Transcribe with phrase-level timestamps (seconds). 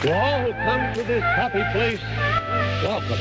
[0.00, 2.00] To all who come to this happy place,
[2.82, 3.18] welcome.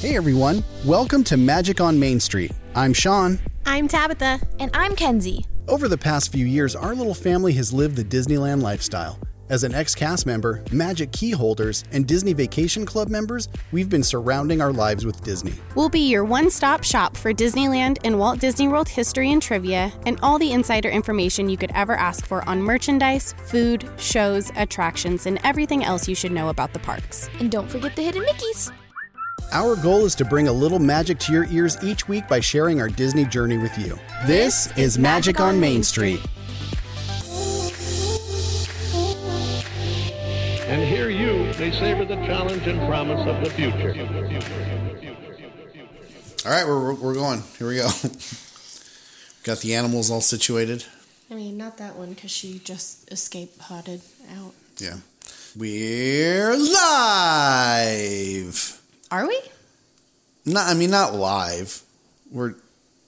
[0.00, 2.52] Hey everyone, welcome to Magic on Main Street.
[2.74, 3.38] I'm Sean.
[3.64, 4.38] I'm Tabitha.
[4.60, 5.46] And I'm Kenzie.
[5.68, 9.18] Over the past few years, our little family has lived the Disneyland lifestyle.
[9.48, 14.02] As an ex cast member, Magic key holders, and Disney Vacation Club members, we've been
[14.02, 15.54] surrounding our lives with Disney.
[15.76, 19.92] We'll be your one stop shop for Disneyland and Walt Disney World history and trivia,
[20.04, 25.26] and all the insider information you could ever ask for on merchandise, food, shows, attractions,
[25.26, 27.30] and everything else you should know about the parks.
[27.38, 28.72] And don't forget the hidden Mickeys.
[29.52, 32.80] Our goal is to bring a little magic to your ears each week by sharing
[32.80, 33.96] our Disney journey with you.
[34.26, 36.20] This, is Magic on Main Street.
[36.20, 36.35] And
[41.56, 43.94] here you savor the challenge and promise of the future.
[46.44, 47.42] All right, we're, we're going.
[47.58, 47.88] Here we go.
[49.42, 50.84] Got the animals all situated.
[51.30, 54.02] I mean, not that one because she just escape potted
[54.36, 54.52] out.
[54.76, 54.98] Yeah.
[55.56, 58.02] We're live.
[59.10, 59.40] Are we?
[60.44, 61.80] Not, I mean, not live.
[62.30, 62.56] We're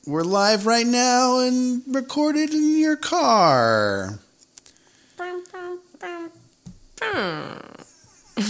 [0.07, 4.21] we're live right now and recorded in your car.
[8.39, 8.45] All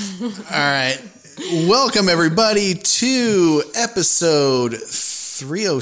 [0.51, 0.99] right.
[1.67, 5.79] Welcome everybody to episode 30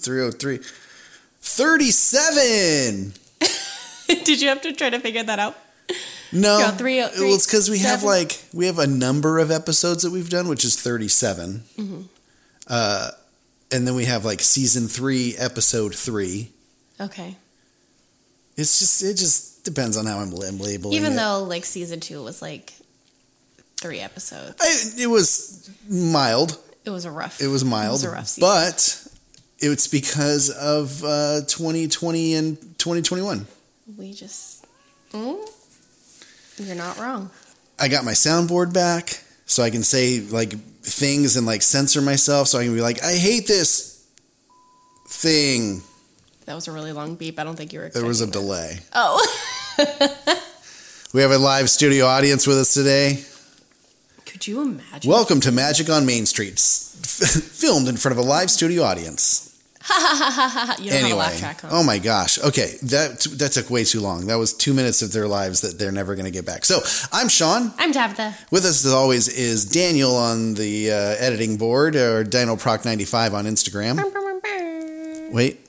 [0.00, 0.58] 303
[1.40, 3.12] 37.
[4.24, 5.56] Did you have to try to figure that out?
[6.32, 6.58] No.
[6.58, 10.10] Go three- well, it's cuz we have like we have a number of episodes that
[10.10, 11.62] we've done which is 37.
[11.78, 12.00] Mm-hmm.
[12.66, 13.10] Uh
[13.70, 16.50] and then we have like season 3 episode 3.
[17.00, 17.36] Okay.
[18.56, 21.16] It's just it just depends on how I'm labeling Even it.
[21.16, 22.72] though like season two was like
[23.80, 26.58] three episodes, I, it was mild.
[26.84, 27.40] it was a rough.
[27.40, 28.48] It was mild, It was a rough season.
[28.48, 29.06] but
[29.58, 33.46] it's because of uh, 2020 and 2021.
[33.96, 34.64] we just.
[35.12, 35.38] Mm,
[36.58, 37.30] you're not wrong.
[37.78, 40.52] I got my soundboard back, so I can say like
[40.82, 44.04] things and like censor myself, so I can be like, I hate this
[45.08, 45.82] thing.
[46.46, 47.38] That was a really long beep.
[47.38, 47.88] I don't think you were.
[47.88, 48.78] There was a expecting delay.
[48.94, 50.38] Oh.
[51.14, 53.22] We have a live studio audience with us today.
[54.24, 55.10] Could you imagine?
[55.10, 59.54] Welcome to Magic on Main Street, filmed in front of a live studio audience.
[59.82, 60.82] Ha ha ha ha ha!
[60.82, 61.68] You don't have a laugh track, huh?
[61.70, 62.38] oh my gosh.
[62.38, 64.28] Okay, that that took way too long.
[64.28, 66.64] That was two minutes of their lives that they're never going to get back.
[66.64, 66.80] So
[67.12, 67.74] I'm Sean.
[67.76, 68.34] I'm Tabitha.
[68.50, 73.34] With us as always is Daniel on the uh, editing board or Dino Proc 95
[73.34, 74.00] on Instagram.
[75.30, 75.60] Wait,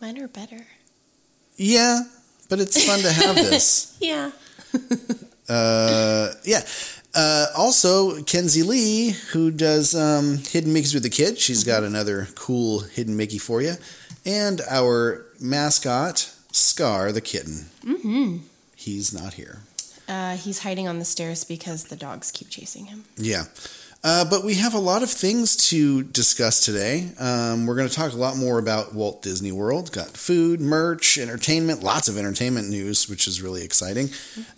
[0.00, 0.66] Mine are better.
[1.56, 2.00] yeah,
[2.48, 3.96] but it's fun to have this.
[4.00, 4.30] Yeah.
[5.48, 6.60] Uh, yeah.
[7.12, 12.28] Uh, also, Kenzie Lee, who does um, Hidden Mickeys with the Kid, she's got another
[12.36, 13.74] cool Hidden Mickey for you,
[14.24, 17.66] and our mascot Scar the kitten.
[17.84, 18.36] Mm-hmm.
[18.76, 19.58] He's not here.
[20.08, 23.04] Uh, he's hiding on the stairs because the dogs keep chasing him.
[23.16, 23.44] Yeah.
[24.02, 27.10] Uh, but we have a lot of things to discuss today.
[27.18, 29.92] Um, we're going to talk a lot more about Walt Disney World.
[29.92, 34.08] Got food, merch, entertainment, lots of entertainment news, which is really exciting.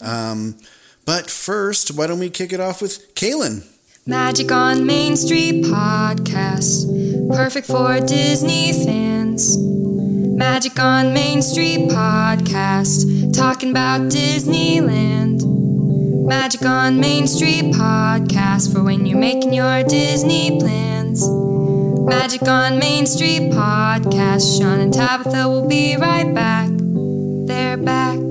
[0.00, 0.56] Um,
[1.04, 3.66] but first, why don't we kick it off with Kaylin?
[4.06, 6.86] Magic on Main Street podcast,
[7.32, 9.56] perfect for Disney fans.
[9.59, 15.52] Magic on Main Street podcast, talking about Disneyland.
[16.25, 21.28] Magic on Main Street podcast for when you're making your Disney plans.
[21.28, 26.69] Magic on Main Street podcast, Sean and Tabitha will be right back.
[26.71, 28.19] They're back.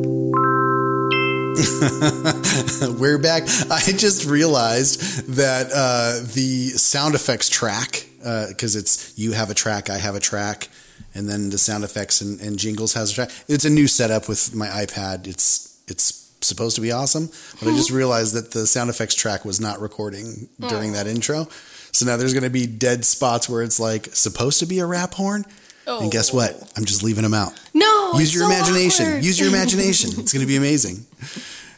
[3.00, 3.44] We're back.
[3.70, 9.90] I just realized that uh, the sound effects track, because it's you have a track,
[9.90, 10.70] I have a track,
[11.14, 13.32] and then the sound effects and, and jingles has a track.
[13.48, 15.28] It's a new setup with my iPad.
[15.28, 17.30] It's it's supposed to be awesome,
[17.60, 21.48] but I just realized that the sound effects track was not recording during that intro.
[21.92, 24.86] So now there's going to be dead spots where it's like supposed to be a
[24.86, 25.46] rap horn.
[25.88, 26.72] And guess what?
[26.78, 27.52] I'm just leaving them out.
[27.74, 28.14] No.
[28.14, 29.06] Use your so imagination.
[29.08, 29.26] awkward.
[29.26, 30.12] Use your imagination.
[30.18, 31.06] It's going to be amazing.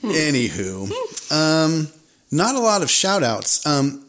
[0.04, 0.92] Anywho,
[1.31, 1.88] um,
[2.31, 3.65] not a lot of shout outs.
[3.65, 4.06] Um,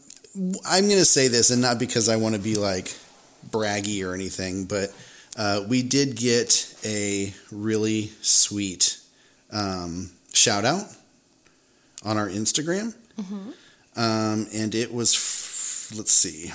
[0.68, 2.94] I'm going to say this, and not because I want to be like
[3.48, 4.90] braggy or anything, but
[5.36, 8.98] uh, we did get a really sweet
[9.52, 10.84] um, shout out
[12.04, 12.94] on our Instagram.
[13.96, 16.52] Um, and it was, f- let's see.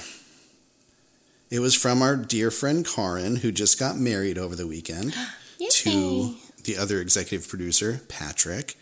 [1.49, 5.15] It was from our dear friend Karin, who just got married over the weekend
[5.71, 8.75] to the other executive producer, Patrick.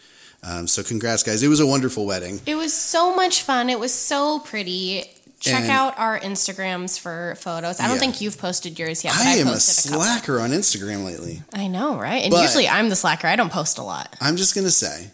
[0.44, 1.42] Um, so, congrats, guys.
[1.44, 2.42] It was a wonderful wedding.
[2.46, 3.70] It was so much fun.
[3.70, 5.04] It was so pretty.
[5.40, 7.80] Check And out our Instagrams for photos.
[7.80, 8.00] I don't Yeah.
[8.00, 9.14] think you've posted yours yet.
[9.14, 11.44] But I I, am a a, slacker on Instagram lately.
[11.54, 12.24] I know, right?
[12.24, 13.28] And But- usually I'm the slacker.
[13.28, 14.16] I don't post a lot.
[14.20, 15.12] I'm just gonna say,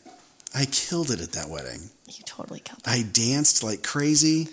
[0.56, 1.90] I killed it at that wedding.
[2.08, 2.90] You totally killed it.
[2.90, 4.48] I danced like crazy.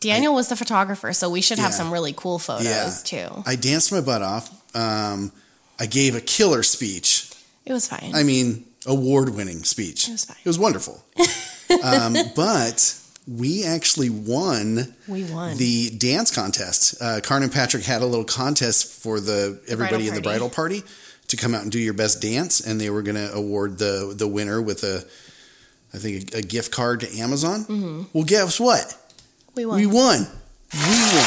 [0.00, 1.76] Daniel was the photographer, so we should have Yeah.
[1.76, 2.90] some really cool photos Yeah.
[3.04, 3.42] too.
[3.46, 4.50] I danced my butt off.
[4.74, 5.30] Um,
[5.78, 7.30] I gave a killer speech.
[7.64, 8.12] It was fine.
[8.14, 10.08] I mean, award-winning speech.
[10.08, 10.36] It was fine.
[10.44, 11.04] It was wonderful.
[11.82, 12.94] um, but
[13.26, 15.56] we actually won we won.
[15.56, 17.00] the dance contest.
[17.00, 20.82] Uh, Karin and Patrick had a little contest for the everybody in the bridal party
[21.28, 24.14] to come out and do your best dance, and they were going to award the
[24.16, 25.04] the winner with a,
[25.94, 27.64] I think, a, a gift card to Amazon.
[27.64, 28.02] Mm-hmm.
[28.12, 28.96] Well, guess what?
[29.54, 29.76] we won.
[29.78, 30.18] We won.
[30.72, 31.26] We won.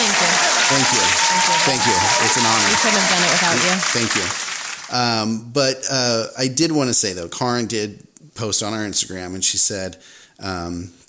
[0.00, 0.30] Thank you.
[0.70, 1.04] Thank you.
[1.04, 1.54] Thank you.
[1.66, 1.96] Thank you.
[2.24, 2.68] It's an honor.
[2.68, 3.74] We couldn't have done it without you.
[3.92, 4.96] Thank you.
[4.96, 9.34] Um, but uh, I did want to say though, Karin did post on our Instagram,
[9.34, 9.96] and she said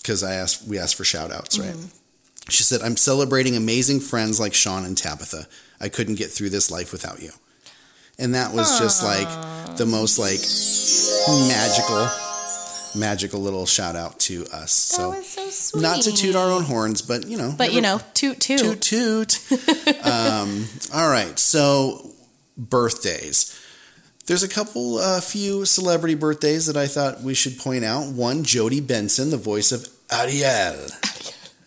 [0.02, 1.76] because I asked, we asked for shout outs, right?
[2.50, 5.48] She said, "I'm celebrating amazing friends like Sean and Tabitha.
[5.80, 7.32] I couldn't get through this life without you."
[8.20, 10.42] And that was just like the most like
[11.48, 12.08] magical,
[13.00, 14.72] magical little shout out to us.
[14.74, 15.82] So that was so sweet.
[15.82, 18.60] not to toot our own horns, but you know, But you know, toot toot.
[18.82, 20.06] toot toot.
[20.06, 22.12] um, all right, so
[22.58, 23.58] birthdays.
[24.32, 28.14] There's a couple, uh, few celebrity birthdays that I thought we should point out.
[28.14, 30.88] One, Jodi Benson, the voice of Ariel,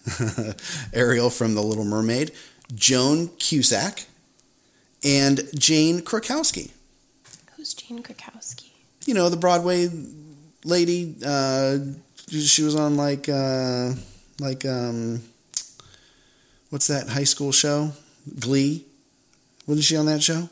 [0.94, 2.32] Ariel from The Little Mermaid.
[2.74, 4.06] Joan Cusack,
[5.04, 6.70] and Jane Krakowski.
[7.54, 8.70] Who's Jane Krakowski?
[9.04, 9.90] You know the Broadway
[10.64, 11.16] lady.
[11.22, 11.80] Uh,
[12.30, 13.92] she was on like uh,
[14.40, 15.20] like um,
[16.70, 17.92] what's that high school show?
[18.40, 18.86] Glee.
[19.66, 20.48] Wasn't she on that show?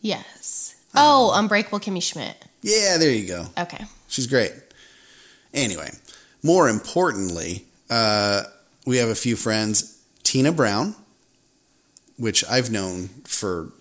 [0.00, 0.71] Yes.
[0.94, 2.36] Oh, Unbreakable Kimmy Schmidt.
[2.62, 3.46] Yeah, there you go.
[3.58, 3.84] Okay.
[4.08, 4.52] She's great.
[5.54, 5.90] Anyway,
[6.42, 8.44] more importantly, uh,
[8.86, 9.98] we have a few friends.
[10.22, 10.94] Tina Brown,
[12.16, 13.72] which I've known for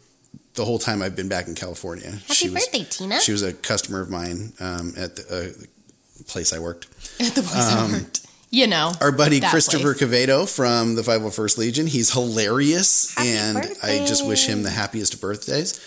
[0.55, 2.11] the whole time I've been back in California.
[2.11, 3.19] Happy she was, birthday, Tina.
[3.19, 6.85] She was a customer of mine um, at the uh, place I worked.
[7.19, 8.27] At the place I worked.
[8.49, 8.87] You know.
[8.89, 10.11] Um, Our buddy Christopher place.
[10.11, 11.87] Cavedo from the 501st Legion.
[11.87, 15.79] He's hilarious, Happy and I just wish him the happiest of birthdays.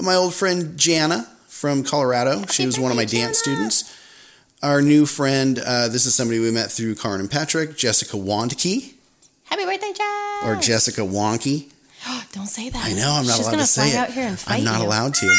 [0.00, 2.44] My old friend Jana from Colorado.
[2.46, 3.96] she was one of my dance students.
[4.62, 8.92] Our new friend, uh, this is somebody we met through Karin and Patrick, Jessica Wandke,
[9.44, 10.44] Happy birthday, Jess.
[10.44, 11.70] or Jessica Wonky.
[12.32, 12.84] Don't say that.
[12.84, 13.96] I know I'm not She's allowed gonna say it.
[13.96, 14.86] out here and fight I'm not you.
[14.86, 15.36] allowed to.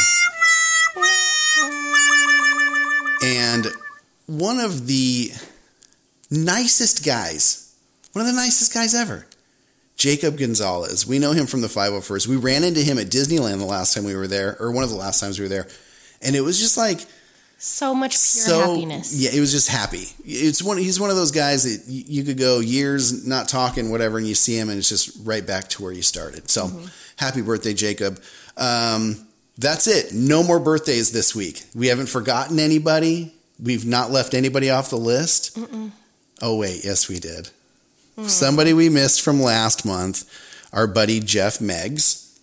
[3.23, 3.67] And
[4.25, 5.31] one of the
[6.31, 7.73] nicest guys,
[8.13, 9.25] one of the nicest guys ever,
[10.01, 11.05] Jacob Gonzalez.
[11.05, 12.25] We know him from the 501st.
[12.27, 14.89] We ran into him at Disneyland the last time we were there, or one of
[14.89, 15.67] the last times we were there.
[16.23, 17.05] And it was just like
[17.59, 19.13] So much pure so happiness.
[19.13, 20.07] yeah, it was just happy.
[20.25, 20.77] It's one.
[20.77, 24.33] He's one of those guys that you could go years not talking, whatever, and you
[24.35, 26.49] see him, and it's just right back to where you started.
[26.49, 26.85] So, Mm-hmm.
[27.17, 28.19] happy birthday, Jacob.
[28.57, 29.27] Um,
[29.59, 30.13] that's it.
[30.13, 31.63] No more birthdays this week.
[31.75, 33.33] We haven't forgotten anybody.
[33.61, 35.55] We've not left anybody off the list.
[36.41, 37.49] Oh wait, yes, we did.
[38.21, 38.29] Mm.
[38.29, 40.29] Somebody we missed from last month,
[40.71, 42.39] our buddy Jeff Meggs.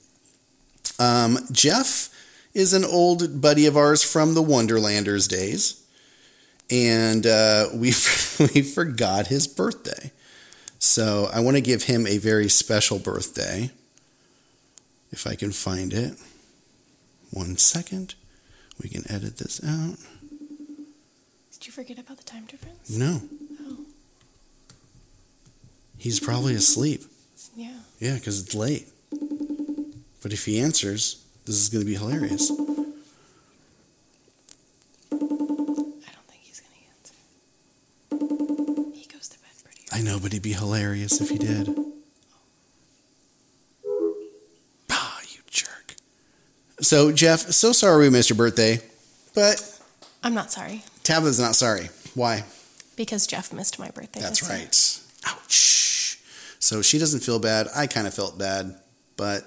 [0.98, 2.10] Um, Jeff
[2.52, 5.80] is an old buddy of ours from the Wonderlanders days,
[6.68, 7.92] and uh, we
[8.40, 10.10] we forgot his birthday.
[10.80, 13.70] So I want to give him a very special birthday.
[15.12, 16.14] If I can find it,
[17.30, 18.14] one second,
[18.82, 19.96] we can edit this out.
[21.52, 22.90] Did you forget about the time difference?
[22.90, 23.22] No,
[25.98, 27.02] he's probably asleep.
[27.56, 27.74] Yeah.
[27.98, 28.88] Yeah, because it's late.
[30.22, 32.50] But if he answers, this is going to be hilarious.
[32.50, 32.54] I
[35.14, 37.14] don't think he's gonna answer.
[38.94, 41.68] He goes to bed pretty I know, but he'd be hilarious if he did.
[44.90, 45.94] Ah, you jerk.
[46.80, 48.80] So, Jeff, so sorry we missed your birthday,
[49.34, 49.80] but
[50.22, 51.90] I'm not sorry Tabitha's not sorry.
[52.14, 52.44] Why?
[52.96, 54.20] because Jeff missed my birthday.
[54.20, 55.04] That's this year.
[55.24, 55.32] Right.
[55.34, 56.18] Ouch.
[56.60, 57.68] So she doesn't feel bad.
[57.74, 58.74] I kind of felt bad,
[59.16, 59.44] but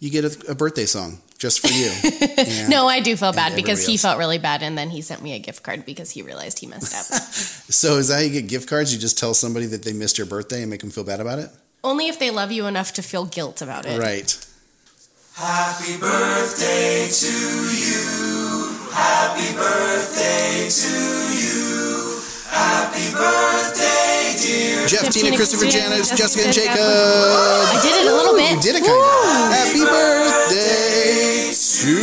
[0.00, 1.90] you get a, a birthday song just for you.
[2.38, 5.02] And- No, I do feel bad because everybody he felt really bad, and then he
[5.02, 7.06] sent me a gift card because he realized he messed up.
[7.74, 8.92] So is that how you get gift cards?
[8.92, 11.38] You just tell somebody that they missed your birthday and make them feel bad about
[11.38, 11.50] it?
[11.82, 13.98] Only if they love you enough to feel guilt about it.
[13.98, 14.30] Right.
[15.34, 17.32] Happy birthday to
[17.72, 18.78] you.
[18.92, 20.92] Happy birthday to
[21.34, 22.20] you.
[22.50, 24.03] Happy birthday, dear.
[24.44, 26.78] Jeff, Jeff, Tina, Tina, Christopher, Christina, Janice, Jessica, Jessica, and Jacob.
[26.78, 28.50] I did it a little bit.
[28.52, 29.04] You did it kind of.
[29.52, 31.96] Happy birthday to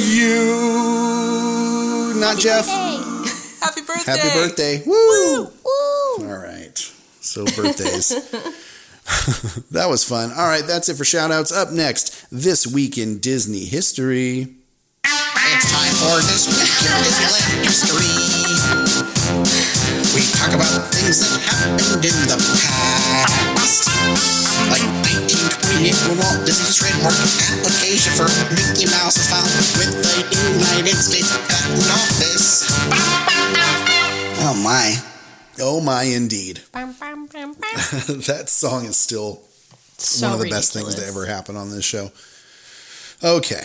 [0.00, 2.14] you.
[2.20, 2.66] Not Jeff.
[2.66, 2.96] Hey.
[3.60, 4.10] Happy birthday.
[4.10, 4.82] Happy birthday.
[4.86, 5.44] Woo.
[5.44, 5.50] Woo.
[6.20, 6.78] All right.
[7.20, 8.08] So birthdays.
[9.70, 10.30] that was fun.
[10.32, 11.52] All right, that's it for shout outs.
[11.52, 14.54] Up next, this week in Disney history.
[15.04, 19.69] It's time for this week in Disneyland history.
[20.14, 23.86] We talk about things that happened in the past.
[24.66, 29.46] Like 1928 when Walt Disney's trademark application for Mickey Mouse was filed
[29.78, 32.66] with the United States Patent Office.
[34.42, 34.96] Oh my.
[35.60, 36.60] Oh my, indeed.
[38.26, 39.42] That song is still
[39.98, 42.10] So one of the best things to ever happen on this show.
[43.22, 43.62] Okay.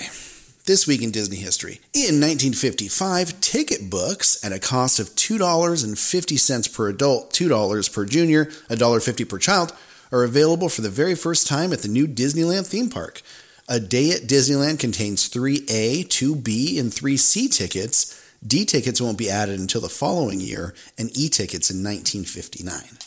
[0.66, 1.80] This week in Disney history.
[1.94, 9.30] In 1955, ticket books at a cost of $2.50 per adult, $2 per junior, $1.50
[9.30, 9.74] per child
[10.12, 13.22] are available for the very first time at the new Disneyland theme park.
[13.70, 18.20] A day at Disneyland contains 3A, 2B, and 3C tickets.
[18.46, 22.98] D tickets won't be added until the following year, and E tickets in 1959.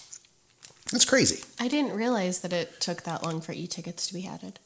[0.93, 1.45] That's crazy.
[1.59, 4.59] I didn't realize that it took that long for e-tickets to be added.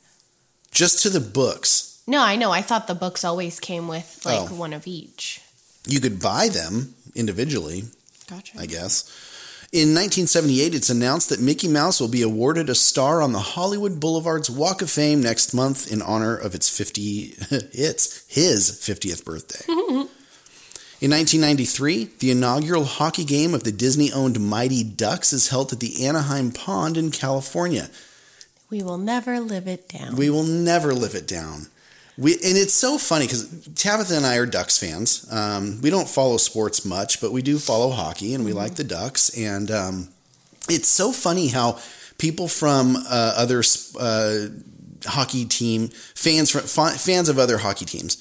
[0.71, 1.92] Just to the books.
[2.12, 2.50] No, I know.
[2.50, 4.54] I thought the books always came with like Oh.
[4.54, 5.40] one of each.
[5.87, 7.85] You could buy them individually,
[8.28, 8.52] Gotcha.
[8.59, 9.04] I guess.
[9.73, 13.99] In 1978, it's announced that Mickey Mouse will be awarded a star on the Hollywood
[13.99, 17.35] Boulevard's Walk of Fame next month in honor of its 50
[17.73, 19.64] it's his 50th birthday.
[19.73, 26.04] in 1993, the inaugural hockey game of the Disney-owned Mighty Ducks is held at the
[26.07, 27.88] Anaheim Pond in California.
[28.69, 30.16] We will never live it down.
[30.16, 31.69] We will never live it down.
[32.19, 35.26] We and it's so funny because Tabitha and I are Ducks fans.
[35.33, 38.85] Um, we don't follow sports much, but we do follow hockey, and we like the
[38.85, 39.31] Ducks.
[39.37, 40.09] And um,
[40.69, 41.78] it's so funny how
[42.19, 43.62] people from uh, other
[43.99, 44.47] uh,
[45.07, 48.19] hockey team fans from, fa- fans of other hockey teams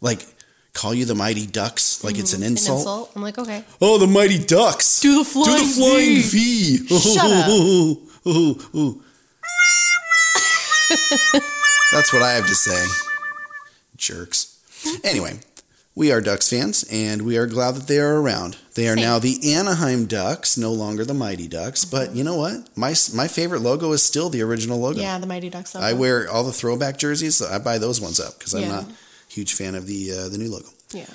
[0.00, 0.24] like
[0.72, 2.78] call you the Mighty Ducks like it's an An insult.
[2.78, 3.10] insult.
[3.16, 3.64] I'm like, okay.
[3.80, 5.00] Oh, the Mighty Ducks!
[5.00, 6.76] Do the flying Do the flying V.
[6.78, 6.98] V.
[6.98, 7.48] Shut up.
[11.92, 12.86] That's what I have to say.
[14.02, 14.58] Jerks.
[15.04, 15.38] Anyway,
[15.94, 18.56] we are Ducks fans, and we are glad that they are around.
[18.74, 19.04] They are Same.
[19.04, 21.84] now the Anaheim Ducks, no longer the Mighty Ducks.
[21.84, 22.68] But you know what?
[22.76, 25.00] My my favorite logo is still the original logo.
[25.00, 25.74] Yeah, the Mighty Ducks.
[25.74, 25.86] Logo.
[25.86, 27.36] I wear all the throwback jerseys.
[27.36, 28.68] So I buy those ones up because I'm Yeah.
[28.70, 28.94] not a
[29.28, 30.68] huge fan of the uh, the new logo.
[30.92, 31.06] Yeah.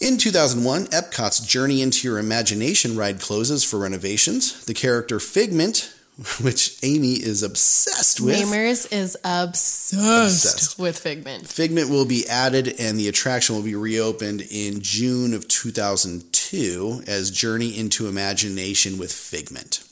[0.00, 4.64] In 2001, Epcot's Journey into Your Imagination ride closes for renovations.
[4.64, 5.91] The character Figment,
[6.42, 10.78] which Amy is obsessed with, Mamers is obsessed, Obsessed.
[10.78, 11.46] with Figment.
[11.48, 17.30] Figment will be added and the attraction will be reopened in June of 2002 as
[17.30, 19.82] Journey into Imagination with Figment.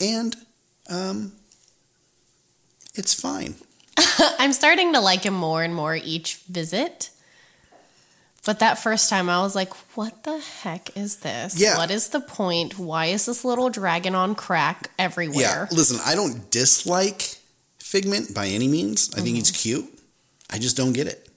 [0.00, 0.36] And
[0.88, 1.32] um
[2.94, 3.54] it's fine.
[4.38, 7.10] I'm starting to like him more and more each visit.
[8.46, 11.60] But that first time I was like, what the heck is this?
[11.60, 11.76] Yeah.
[11.76, 12.78] What is the point?
[12.78, 15.40] Why is this little dragon on crack everywhere?
[15.70, 17.36] Yeah, listen, I don't dislike
[17.78, 19.10] Figment by any means.
[19.16, 19.80] I think he's Mm-hmm.
[19.82, 19.98] cute.
[20.50, 21.28] I just don't get it.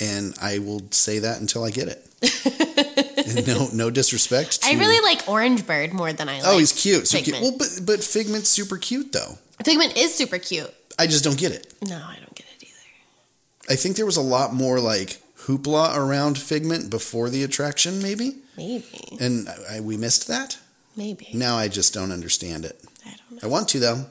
[0.00, 3.46] And I will say that until I get it.
[3.46, 6.72] No no disrespect to I really like Orange Bird more than I like Oh, he's
[6.72, 7.06] cute.
[7.06, 7.40] So cute.
[7.40, 9.38] Well, but but Figment's super cute though.
[9.64, 10.72] Figment is super cute.
[10.98, 11.72] I just don't get it.
[11.86, 13.72] No, I don't get it either.
[13.72, 18.36] I think there was a lot more like hoopla around Figment before the attraction, maybe,
[18.56, 18.84] Maybe.
[19.20, 20.58] and I, I, we missed that.
[20.96, 21.28] Maybe.
[21.34, 22.80] Now I just don't understand it.
[23.06, 23.38] I don't know.
[23.42, 24.04] I want to though.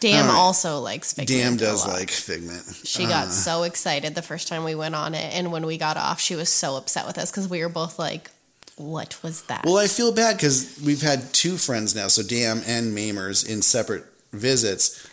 [0.00, 0.34] Dam right.
[0.34, 1.28] also likes Figment.
[1.28, 2.64] Damn a does like Figment.
[2.84, 5.78] She Uh, got so excited the first time we went on it, and when we
[5.78, 8.30] got off, she was so upset with us because we were both like,
[8.76, 12.62] "What was that?" Well, I feel bad because we've had two friends now, so Dam
[12.66, 15.06] and Mamers in separate visits.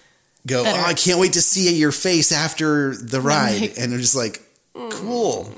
[0.48, 4.00] Go, oh, I can't wait to see your face after the ride, like, and they're
[4.00, 4.42] just like,
[4.74, 5.50] cool.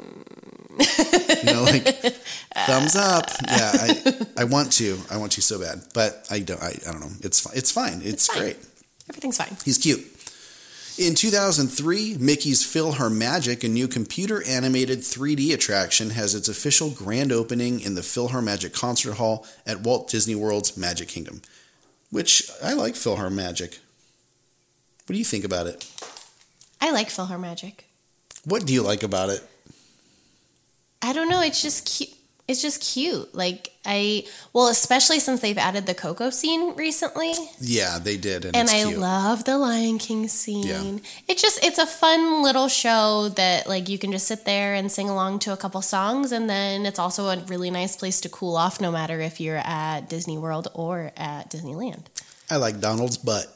[0.80, 1.86] you know, like
[2.65, 3.25] thumbs up.
[3.48, 6.62] Yeah, I, I want to, I want to so bad, but I don't.
[6.62, 7.12] I, I don't know.
[7.22, 7.58] It's fine.
[7.58, 8.01] It's fine.
[8.03, 8.39] It's, fine.
[8.39, 8.58] great.
[9.10, 9.58] Everything's fine.
[9.65, 10.06] He's cute.
[10.98, 17.80] In 2003, Mickey's PhilharMagic, a new computer animated 3D attraction, has its official grand opening
[17.80, 21.41] in the PhilharMagic Concert Hall at Walt Disney World's Magic Kingdom.
[22.12, 23.80] Which I like PhilharMagic.
[25.06, 25.89] What do you think about it?
[26.82, 27.86] I like PhilharMagic.
[28.45, 29.41] What do you like about it?
[31.01, 31.41] I don't know.
[31.41, 32.10] It's just cute.
[32.48, 33.33] It's just cute.
[33.33, 37.31] Like I, well, especially since they've added the Coco scene recently,
[37.62, 38.98] Yeah, they did, and, and I cute.
[39.00, 40.67] love the Lion King scene.
[40.98, 41.00] Yeah.
[41.29, 44.91] It's just it's a fun little show that like you can just sit there and
[44.91, 48.29] sing along to a couple songs, and then it's also a really nice place to
[48.29, 52.05] cool off, no matter if you're at Disney World or at Disneyland.
[52.50, 53.48] I like Donald's butt.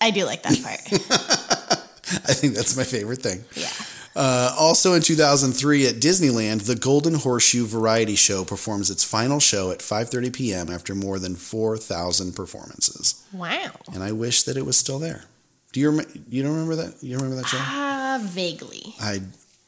[0.00, 0.80] I do like that part.
[2.28, 3.44] I think that's my favorite thing.
[3.54, 3.68] yeah.
[4.16, 9.70] Uh, also in 2003 at Disneyland, the Golden Horseshoe Variety Show performs its final show
[9.70, 10.70] at 5:30 p.m.
[10.70, 13.24] after more than 4,000 performances.
[13.32, 13.72] Wow.
[13.92, 15.24] And I wish that it was still there.
[15.72, 17.02] Do you rem- you don't remember that?
[17.02, 17.58] You remember that show?
[17.60, 18.94] Ah, vaguely.
[19.00, 19.22] I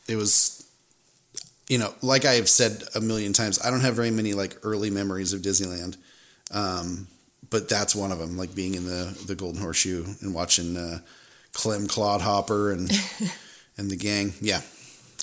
[0.09, 0.65] it was
[1.69, 4.57] you know, like I have said a million times, I don't have very many like
[4.63, 5.97] early memories of Disneyland.
[6.53, 7.09] Um,
[7.51, 11.01] but that's one of them, like being in the the Golden Horseshoe and watching uh,
[11.53, 12.91] Clem Clodhopper and
[13.77, 14.35] and the gang.
[14.41, 14.61] Yeah,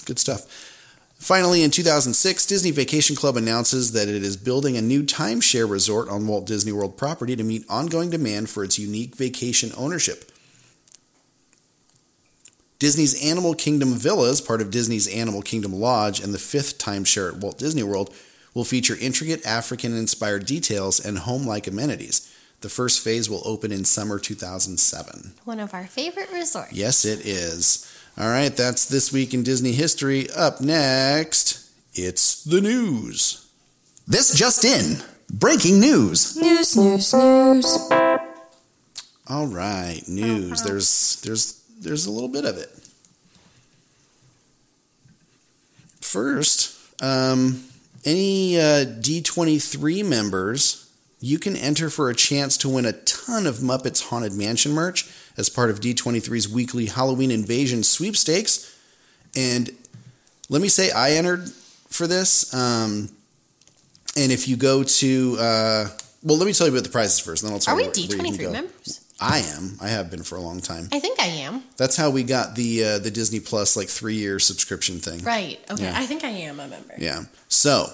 [0.05, 0.69] good stuff.
[1.15, 6.09] Finally, in 2006, Disney Vacation Club announces that it is building a new timeshare resort
[6.09, 10.29] on Walt Disney World property to meet ongoing demand for its unique vacation ownership.
[12.79, 17.39] Disney's Animal Kingdom Villas, part of Disney's Animal Kingdom Lodge and the fifth timeshare at
[17.39, 18.13] Walt Disney World,
[18.53, 22.29] will feature intricate African inspired details and home like amenities.
[22.59, 25.33] The first phase will open in summer 2007.
[25.45, 26.73] One of our favorite resorts.
[26.73, 27.89] Yes, it is.
[28.15, 30.29] All right, that's this week in Disney history.
[30.35, 33.47] Up next, it's the news.
[34.07, 35.01] This just in.
[35.31, 36.37] Breaking news.
[36.37, 37.77] News, news, news.
[39.27, 40.61] All right, news.
[40.61, 42.69] There's there's there's a little bit of it.
[46.01, 47.63] First, um,
[48.05, 50.82] any uh, D23 members,
[51.23, 55.09] you can enter for a chance to win a ton of Muppets Haunted Mansion merch
[55.37, 58.77] as part of D23's weekly Halloween Invasion sweepstakes.
[59.33, 59.71] And
[60.49, 61.49] let me say, I entered
[61.87, 62.53] for this.
[62.53, 63.07] Um,
[64.17, 65.87] and if you go to, uh,
[66.23, 67.83] well, let me tell you about the prizes first, and then I'll tell Are we
[67.83, 68.51] you where you can D23 go.
[68.51, 68.99] members?
[69.21, 69.77] I am.
[69.79, 70.89] I have been for a long time.
[70.91, 71.63] I think I am.
[71.77, 75.23] That's how we got the uh, the Disney Plus like three year subscription thing.
[75.23, 75.61] Right.
[75.71, 75.83] Okay.
[75.83, 75.97] Yeah.
[75.97, 76.95] I think I am a member.
[76.97, 77.23] Yeah.
[77.47, 77.93] So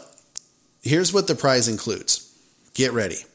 [0.82, 2.26] here's what the prize includes.
[2.80, 3.26] Get ready.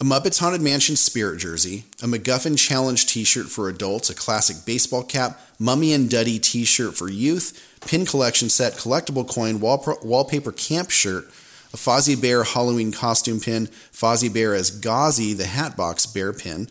[0.00, 4.58] A Muppets Haunted Mansion spirit jersey, a MacGuffin Challenge t shirt for adults, a classic
[4.64, 9.98] baseball cap, Mummy and Duddy t shirt for youth, pin collection set, collectible coin, wall-
[10.00, 11.24] wallpaper camp shirt,
[11.74, 16.68] a Fozzie Bear Halloween costume pin, Fozzie Bear as Gauzy, the Hatbox Bear pin,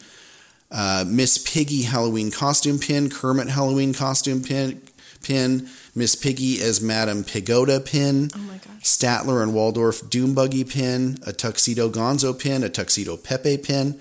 [0.71, 4.81] uh, Miss Piggy Halloween costume pin, Kermit Halloween costume pin,
[5.25, 8.83] pin, Miss Piggy as Madame Pagoda pin, Oh my gosh.
[8.83, 13.99] Statler and Waldorf Doom Buggy pin, a Tuxedo Gonzo pin, a Tuxedo Pepe pin,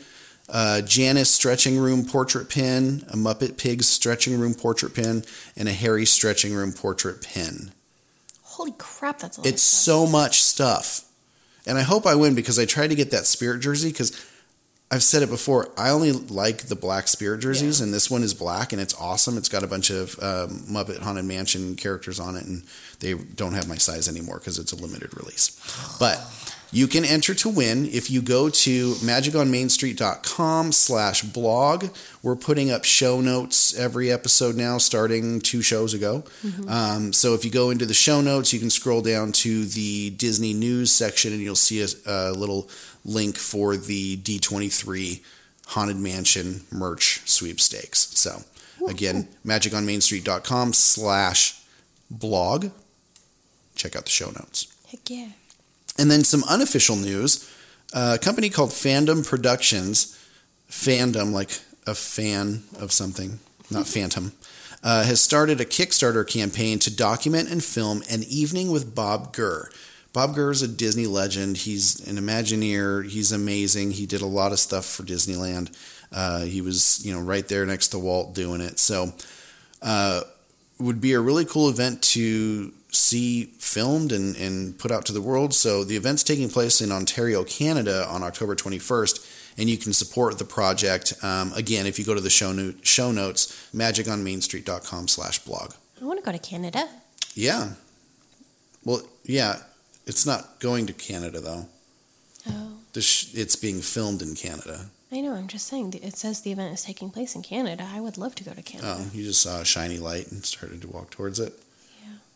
[0.49, 5.25] a Janice Stretching Room portrait pin, a Muppet Pigs Stretching Room portrait pin,
[5.57, 7.73] and a Harry Stretching Room portrait pin.
[8.43, 9.49] Holy crap, that's a lot.
[9.49, 11.05] It's so much stuff.
[11.67, 14.13] And I hope I win because I tried to get that spirit jersey because
[14.95, 15.71] I've said it before.
[15.77, 19.37] I only like the black spirit jerseys, and this one is black and it's awesome.
[19.37, 22.63] It's got a bunch of um, Muppet Haunted Mansion characters on it, and
[23.01, 25.51] they don't have my size anymore because it's a limited release.
[25.99, 26.21] But
[26.71, 31.87] you can enter to win if you go to magiconmainstreet.com slash blog.
[32.23, 36.25] We're putting up show notes every episode now, starting two shows ago.
[36.69, 40.11] Um, so if you go into the show notes, you can scroll down to the
[40.11, 42.69] Disney news section and you'll see a, a little
[43.05, 45.23] link for the D23
[45.69, 48.19] Haunted Mansion merch sweepstakes.
[48.19, 48.43] So
[48.89, 51.61] again, magiconmainstreet.com slash
[52.11, 52.71] blog.
[53.75, 54.69] Check out the show notes.
[54.89, 55.29] Heck yeah.
[55.99, 57.51] And then some unofficial news.
[57.93, 60.19] Uh, a company called Fandom Productions,
[60.69, 63.39] fandom like a fan of something,
[63.71, 64.33] not phantom,
[64.83, 69.71] uh, has started a Kickstarter campaign to document and film an evening with Bob Gurr.
[70.15, 71.57] Bob Gurr is a Disney legend.
[71.57, 73.05] He's an Imagineer.
[73.11, 73.91] He's amazing.
[73.91, 75.77] He did a lot of stuff for Disneyland.
[76.13, 78.79] Uh, he was, you know, right there next to Walt doing it.
[78.79, 79.13] So,
[79.83, 80.21] uh,
[80.79, 85.21] would be a really cool event to see filmed and, and put out to the
[85.21, 85.53] world.
[85.53, 90.39] So the event's taking place in Ontario, Canada on October 21st, and you can support
[90.39, 91.13] the project.
[91.23, 95.73] Um, again, if you go to the show, no- show notes, magiconmainstreet.com slash blog.
[96.01, 96.89] I want to go to Canada.
[97.35, 97.71] Yeah.
[98.85, 99.63] Well, yeah,
[100.07, 101.67] it's not going to Canada though.
[102.49, 102.73] Oh.
[103.01, 104.87] Sh- it's being filmed in Canada.
[105.11, 105.95] I know, I'm just saying.
[106.03, 107.89] It says the event is taking place in Canada.
[107.93, 108.97] I would love to go to Canada.
[108.99, 111.53] Oh, you just saw a shiny light and started to walk towards it.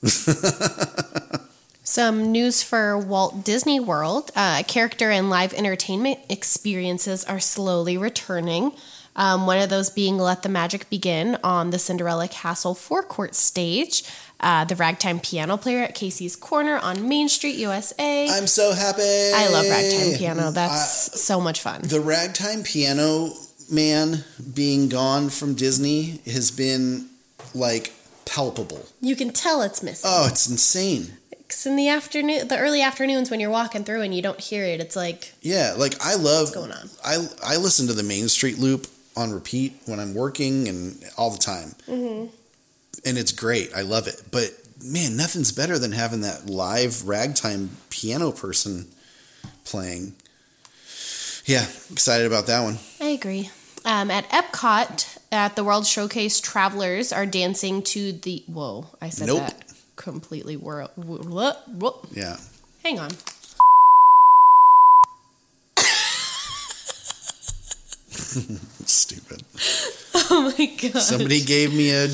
[0.02, 0.08] Yeah.
[1.82, 4.30] Some news for Walt Disney World.
[4.36, 8.72] Uh, character and live entertainment experiences are slowly returning.
[9.16, 14.04] Um, one of those being Let the Magic Begin on the Cinderella Castle forecourt stage.
[14.40, 18.28] Uh, the Ragtime Piano Player at Casey's Corner on Main Street, USA.
[18.30, 19.02] I'm so happy.
[19.02, 20.50] I love Ragtime Piano.
[20.52, 21.82] That's so much fun.
[21.82, 23.30] The ragtime piano
[23.70, 27.08] man being gone from Disney has been
[27.54, 27.92] like
[28.26, 28.86] palpable.
[29.00, 30.08] You can tell it's missing.
[30.12, 31.14] Oh, it's insane.
[31.48, 34.64] 'Cause in the afternoon, the early afternoons when you're walking through and you don't hear
[34.64, 36.90] it, it's like Yeah, like I love going on?
[37.04, 38.86] I I listen to the Main Street Loop
[39.18, 41.74] on repeat when I'm working and all the time.
[41.86, 42.26] Mm-hmm.
[43.04, 43.70] and it's great.
[43.74, 44.22] I love it.
[44.30, 44.50] But
[44.82, 48.86] man, nothing's better than having that live ragtime piano person
[49.64, 50.14] playing.
[51.44, 52.78] Yeah, excited about that one.
[53.00, 53.50] I agree.
[53.84, 58.44] Um, at Epcot, at the World Showcase, travelers are dancing to the.
[58.46, 59.40] Whoa, I said Nope.
[59.40, 60.56] that completely.
[60.56, 60.88] Whoa.
[62.12, 62.36] Yeah.
[62.84, 63.10] Hang on.
[68.84, 69.42] Stupid.
[70.30, 71.00] Oh my god.
[71.02, 72.08] Somebody gave me a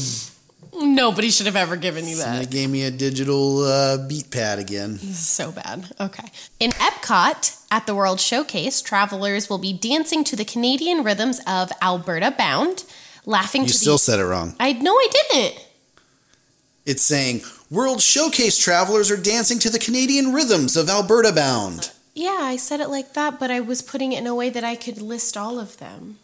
[0.76, 2.22] Nobody should have ever given you that.
[2.24, 2.52] somebody that.
[2.52, 4.98] gave me a digital uh, beat pad again.
[4.98, 5.92] So bad.
[6.00, 6.28] Okay.
[6.58, 11.70] In Epcot, at the World Showcase, travelers will be dancing to the Canadian rhythms of
[11.80, 12.84] Alberta Bound,
[13.24, 13.98] laughing You still the.
[14.00, 14.56] said it wrong.
[14.58, 15.64] I no, I didn't.
[16.84, 21.90] It's saying World Showcase travelers are dancing to the Canadian rhythms of Alberta Bound.
[22.14, 24.62] Yeah, I said it like that, but I was putting it in a way that
[24.64, 26.18] I could list all of them.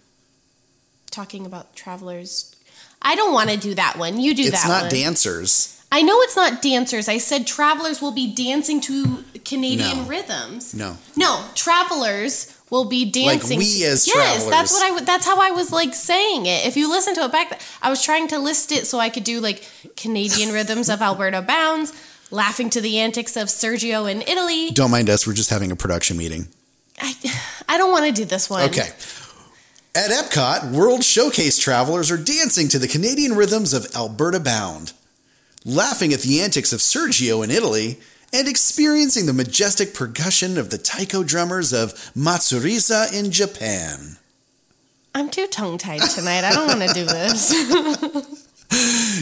[1.10, 2.54] Talking about travelers.
[3.02, 4.20] I don't want to do that one.
[4.20, 4.52] You do that.
[4.54, 5.76] It's not dancers.
[5.90, 7.08] I know it's not dancers.
[7.08, 10.04] I said travelers will be dancing to Canadian No.
[10.04, 10.72] rhythms.
[10.72, 10.98] No.
[11.16, 13.58] No, travelers will be dancing.
[13.58, 14.42] Like we as yes, travelers.
[14.42, 14.88] Yes, that's what I.
[14.90, 16.64] w- That's how I was like saying it.
[16.66, 19.24] If you listen to it back, I was trying to list it so I could
[19.24, 21.92] do like Canadian rhythms of Alberta Bounds,
[22.30, 24.70] laughing to the antics of Sergio in Italy.
[24.70, 25.26] Don't mind us.
[25.26, 26.48] We're just having a production meeting.
[26.98, 27.14] I,
[27.68, 28.68] I don't want to do this one.
[28.68, 28.90] Okay.
[29.94, 34.92] At Epcot, World Showcase travelers are dancing to the Canadian rhythms of Alberta Bound,
[35.64, 37.98] laughing at the antics of Sergio in Italy,
[38.32, 44.18] and experiencing the majestic percussion of the taiko drummers of Matsuriza in Japan.
[45.12, 46.44] I'm too tongue tied tonight.
[46.44, 47.50] I don't want to do this.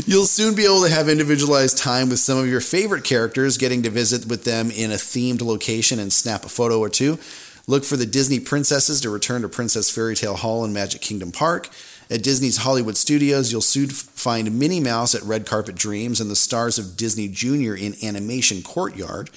[0.06, 3.82] You'll soon be able to have individualized time with some of your favorite characters, getting
[3.82, 7.18] to visit with them in a themed location and snap a photo or two.
[7.66, 11.32] Look for the Disney princesses to return to Princess Fairy Tale Hall in Magic Kingdom
[11.32, 11.68] Park.
[12.10, 16.36] At Disney's Hollywood Studios, you'll soon find Minnie Mouse at Red Carpet Dreams and the
[16.36, 19.28] stars of Disney Junior in Animation Courtyard.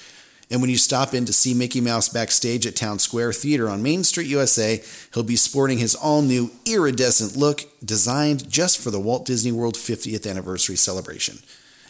[0.52, 3.82] And when you stop in to see Mickey Mouse backstage at Town Square Theater on
[3.82, 4.82] Main Street, USA,
[5.14, 9.76] he'll be sporting his all new iridescent look designed just for the Walt Disney World
[9.76, 11.38] 50th anniversary celebration.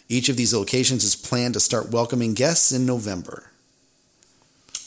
[0.07, 3.51] Each of these locations is planned to start welcoming guests in November.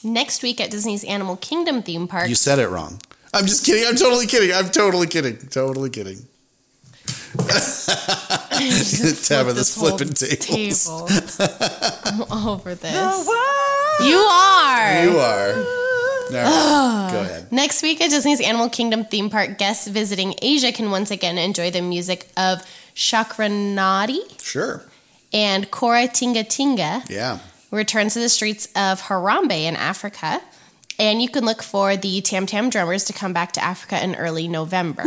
[0.03, 2.99] Next week at Disney's Animal Kingdom theme park, You said it wrong.
[3.35, 3.87] I'm just kidding.
[3.87, 4.57] I'm totally kidding.
[4.57, 5.37] I'm totally kidding.
[5.37, 6.27] Totally kidding.
[8.57, 10.87] Tabitha's this flipping tables.
[10.87, 11.09] table.
[12.33, 13.27] I'm over this.
[14.03, 15.03] You are.
[15.05, 15.55] You are.
[16.29, 17.53] Right, go ahead.
[17.53, 21.71] Next week at Disney's Animal Kingdom theme park, guests visiting Asia can once again enjoy
[21.71, 22.63] the music of
[22.95, 24.83] Chakranadi Sure.
[25.33, 27.39] and Kora Tinga Tinga Yeah.
[27.71, 30.41] returns to the streets of Harambe in Africa.
[30.99, 34.15] And you can look for the Tam Tam Drummers to come back to Africa in
[34.17, 35.05] early November.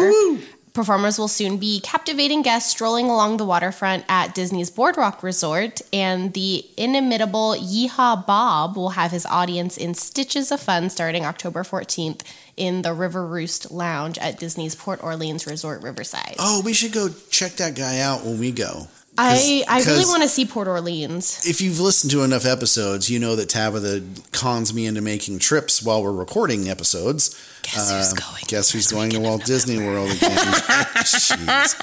[0.80, 6.32] Performers will soon be captivating guests strolling along the waterfront at Disney's Boardwalk Resort, and
[6.32, 12.22] the inimitable Yeehaw Bob will have his audience in Stitches of Fun starting October 14th
[12.56, 16.36] in the River Roost Lounge at Disney's Port Orleans Resort Riverside.
[16.39, 18.88] Oh, we should go check that guy out when we go.
[19.17, 21.45] I, I really want to see Port Orleans.
[21.45, 25.84] If you've listened to enough episodes, you know that Tabitha cons me into making trips
[25.84, 27.30] while we're recording episodes.
[27.63, 30.30] Guess who's Uh, going Guess who's going to Walt Disney World again?
[31.04, 31.76] Jeez.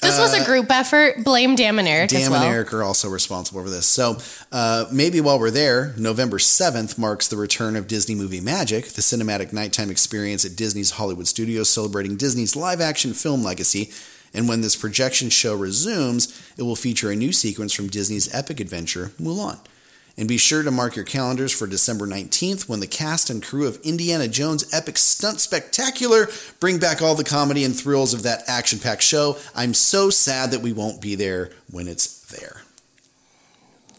[0.00, 1.22] This was a group effort.
[1.24, 2.42] Blame Dam and Eric as Dan well.
[2.42, 3.86] and Eric are also responsible for this.
[3.86, 4.16] So
[4.50, 9.02] uh, maybe while we're there, November 7th marks the return of Disney Movie Magic, the
[9.02, 13.90] cinematic nighttime experience at Disney's Hollywood Studios celebrating Disney's live action film legacy.
[14.32, 18.60] And when this projection show resumes, it will feature a new sequence from Disney's epic
[18.60, 19.58] adventure, Mulan.
[20.16, 23.66] And be sure to mark your calendars for December 19th when the cast and crew
[23.66, 26.28] of Indiana Jones Epic Stunt Spectacular
[26.60, 29.38] bring back all the comedy and thrills of that action packed show.
[29.54, 32.60] I'm so sad that we won't be there when it's there.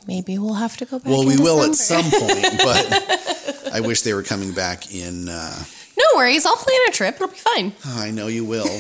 [0.07, 1.07] Maybe we'll have to go back.
[1.07, 5.27] Well, we will at some point, but I wish they were coming back in.
[5.29, 5.63] Uh,
[5.97, 6.45] No worries.
[6.45, 7.15] I'll plan a trip.
[7.15, 7.73] It'll be fine.
[7.85, 8.67] oh, I know you will.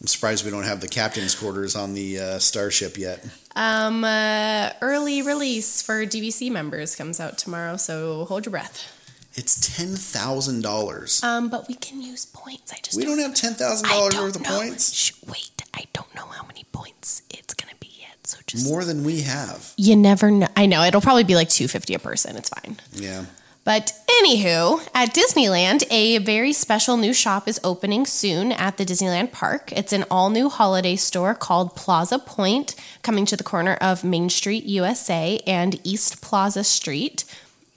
[0.00, 3.22] I'm surprised we don't have the captain's quarters on the uh, starship yet.
[3.54, 8.96] Um, uh, early release for DVC members comes out tomorrow, so hold your breath.
[9.34, 11.22] It's ten thousand dollars.
[11.22, 12.72] Um, but we can use points.
[12.72, 14.58] I just We don't have ten thousand dollars don't worth of know.
[14.58, 14.92] points.
[14.92, 18.26] Shh, wait, I don't know how many points it's gonna be yet.
[18.26, 19.72] So just More than we have.
[19.76, 20.48] you never know.
[20.56, 22.36] I know it'll probably be like two fifty a person.
[22.36, 22.78] It's fine.
[22.94, 23.26] Yeah.
[23.62, 29.32] But anywho, at Disneyland, a very special new shop is opening soon at the Disneyland
[29.32, 29.70] Park.
[29.72, 34.30] It's an all new holiday store called Plaza Point, coming to the corner of Main
[34.30, 37.24] Street, USA, and East Plaza Street,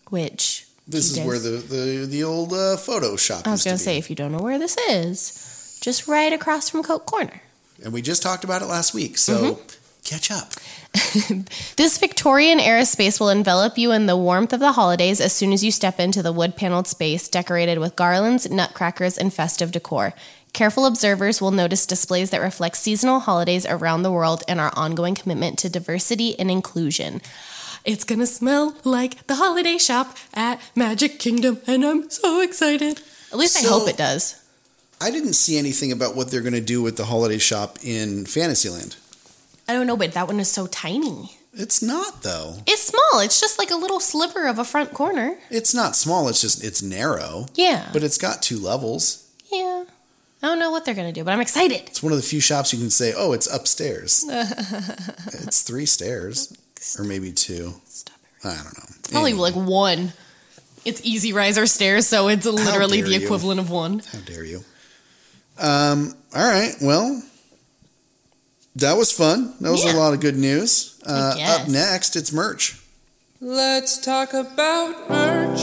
[0.10, 0.68] which.
[0.86, 3.48] This is where the the, the old uh, photo shop.
[3.48, 3.86] I was to going to be.
[3.86, 7.42] say, if you don't know where this is, just right across from Coke Corner.
[7.84, 9.60] And we just talked about it last week, so
[10.04, 10.54] catch up.
[11.76, 15.52] This Victorian era space will envelop you in the warmth of the holidays as soon
[15.52, 20.14] as you step into the wood paneled space decorated with garlands, nutcrackers, and festive decor.
[20.54, 25.16] Careful observers will notice displays that reflect seasonal holidays around the world and our ongoing
[25.16, 27.22] commitment to diversity and inclusion.
[27.86, 33.02] It's gonna smell like the holiday shop at Magic Kingdom, and I'm so excited.
[33.32, 34.44] At least I hope it does.
[35.02, 38.26] I didn't see anything about what they're going to do with the holiday shop in
[38.26, 38.96] Fantasyland.
[39.68, 41.32] I don't know, but that one is so tiny.
[41.54, 42.56] It's not though.
[42.66, 43.22] It's small.
[43.22, 45.38] It's just like a little sliver of a front corner.
[45.52, 46.28] It's not small.
[46.28, 47.46] It's just it's narrow.
[47.56, 47.90] Yeah.
[47.94, 49.30] But it's got two levels.
[49.52, 49.86] yeah.
[50.42, 51.84] I don't know what they're gonna do, but I'm excited.
[51.88, 56.54] It's one of the few shops you can say, "Oh, it's upstairs." it's three stairs,
[57.00, 57.76] or maybe two.
[58.44, 58.86] I don't know.
[59.10, 60.12] Probably Anyway, like one.
[60.84, 63.20] It's easy riser stairs, so it's literally the you.
[63.24, 64.00] equivalent of one.
[64.00, 64.66] How dare you?
[65.58, 66.14] Um.
[66.36, 66.74] All right.
[66.82, 67.24] Well,
[68.76, 69.54] that was fun.
[69.62, 69.94] That was Yeah.
[69.94, 70.92] a lot of good news.
[71.06, 72.80] Uh, up next, it's merch.
[73.42, 75.60] Let's talk about merch.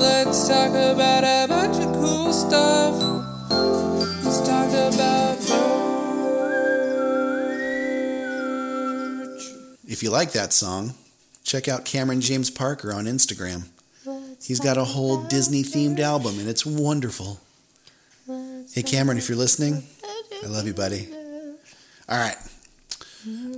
[0.00, 2.94] Let's talk about a bunch of cool stuff.
[4.24, 5.38] Let's talk about
[8.18, 9.50] merch.
[9.86, 10.94] If you like that song,
[11.44, 13.64] check out Cameron James Parker on Instagram.
[14.42, 17.40] He's got a whole Disney themed album, and it's wonderful.
[18.74, 19.84] Hey, Cameron, if you're listening,
[20.44, 21.08] I love you, buddy.
[22.08, 22.36] All right.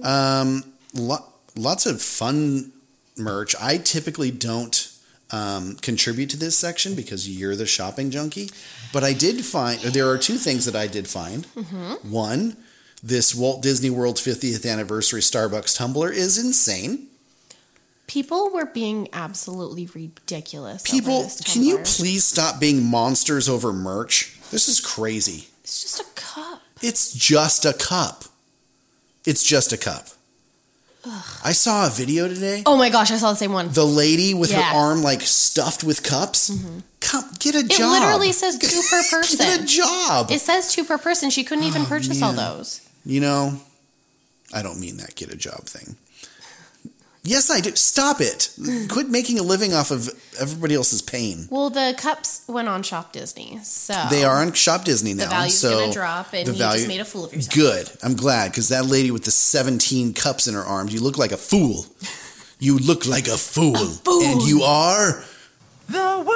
[0.04, 0.62] Um,
[0.94, 1.24] lo-
[1.56, 2.72] lots of fun
[3.16, 3.56] merch.
[3.60, 4.92] I typically don't
[5.32, 8.50] um, contribute to this section because you're the shopping junkie,
[8.92, 11.44] but I did find there are two things that I did find.
[12.02, 12.56] One,
[13.02, 17.08] this Walt Disney World 50th anniversary Starbucks tumbler is insane.
[18.06, 20.82] People were being absolutely ridiculous.
[20.88, 24.38] People, can you please stop being monsters over merch?
[24.52, 25.48] This is crazy.
[25.64, 26.62] It's just a cup.
[26.82, 28.24] It's just a cup.
[29.24, 30.08] It's just a cup.
[31.44, 32.64] I saw a video today.
[32.66, 33.68] Oh my gosh, I saw the same one.
[33.70, 34.62] The lady with Yeah.
[34.62, 36.50] her arm like stuffed with cups.
[36.50, 36.78] Mm-hmm.
[37.00, 37.80] Come, get a It job.
[37.80, 39.38] It literally says two per person.
[39.38, 40.30] Get a job.
[40.32, 41.30] It says two per person.
[41.30, 42.80] She couldn't even oh, purchase all Oh, those.
[43.04, 43.60] You know,
[44.52, 45.96] I don't mean that get a job thing.
[47.26, 47.74] Yes, I do.
[47.74, 48.50] Stop it.
[48.88, 50.08] Quit making a living off of
[50.38, 51.48] everybody else's pain.
[51.50, 55.24] Well, the cups went on Shop Disney, so They are on Shop Disney now.
[55.24, 57.54] The value's so gonna drop, and the you value- just made a fool of yourself.
[57.54, 57.90] Good.
[58.04, 61.32] I'm glad because that lady with the 17 cups in her arms, you look like
[61.32, 61.86] a fool.
[62.60, 63.74] You look like a fool.
[63.76, 64.22] fool.
[64.22, 65.22] And you are.
[65.88, 66.32] The world.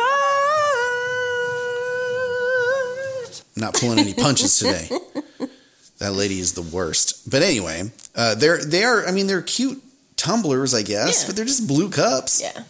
[3.57, 4.88] not pulling any punches today.
[5.98, 7.31] that lady is the worst.
[7.31, 9.07] But anyway, uh, they're they are.
[9.07, 9.83] I mean, they're cute
[10.21, 11.27] tumblers, I guess, Yeah.
[11.27, 12.41] but they're just blue cups.
[12.43, 12.63] Yeah.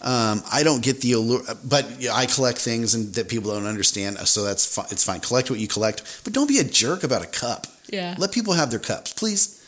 [0.00, 4.18] Um, I don't get the allure, but I collect things and that people don't understand,
[4.28, 5.20] so that's fi- it's fine.
[5.20, 7.66] Collect what you collect, but don't be a jerk about a cup.
[7.90, 8.14] Yeah.
[8.18, 9.60] Let people have their cups, please.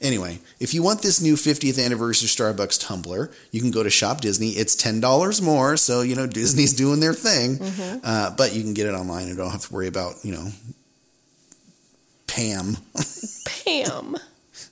[0.00, 4.20] Anyway, if you want this new 50th anniversary Starbucks tumbler, you can go to Shop
[4.22, 4.48] Disney.
[4.50, 7.58] It's ten dollars more, so you know Disney's doing their thing.
[7.58, 7.98] Mm-hmm.
[8.02, 10.48] Uh, but you can get it online and don't have to worry about you know
[12.26, 12.78] Pam.
[13.44, 14.16] Pam.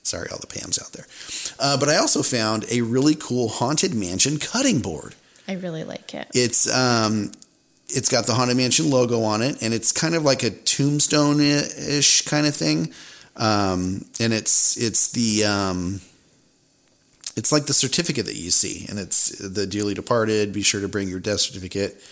[0.09, 1.05] Sorry, all the Pams out there.
[1.59, 5.15] Uh, but I also found a really cool haunted mansion cutting board.
[5.47, 6.27] I really like it.
[6.33, 7.31] It's um,
[7.87, 11.39] it's got the haunted mansion logo on it, and it's kind of like a tombstone
[11.39, 12.93] ish kind of thing.
[13.35, 16.01] Um, and it's it's the um,
[17.35, 20.53] it's like the certificate that you see, and it's the dearly departed.
[20.53, 22.03] Be sure to bring your death certificate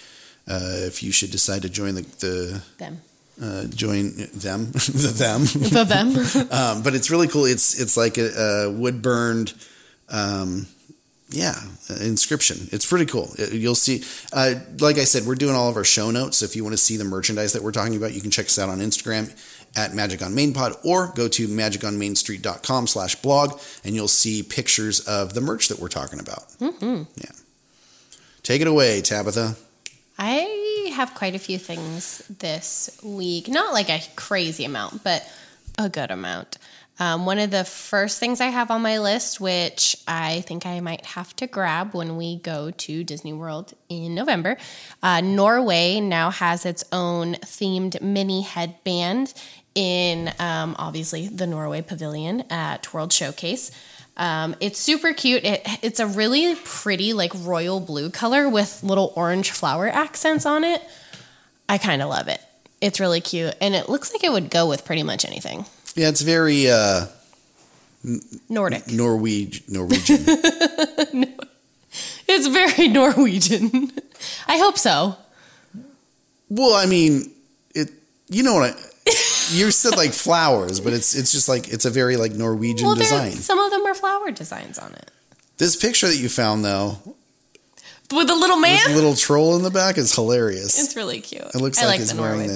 [0.47, 3.01] uh, if you should decide to join the the Them.
[3.41, 5.41] Uh, join them the them.
[5.43, 6.47] The them.
[6.51, 7.45] um, but it's really cool.
[7.45, 9.53] It's it's like a, a wood burned,
[10.09, 10.67] um,
[11.29, 11.55] yeah,
[12.01, 12.67] inscription.
[12.71, 13.29] It's pretty cool.
[13.37, 14.03] It- you'll see.
[14.33, 16.37] Uh, like I said, we're doing all of our show notes.
[16.37, 18.45] So if you want to see the merchandise that we're talking about, you can check
[18.47, 19.29] us out on Instagram
[19.75, 25.01] at Magic on Main Pod or go to magiconmainstreet.com slash blog and you'll see pictures
[25.01, 26.47] of the merch that we're talking about.
[26.59, 27.03] Mm-hmm.
[27.15, 27.31] Yeah.
[28.41, 29.55] Take it away, Tabitha.
[30.17, 30.39] I
[30.97, 33.47] have quite a few things this week.
[33.47, 35.27] Not like a crazy amount, but
[35.77, 36.57] a good amount.
[36.99, 40.79] Um, one of the first things I have on my list, which I think I
[40.79, 44.57] might have to grab when we go to Disney World in November,
[45.03, 49.35] uh, Norway now has its own themed mini headband
[49.75, 53.69] in um, obviously the Norway Pavilion at World Showcase.
[54.17, 55.43] Um, it's super cute.
[55.45, 60.63] It, it's a really pretty, like royal blue color with little orange flower accents on
[60.63, 60.81] it.
[61.69, 62.41] I kind of love it.
[62.81, 65.65] It's really cute, and it looks like it would go with pretty much anything.
[65.95, 67.05] Yeah, it's very uh,
[68.49, 68.85] Nordic.
[68.85, 71.33] Norweg- Norwegian.
[72.29, 73.89] It's very Norwegian.
[74.47, 75.15] I hope so.
[76.49, 77.31] Well, I mean,
[77.73, 77.89] it
[78.27, 78.75] You know what I?
[79.51, 82.95] You said like flowers, but it's it's just like it's a very like Norwegian well,
[82.95, 83.31] design.
[83.31, 85.11] some of them are flower designs on it.
[85.57, 86.97] This picture that you found though,
[88.11, 88.79] With a little man?
[88.87, 90.79] the little troll in the back, is hilarious.
[90.83, 91.41] it's really cute.
[91.41, 92.53] it looks I like, like he's the wearing the,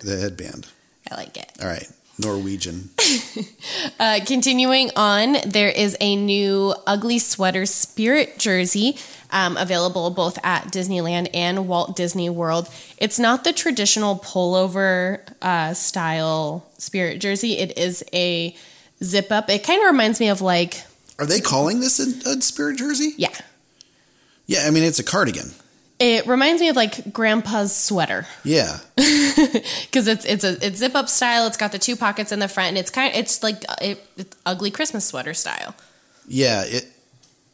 [0.00, 0.66] the, the headband.
[1.10, 1.50] I like it.
[1.60, 2.90] All right, Norwegian.
[4.00, 8.96] Uh, continuing on, there is a new Ugly Sweater Spirit jersey
[9.30, 12.68] um, available both at Disneyland and Walt Disney World.
[12.98, 18.56] It's not the traditional pullover uh, style Spirit jersey, it is a
[19.02, 19.48] zip up.
[19.48, 20.82] It kind of reminds me of like,
[21.18, 23.14] Are they calling this a, a spirit jersey?
[23.16, 23.34] yeah,
[24.46, 25.52] Yeah, I mean it's a cardigan.
[26.02, 28.26] It reminds me of like Grandpa's sweater.
[28.44, 31.46] Yeah, because it's it's a it's zip up style.
[31.46, 33.76] It's got the two pockets in the front, and it's kind of, it's like uh,
[33.80, 35.74] it, it's ugly Christmas sweater style.
[36.26, 36.86] yeah, it.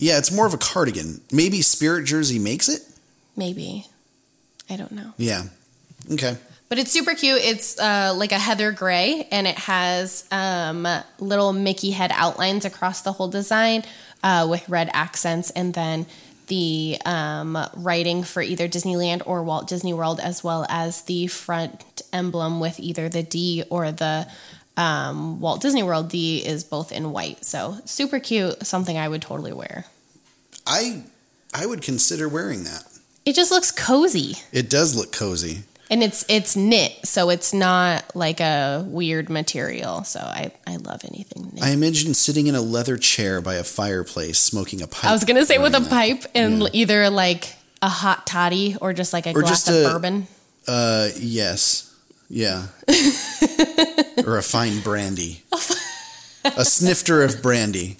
[0.00, 1.20] Yeah, it's more of a cardigan.
[1.32, 2.82] Maybe Spirit Jersey makes it.
[3.36, 3.84] Maybe
[4.70, 5.44] I don't know, Yeah.
[6.12, 6.36] Okay.
[6.68, 7.40] but it's super cute.
[7.42, 10.86] It's uh, like a heather gray, and it has um,
[11.18, 13.82] little Mickey head outlines across the whole design
[14.22, 16.06] uh, with red accents, and then
[16.48, 22.02] the um, writing for either Disneyland or Walt Disney World, as well as the front
[22.12, 24.26] emblem with either the D or the
[24.76, 27.44] um, Walt Disney World D is both in white.
[27.44, 28.66] So super cute.
[28.66, 29.84] Something I would totally wear.
[30.66, 31.02] I
[31.54, 32.84] I would consider wearing that.
[33.24, 34.36] It just looks cozy.
[34.52, 35.64] It does look cozy.
[35.90, 40.04] And it's it's knit, so it's not like a weird material.
[40.04, 41.64] So I, I love anything knit.
[41.64, 45.06] I imagine sitting in a leather chair by a fireplace, smoking a pipe.
[45.06, 45.88] I was gonna say with a that.
[45.90, 46.68] pipe and Yeah.
[46.74, 50.26] either like a hot toddy or just like a Or glass just of a- bourbon.
[50.66, 51.94] Uh, yes,
[52.28, 52.66] yeah,
[54.26, 55.42] or a fine brandy,
[56.44, 57.96] a snifter of brandy.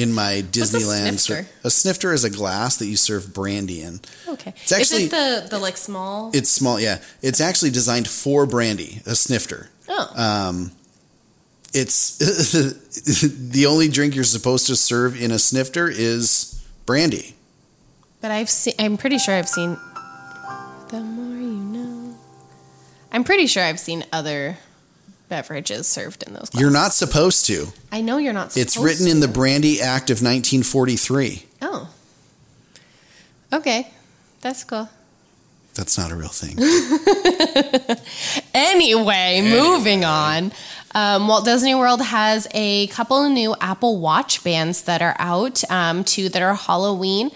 [0.00, 1.46] In my a Disneyland, snifter?
[1.64, 4.00] a snifter is a glass that you serve brandy in.
[4.28, 4.54] Okay.
[4.62, 6.30] It's actually- Is it the the like small?
[6.32, 6.98] It's small, yeah.
[7.22, 9.68] It's actually designed for brandy, a snifter.
[9.88, 10.72] oh, Um,
[11.74, 17.34] it's the only drink you're supposed to serve in a snifter is brandy.
[18.20, 18.74] but I've seen.
[18.78, 19.76] I'm pretty sure I've seen.
[20.88, 22.14] The more you know.
[23.12, 24.56] I'm pretty sure I've seen other
[25.30, 26.50] beverages served in those.
[26.50, 26.60] Glasses.
[26.60, 27.68] You're not supposed to.
[27.90, 28.52] I know you're not.
[28.52, 28.80] Supposed to.
[28.80, 29.12] It's written to.
[29.12, 31.46] in the Brandy Act of 1943.
[31.62, 31.88] Oh.
[33.52, 33.90] Okay,
[34.42, 34.90] that's cool.
[35.74, 36.58] That's not a real thing.
[38.54, 40.52] Anyway, moving on.
[40.94, 45.62] Um, Walt Disney World has a couple of new Apple Watch bands that are out.
[45.70, 47.30] Um, two that are Halloween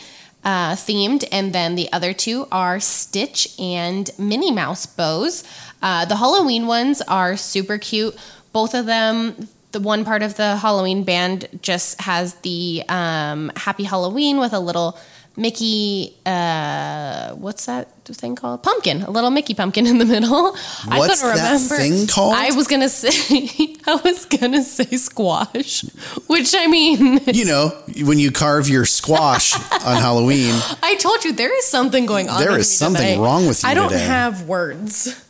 [0.45, 5.45] uh, themed, and then the other two are Stitch and Minnie Mouse bows.
[5.85, 8.17] Uh, the Halloween ones are super cute.
[8.53, 9.49] Both of them.
[9.73, 14.61] The one part of the Halloween band just has the um, Happy Halloween with a
[14.61, 14.97] little
[15.37, 18.63] Mickey, uh, what's that thing called?
[18.63, 20.55] Pumpkin, a little Mickey pumpkin in the middle.
[20.89, 21.75] I What's couldn't that remember.
[21.77, 22.35] thing called?
[22.37, 25.83] I was gonna say, I was gonna say squash,
[26.29, 27.71] which I mean, you know,
[28.05, 32.39] when you carve your squash on Halloween, I told you there is something going on.
[32.39, 33.19] There is me something today.
[33.19, 34.05] wrong with you I don't today.
[34.05, 35.21] have words.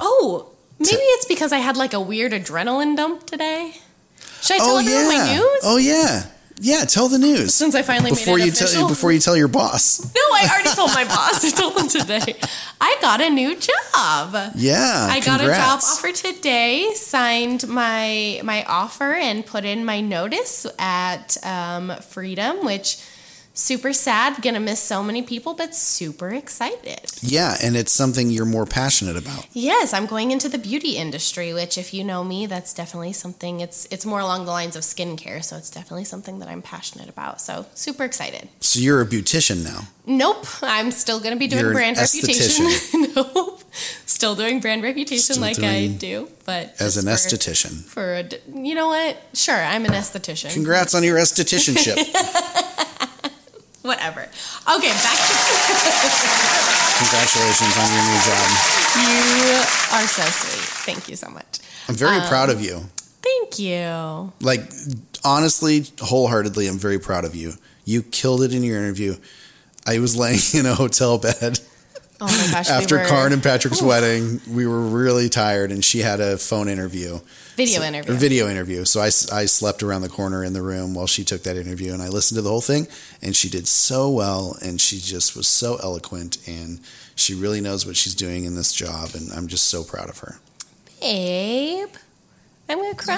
[0.00, 3.72] Oh, maybe it's because I had like a weird adrenaline dump today.
[4.42, 5.60] Should I tell oh everyone my news?
[5.64, 6.24] oh yeah,
[6.58, 6.84] yeah.
[6.86, 8.80] Tell the news Since I finally before made it you official.
[8.80, 10.00] tell before you tell your boss.
[10.14, 11.44] No, I already told my boss.
[11.44, 12.34] I told them today.
[12.80, 14.52] I got a new job.
[14.54, 16.92] Yeah, I got a job offer today.
[16.94, 22.96] Signed my my offer and put in my notice at um, Freedom, which
[23.54, 24.42] super sad.
[24.42, 27.00] Gonna miss so many people, but super excited.
[27.20, 29.46] Yeah, and it's something you're more passionate about.
[29.52, 33.60] Yes, I'm going into the beauty industry, which, if you know me, that's definitely something.
[33.60, 37.08] It's it's more along the lines of skincare, so it's definitely something that I'm passionate
[37.08, 37.40] about.
[37.40, 38.48] So super excited.
[38.60, 39.88] So you're a beautician now.
[40.06, 42.66] Nope, I'm still to be doing You're an brand reputation.
[43.14, 43.62] nope,
[44.06, 47.84] still doing brand reputation Still like I do, but As an for- esthetician.
[47.84, 49.16] For a, you know what?
[49.34, 50.52] Sure, I'm an esthetician.
[50.52, 51.96] Congrats on your estheticianship.
[53.82, 54.20] Whatever.
[54.20, 55.34] Okay, back to
[57.00, 58.48] Congratulations on your new job.
[59.00, 59.96] you.
[59.96, 60.64] Are so sweet.
[60.84, 61.58] Thank you so much.
[61.88, 62.82] I'm very Um, proud of you.
[63.22, 64.32] Thank you.
[64.40, 64.70] Like
[65.24, 67.54] honestly, wholeheartedly, I'm very proud of you.
[67.84, 69.16] You killed it in your interview.
[69.86, 71.60] I was laying in a hotel bed
[72.20, 72.68] Oh my gosh.
[72.68, 74.40] we after were- Karin and Patrick's Ooh, wedding.
[74.48, 77.20] We were really tired, and she had a phone interview.
[77.66, 78.14] Video So- interview.
[78.14, 78.84] Video interview.
[78.84, 81.92] So I, I slept around the corner in the room while she took that interview,
[81.92, 82.86] and I listened to the whole thing.
[83.22, 86.80] And she did so well, and she just was so eloquent, and
[87.14, 90.18] she really knows what she's doing in this job, and I'm just so proud of
[90.18, 90.38] her.
[91.00, 91.88] Babe,
[92.70, 93.16] I'm gonna cry.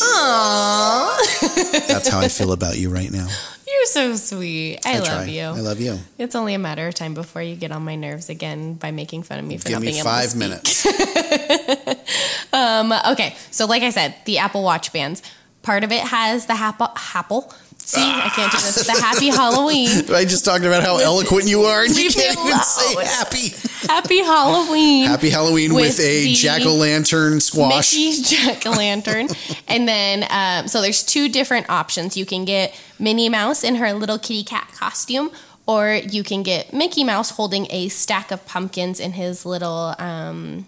[0.00, 1.88] Aww.
[1.88, 3.26] That's how I feel about you right now.
[3.66, 4.78] You're so sweet.
[4.84, 5.24] I, love try.
[5.24, 5.42] you.
[5.42, 5.98] I love you.
[6.18, 9.24] It's only a matter of time before you get on my nerves again by making
[9.24, 10.86] fun of me for Give not me being able to five minutes.
[12.52, 15.22] Um, okay, so like I said, the Apple Watch bands.
[15.62, 16.88] Part of it has the Apple.
[17.14, 17.52] Apple.
[17.78, 18.86] See, I can't do this.
[18.86, 19.88] The Happy Halloween.
[20.14, 23.48] I just talked about how eloquent you are, and you can't even say happy.
[23.88, 25.06] Happy Halloween.
[25.06, 27.94] Happy Halloween with, With a jack o' lantern squash.
[27.94, 29.28] Mickey Jack o' Lantern.
[29.68, 32.16] and then, um, so there's two different options.
[32.16, 35.30] You can get Minnie Mouse in her little kitty cat costume,
[35.66, 40.66] or you can get Mickey Mouse holding a stack of pumpkins in his little, um,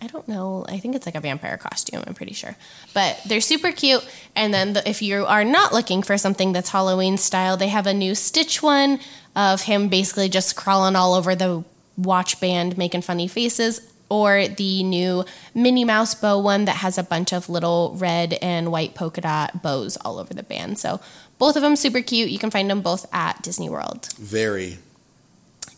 [0.00, 2.56] I don't know, I think it's like a vampire costume, I'm pretty sure.
[2.94, 4.06] But they're super cute.
[4.36, 7.86] And then the, if you are not looking for something that's Halloween style, they have
[7.86, 9.00] a new Stitch one
[9.34, 11.64] of him basically just crawling all over the
[11.96, 17.02] watch band making funny faces or the new Minnie Mouse bow one that has a
[17.02, 20.78] bunch of little red and white polka dot bows all over the band.
[20.78, 21.00] So
[21.38, 22.30] both of them super cute.
[22.30, 24.08] You can find them both at Disney World.
[24.16, 24.78] Very,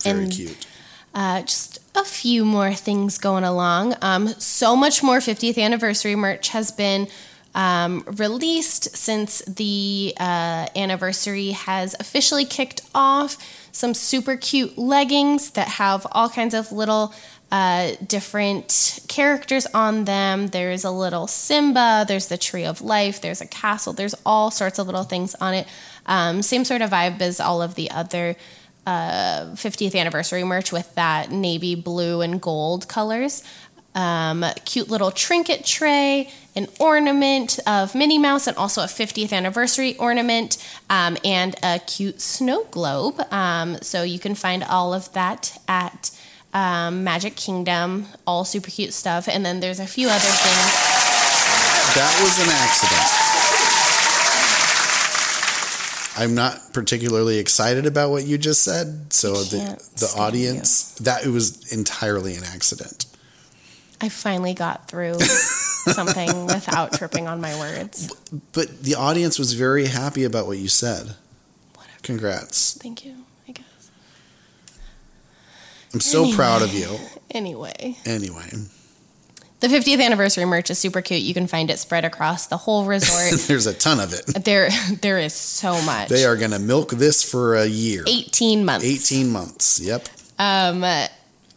[0.03, 0.67] very And- cute.
[1.15, 3.97] Uh, just a few more things going along.
[4.01, 7.09] Um, so much more 50th anniversary merch has been
[7.55, 13.37] um, released since the uh, anniversary has officially kicked off.
[13.73, 17.13] Some super cute leggings that have all kinds of little
[17.51, 20.49] uh, different characters on them.
[20.49, 24.79] There's a little Simba, there's the Tree of Life, there's a castle, there's all sorts
[24.79, 25.67] of little things on it.
[26.07, 28.37] Um, same sort of vibe as all of the other
[28.87, 33.43] uh, 50th anniversary merch with that navy blue and gold colors.
[33.95, 39.97] Um, cute little trinket tray, an ornament of Minnie Mouse, and also a 50th anniversary
[39.97, 43.21] ornament, um, and a cute snow globe.
[43.33, 46.13] Um, so you can find all of that at
[46.55, 49.29] um, Magic Kingdom, all super cute stuff.
[49.29, 50.73] And then there's a few other things.
[51.95, 53.30] That was an accident.
[56.17, 61.29] I'm not particularly excited about what you just said, so the the audience that it
[61.31, 63.07] was entirely an accident.
[64.01, 68.13] I finally got through something without tripping on my words.
[68.53, 71.15] But the audience was very happy about what you said.
[72.03, 72.79] Congrats.
[72.79, 73.15] Thank you,
[73.47, 73.91] I guess.
[75.93, 76.99] I'm so proud of you.
[77.33, 77.97] Anyway.
[78.05, 78.51] Anyway,
[79.61, 81.21] The 50th anniversary merch is super cute.
[81.21, 83.41] You can find it spread across the whole resort.
[83.47, 84.45] there's a ton of it.
[84.45, 84.71] there,
[85.03, 86.09] there is so much.
[86.09, 88.05] They are going to milk this for a year.
[88.07, 88.87] 18 months.
[88.87, 89.81] 18 months.
[89.81, 90.09] Yep.
[90.39, 90.83] Um,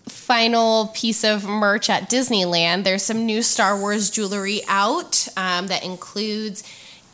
[0.07, 2.83] final piece of merch at Disneyland.
[2.83, 6.63] There's some new Star Wars jewelry out um, that includes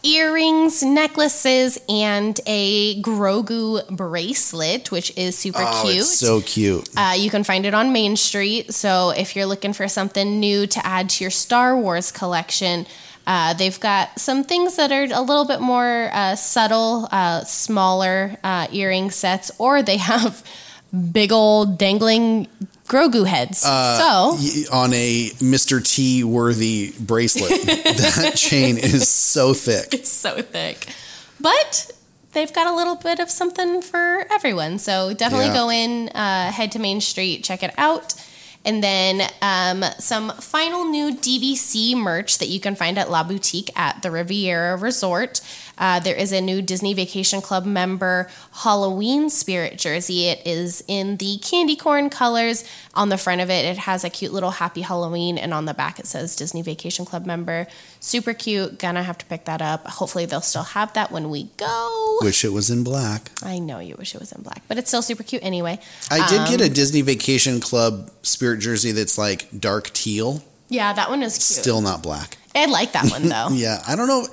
[0.03, 5.97] earrings, necklaces, and a Grogu bracelet, which is super Oh, cute.
[5.97, 6.89] it's so cute.
[6.95, 8.73] Uh, you can find it on Main Street.
[8.73, 12.85] So if you're looking for something new to add to your Star Wars collection,
[13.27, 18.37] uh, they've got some things that are a little bit more uh, subtle, uh, smaller
[18.43, 20.43] uh, earring sets, or they have
[21.11, 22.47] big old dangling
[22.89, 23.63] Grogu heads.
[23.65, 23.97] Uh,
[24.35, 25.81] so on a Mr.
[25.81, 27.61] T worthy bracelet.
[27.65, 29.93] that chain is so thick.
[29.93, 30.87] it's so thick.
[31.39, 31.91] But
[32.33, 34.79] they've got a little bit of something for everyone.
[34.79, 35.53] So definitely Yeah.
[35.53, 38.13] go in, uh, head to Main Street, check it out.
[38.65, 43.69] And then um, some final new DVC merch that you can find at La Boutique
[43.75, 45.39] at the Riviera Resort.
[45.79, 48.29] Uh, there is a new Disney Vacation Club member
[48.63, 50.27] Halloween spirit jersey.
[50.27, 52.63] It is in the candy corn colors.
[52.95, 55.73] On the front of it, it has a cute little happy Halloween, and on the
[55.73, 57.65] back, it says Disney Vacation Club member.
[58.01, 58.77] Super cute.
[58.77, 59.87] Gonna have to pick that up.
[59.87, 62.17] Hopefully, they'll still have that when we go.
[62.21, 63.31] Wish it was in black.
[63.41, 65.79] I know you wish it was in black, but it's still super cute anyway.
[66.11, 70.91] I did get Um, a Disney Vacation Club spirit jersey that's like dark teal, Yeah,
[70.91, 71.43] that one is cute.
[71.61, 72.37] still not black.
[72.53, 73.47] I like that one though.
[73.53, 74.27] Yeah, I don't know.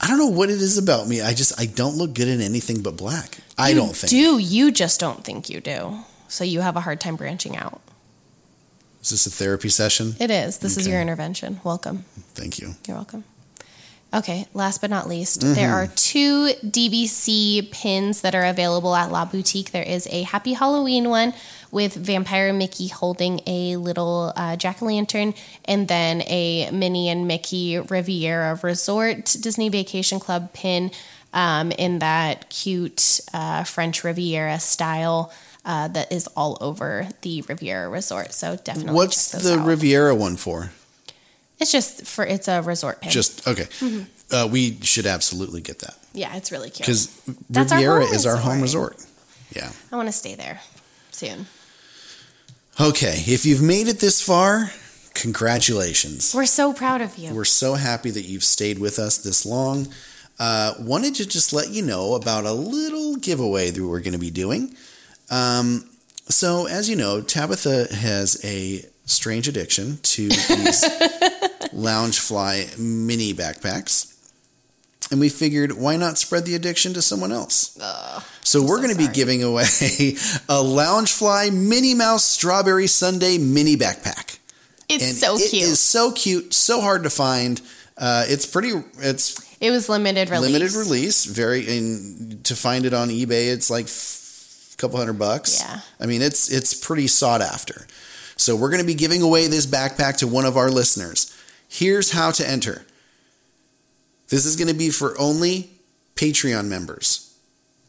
[0.00, 1.22] I don't know what it is about me.
[1.22, 3.38] I just I don't look good in anything but black.
[3.58, 4.10] I don't think.
[4.10, 6.00] Do you just don't think you do?
[6.28, 7.80] So you have a hard time branching out.
[9.02, 10.16] Is this a therapy session?
[10.18, 10.58] It is.
[10.58, 11.60] This is your intervention.
[11.62, 12.04] Welcome.
[12.34, 12.74] Thank you.
[12.86, 13.24] You're welcome.
[14.16, 15.54] Okay, last but not least, Mm-hmm.
[15.54, 19.70] there are two DVC pins that are available at La Boutique.
[19.72, 21.34] There is a Happy Halloween one
[21.70, 25.34] with Vampire Mickey holding a little uh, jack o' lantern,
[25.66, 30.90] and then a Minnie and Mickey Riviera Resort Disney Vacation Club pin
[31.34, 35.30] um, in that cute uh, French Riviera style.
[35.64, 38.94] Uh, that is all over the Riviera Resort, so definitely.
[38.94, 39.66] What's the out.
[39.66, 40.70] Riviera one for?
[41.58, 43.02] It's just for it's a resort.
[43.02, 43.64] Just okay.
[43.64, 44.34] Mm-hmm.
[44.34, 46.86] Uh, we should absolutely get that yeah, it's really cute.
[46.86, 47.14] because
[47.50, 48.94] That's our Riviera is our home resort.
[48.94, 49.10] resort.
[49.54, 49.70] Yeah.
[49.92, 50.60] I want to stay there
[51.10, 51.46] soon.
[52.80, 54.70] Okay, if you've made it this far,
[55.14, 56.34] congratulations.
[56.34, 57.34] We're so proud of you.
[57.34, 59.88] We're so happy that you've stayed with us this long.
[60.38, 64.18] uh, wanted to just let you know about a little giveaway that we're going to
[64.18, 64.74] be doing.
[65.30, 65.88] Um,
[66.28, 70.84] so, as you know, Tabitha has a strange addiction to these
[71.72, 74.12] Loungefly mini backpacks.
[75.10, 77.78] And we figured, why not spread the addiction to someone else?
[78.42, 79.62] so we're going to be giving away
[80.48, 84.38] a Loungefly Minnie Mouse Strawberry Sunday mini backpack.
[84.88, 85.52] It's And so cute.
[85.54, 87.60] It is so cute, so hard to find.
[87.96, 88.72] Uh, it's pretty.
[88.98, 90.52] It's it was limited release.
[90.52, 91.24] limited release.
[91.24, 93.52] Very in to find it on eBay.
[93.52, 95.60] It's like a couple hundred bucks.
[95.60, 95.80] Yeah.
[95.98, 97.86] I mean, it's it's pretty sought after.
[98.36, 101.34] So we're going to be giving away this backpack to one of our listeners.
[101.68, 102.84] Here's how to enter.
[104.28, 105.70] This is going to be for only
[106.16, 107.34] Patreon members.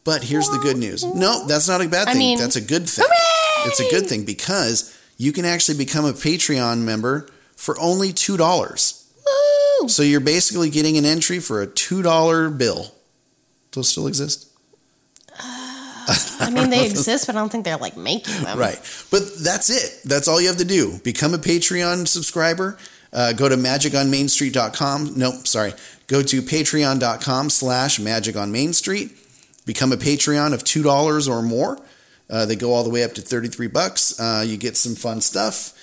[0.03, 1.03] But here's the good news.
[1.03, 2.19] No, that's not a bad I thing.
[2.19, 3.05] mean, that's a good thing.
[3.07, 3.69] hooray!
[3.69, 9.03] It's a good thing because you can actually become a Patreon member for only $2.
[9.81, 9.89] Woo!
[9.89, 12.93] So you're basically getting an entry for a $2 bill.
[13.73, 14.46] Those still exist?
[16.39, 18.57] I mean, they exist, but I don't think they're like making them.
[18.57, 18.79] Right.
[19.11, 20.01] But that's it.
[20.05, 20.99] That's all you have to do.
[21.03, 22.77] Become a Patreon subscriber.
[23.11, 25.13] Uh, go to magiconmainstreet.com.
[25.17, 25.73] Nope, sorry.
[26.07, 29.11] Go to patreon.com slash magic on Main Street.
[29.65, 31.77] Become a Patreon of $2 or more.
[32.29, 34.19] Uh, they go all the way up to 33 bucks.
[34.19, 35.73] Uh, you get some fun stuff.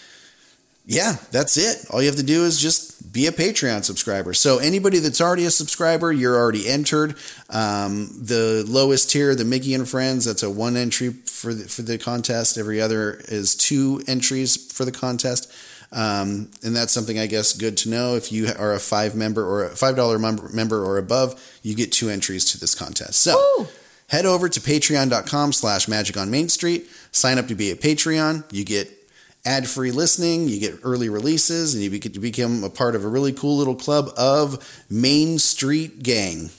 [0.87, 1.87] Yeah, that's it.
[1.91, 4.35] All you have to do is just be a Patreon subscriber.
[4.35, 7.17] So anybody that's already a subscriber, you're already entered.
[7.51, 11.83] Um, the lowest tier, the Mickey and Friends, that's a one entry for the, for
[11.83, 12.57] the contest.
[12.57, 15.53] Every other is two entries for the contest.
[15.93, 18.17] Um, and that's something I guess good to know.
[18.17, 21.93] If you are a five member or a five dollar member, or above, you get
[21.93, 23.21] two entries to this contest.
[23.21, 23.69] So Woo!
[24.09, 28.45] head over to patreon.com slash magic on main street sign up to be a patreon
[28.53, 29.04] you get
[29.47, 33.09] ad-free listening you get early releases and you get to become a part of a
[33.09, 36.51] really cool little club of main street gang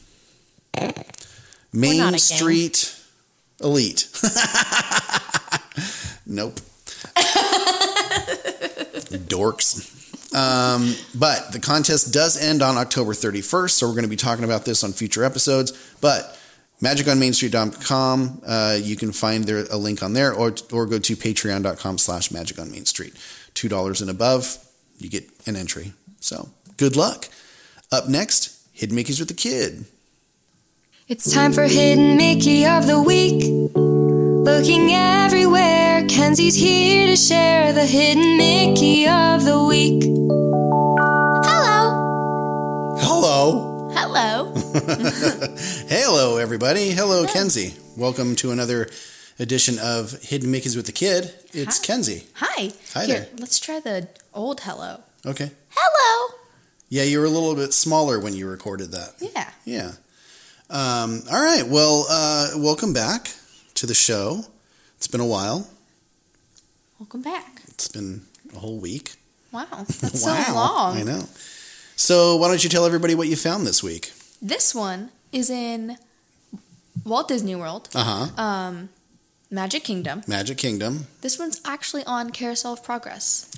[1.74, 2.18] main a gang.
[2.18, 3.00] street
[3.62, 4.08] elite
[6.26, 6.56] nope
[9.28, 9.92] dorks
[10.36, 14.44] um, but the contest does end on October 31st, so we're going to be talking
[14.44, 15.72] about this on future episodes.
[16.02, 16.38] But
[16.82, 21.98] magiconmainstreet.com, uh, you can find there a link on there, or or go to patreon.com
[21.98, 23.14] slash magiconmainstreet.
[23.56, 24.58] $2 and above,
[24.98, 25.94] you get an entry.
[26.20, 27.30] So good luck.
[27.92, 29.86] Up next, Hidden Mickey's with the Kid.
[31.08, 33.44] It's time for Hidden Mickey of the Week.
[33.76, 40.04] Looking everywhere, Kenzie's here to share the Hidden Mickey of the Week.
[41.46, 42.98] Hello.
[43.00, 43.92] Hello.
[43.94, 44.55] Hello.
[45.88, 46.92] Hello, everybody.
[46.92, 47.76] Hello, Kenzie.
[47.96, 48.90] Welcome to another
[49.40, 51.34] edition of Hidden Mickey's with the Kid.
[51.54, 51.86] It's Hi.
[51.86, 52.24] Kenzie.
[52.34, 52.74] Hi.
[52.94, 53.28] Hi Here, there.
[53.38, 55.00] let's try the old hello.
[55.26, 55.50] Okay.
[55.70, 56.36] Hello.
[56.90, 59.14] Yeah, you were a little bit smaller when you recorded that.
[59.20, 59.50] Yeah.
[59.64, 59.92] Yeah.
[60.70, 61.64] Um, all right.
[61.66, 63.30] Well, uh, welcome back
[63.76, 64.44] to the show.
[64.98, 65.70] It's been a while.
[67.00, 67.62] Welcome back.
[67.70, 68.24] It's been
[68.54, 69.14] a whole week.
[69.54, 69.68] Wow.
[69.88, 70.44] That's wow.
[70.44, 70.98] so long.
[70.98, 71.24] I know.
[71.96, 74.12] So, why don't you tell everybody what you found this week?
[74.46, 75.98] This one is in
[77.04, 78.42] Walt Disney World, Uh huh.
[78.42, 78.90] um,
[79.50, 80.22] Magic Kingdom.
[80.28, 81.08] Magic Kingdom.
[81.22, 83.50] This one's actually on Carousel of Progress.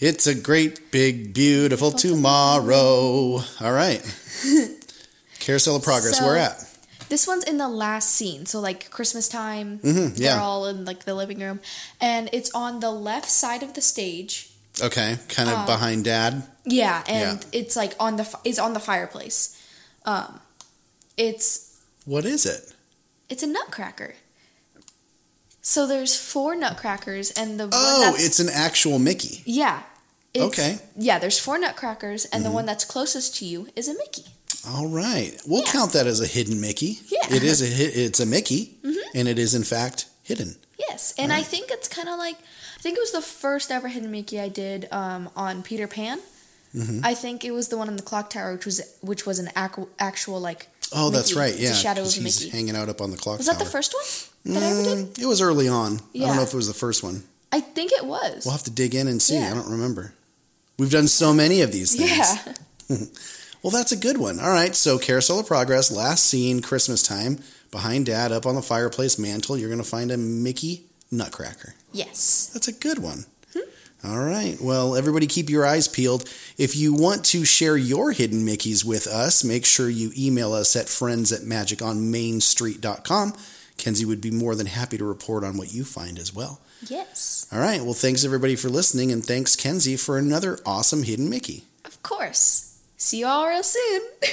[0.00, 3.42] It's a great, big, beautiful tomorrow.
[3.60, 4.00] All right.
[5.38, 6.16] Carousel of Progress.
[6.18, 6.68] So- Where at?
[7.10, 9.80] This one's in the last scene, so like Christmas time.
[9.84, 10.32] Mhm, yeah.
[10.32, 11.60] They're all in like the living room,
[12.00, 14.48] and it's on the left side of the stage.
[14.80, 15.18] Okay.
[15.28, 16.42] Kind Um, of behind Dad.
[16.64, 17.48] Yeah, and Yeah.
[17.60, 19.50] it's like on the it's on the fireplace.
[20.04, 20.40] Um,
[21.16, 22.72] it's What is it?
[23.28, 24.14] it's a nutcracker.
[25.60, 29.42] So there's four nutcrackers, and the one Oh, it's an actual Mickey.
[29.46, 29.82] yeah.
[30.34, 30.78] It's, Okay.
[30.96, 32.50] Yeah, there's four nutcrackers, and Mm-hmm.
[32.50, 34.24] the one that's closest to you is a Mickey.
[34.66, 35.38] All right.
[35.46, 35.72] We'll Yeah.
[35.72, 37.00] count that as a hidden Mickey.
[37.08, 37.34] Yeah.
[37.34, 37.66] It is a
[38.04, 38.78] it's a Mickey,
[39.14, 40.56] and it is in fact hidden.
[40.78, 42.36] Yes, and I think it's kind of like
[42.76, 46.20] I think it was the first ever hidden Mickey I did um, on Peter Pan.
[46.74, 47.00] Mm-hmm.
[47.04, 49.48] I think it was the one in the clock tower, which was which was an
[49.56, 50.68] ac- actual like.
[50.94, 51.54] Oh, that's right.
[51.56, 52.50] Yeah, shadow of he's Mickey.
[52.56, 53.94] hanging out up on the clock Was that the first
[54.44, 54.98] one that I ever did?
[55.14, 56.00] Mm, It was early on.
[56.14, 57.22] I don't know if it was the first one.
[57.50, 58.44] I think it was.
[58.44, 59.36] We'll have to dig in and see.
[59.38, 59.50] Yeah.
[59.50, 60.12] I don't remember.
[60.78, 62.10] We've done so many of these things.
[62.88, 62.98] yeah.
[63.62, 64.40] Well, that's a good one.
[64.40, 64.74] All right.
[64.74, 67.38] So, Carousel of Progress, last scene, Christmas time.
[67.70, 71.74] Behind Dad, up on the fireplace mantle, you're going to find a Mickey Nutcracker.
[71.92, 72.50] Yes.
[72.52, 73.26] That's a good one.
[74.04, 74.56] All right.
[74.60, 76.28] Well, everybody keep your eyes peeled.
[76.58, 80.74] If you want to share your hidden Mickeys with us, make sure you email us
[80.74, 83.34] at friends at magiconmainstreet.com.
[83.78, 86.60] Kenzie would be more than happy to report on what you find as well.
[86.88, 87.46] Yes.
[87.52, 87.80] All right.
[87.82, 91.64] Well, thanks everybody for listening, and thanks, Kenzie, for another awesome hidden Mickey.
[91.84, 92.68] Of course.
[92.96, 94.00] See you all real soon.
[94.22, 94.26] I,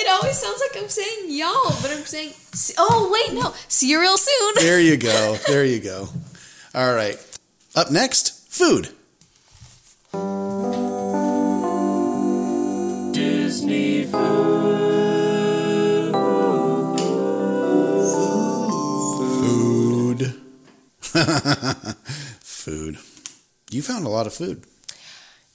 [0.00, 2.32] it always sounds like I'm saying y'all, but I'm saying.
[2.78, 4.54] Oh wait, no, See you real soon.
[4.56, 5.36] There you go.
[5.46, 6.08] There you go.
[6.74, 7.16] All right.
[7.76, 8.88] Up next, food.
[13.12, 14.16] Disney Food.
[19.42, 20.40] food.
[22.40, 22.96] Food.
[23.70, 24.64] You found a lot of food.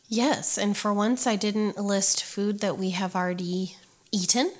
[0.08, 3.78] Yes, and for once I didn't list food that we have already
[4.12, 4.52] eaten.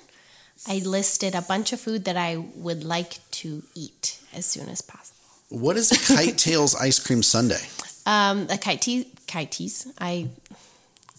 [0.66, 4.82] I listed a bunch of food that I would like to eat as soon as
[4.82, 5.21] possible.
[5.52, 7.60] What is a Kite Tails ice cream sundae?
[8.06, 9.86] Um, a kite tea, kite teas.
[9.98, 10.28] I.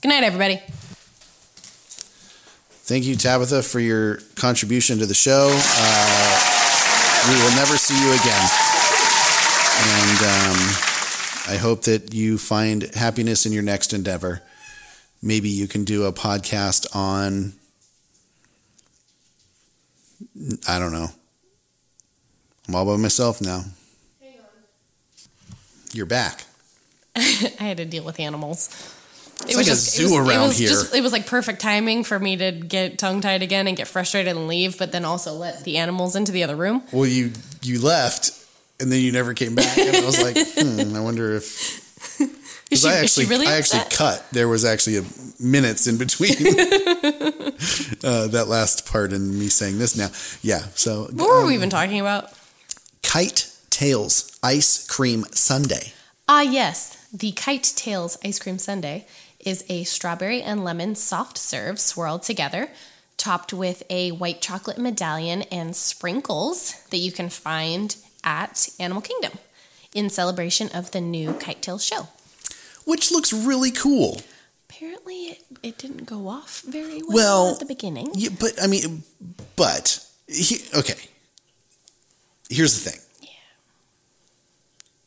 [0.01, 0.57] Good night, everybody.
[2.85, 5.49] Thank you, Tabitha, for your contribution to the show.
[5.53, 8.49] Uh, we will never see you again.
[9.85, 14.41] And um, I hope that you find happiness in your next endeavor.
[15.21, 17.53] Maybe you can do a podcast on,
[20.67, 21.09] I don't know.
[22.67, 23.65] I'm all by myself now.
[25.93, 26.43] You're back.
[27.15, 27.19] I
[27.59, 28.69] had to deal with animals.
[29.45, 30.69] It's like a zoo around it was here.
[30.69, 33.87] Just, it was like perfect timing for me to get tongue tied again and get
[33.87, 36.83] frustrated and leave, but then also let the animals into the other room.
[36.91, 37.31] Well, you
[37.61, 38.31] you left,
[38.79, 41.83] and then you never came back, and I was like, hmm, I wonder if.
[42.71, 44.25] Is 'cause she, I actually, really I actually cut.
[44.31, 45.03] There was actually a
[45.39, 46.31] minutes in between
[48.03, 50.09] uh, that last part and me saying this now.
[50.41, 50.59] Yeah.
[50.73, 52.31] So What were um, we even talking about?
[53.03, 55.91] Kite Tails ice cream sundae.
[56.27, 56.95] Ah, yes.
[57.11, 59.05] The Kite Tails ice cream sundae
[59.39, 62.69] is a strawberry and lemon soft serve swirled together,
[63.17, 69.33] topped with a white chocolate medallion and sprinkles that you can find at Animal Kingdom
[69.93, 72.07] in celebration of the new Kite Tails show.
[72.85, 74.21] which looks really cool.
[74.69, 77.13] Apparently, it, it didn't go off very well,
[77.45, 78.09] Well, at the beginning.
[78.13, 79.03] Yeah, but I mean,
[79.55, 80.99] but he, okay.
[82.49, 82.99] Here's the thing.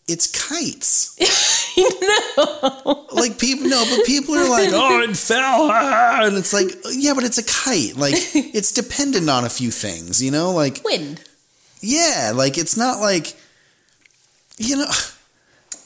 [0.08, 1.16] It's kites.
[1.76, 3.06] no.
[3.12, 7.12] Like people, no, but people are like, oh, it fell, ah," and it's like, yeah,
[7.14, 7.96] but it's a kite.
[7.96, 10.52] Like it's dependent on a few things, you know.
[10.52, 11.22] Like Wind.
[11.80, 13.34] yeah, like it's not like,
[14.58, 14.90] you know,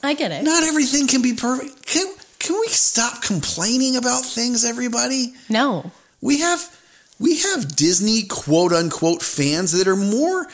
[0.03, 0.43] I get it.
[0.43, 1.85] not everything can be perfect.
[1.87, 2.05] Can
[2.39, 5.33] can we stop complaining about things, everybody?
[5.49, 5.91] No.
[6.21, 6.77] we have
[7.19, 10.47] we have Disney quote unquote fans that are more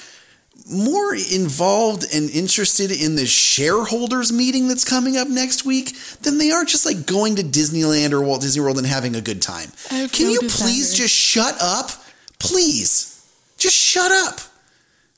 [0.69, 6.51] more involved and interested in the shareholders meeting that's coming up next week than they
[6.51, 9.69] are just like going to Disneyland or Walt Disney World and having a good time.
[9.89, 10.67] Can feel you dishonored.
[10.67, 11.91] please just shut up?
[12.39, 13.25] Please.
[13.57, 14.39] Just shut up.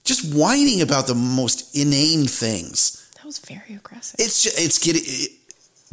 [0.03, 3.11] Just whining about the most inane things.
[3.15, 4.19] That was very aggressive.
[4.19, 5.31] It's just, it's getting it,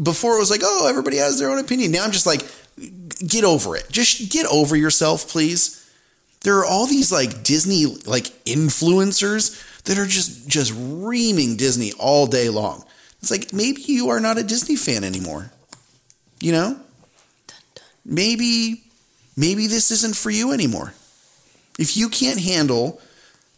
[0.03, 1.93] before it was like, oh, everybody has their own opinion.
[1.93, 2.43] Now I'm just like,
[3.27, 3.87] get over it.
[3.91, 5.83] Just get over yourself, please.
[6.47, 12.29] There are all these like Disney like influencers that are just just reaming Disney all
[12.29, 12.85] day long.
[13.21, 15.51] It's like maybe you are not a Disney fan anymore.
[16.39, 16.81] You know?
[18.05, 18.85] Maybe
[19.37, 20.95] maybe this isn't for you anymore.
[21.81, 23.01] If you can't handle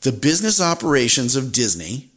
[0.01, 2.09] the business operations of Disney,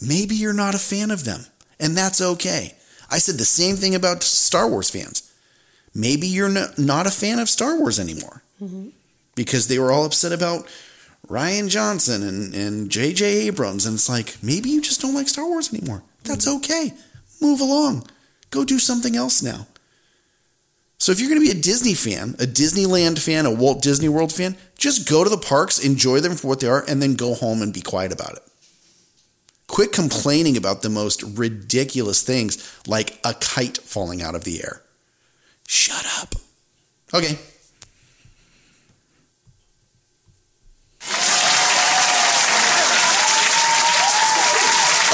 [0.00, 1.46] maybe you're not a fan of them,
[1.80, 2.76] and that's okay.
[3.10, 5.28] I said the same thing about Star Wars fans.
[5.96, 6.48] Maybe you're
[6.78, 8.90] not a fan of Star Wars anymore mm-hmm.
[9.34, 10.66] Because they were all upset about
[11.28, 13.46] Rian Johnson and, and J.J.
[13.46, 16.02] Abrams, and it's like maybe you just don't like Star Wars anymore.
[16.24, 16.58] That's mm-hmm.
[16.58, 16.92] okay.
[17.40, 18.06] Move along.
[18.50, 19.66] Go do something else now.
[20.98, 24.08] So if you're going to be a Disney fan, a Disneyland fan, a Walt Disney
[24.08, 27.14] World fan, just go to the parks, enjoy them for what they are, and then
[27.14, 28.42] go home and be quiet about it.
[29.66, 34.82] Quit complaining about the most ridiculous things like a kite falling out of the air.
[35.66, 36.34] Shut up.
[37.12, 37.38] Okay.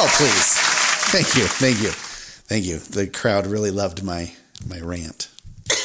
[0.00, 0.54] Oh, please.
[1.10, 1.42] Thank you.
[1.42, 1.90] Thank you.
[1.90, 2.78] Thank you.
[2.78, 4.32] The crowd really loved my
[4.68, 5.28] my rant.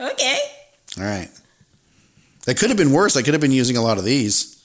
[0.00, 0.38] Okay.
[0.98, 1.28] All right.
[2.46, 3.16] That could have been worse.
[3.18, 4.64] I could have been using a lot of these.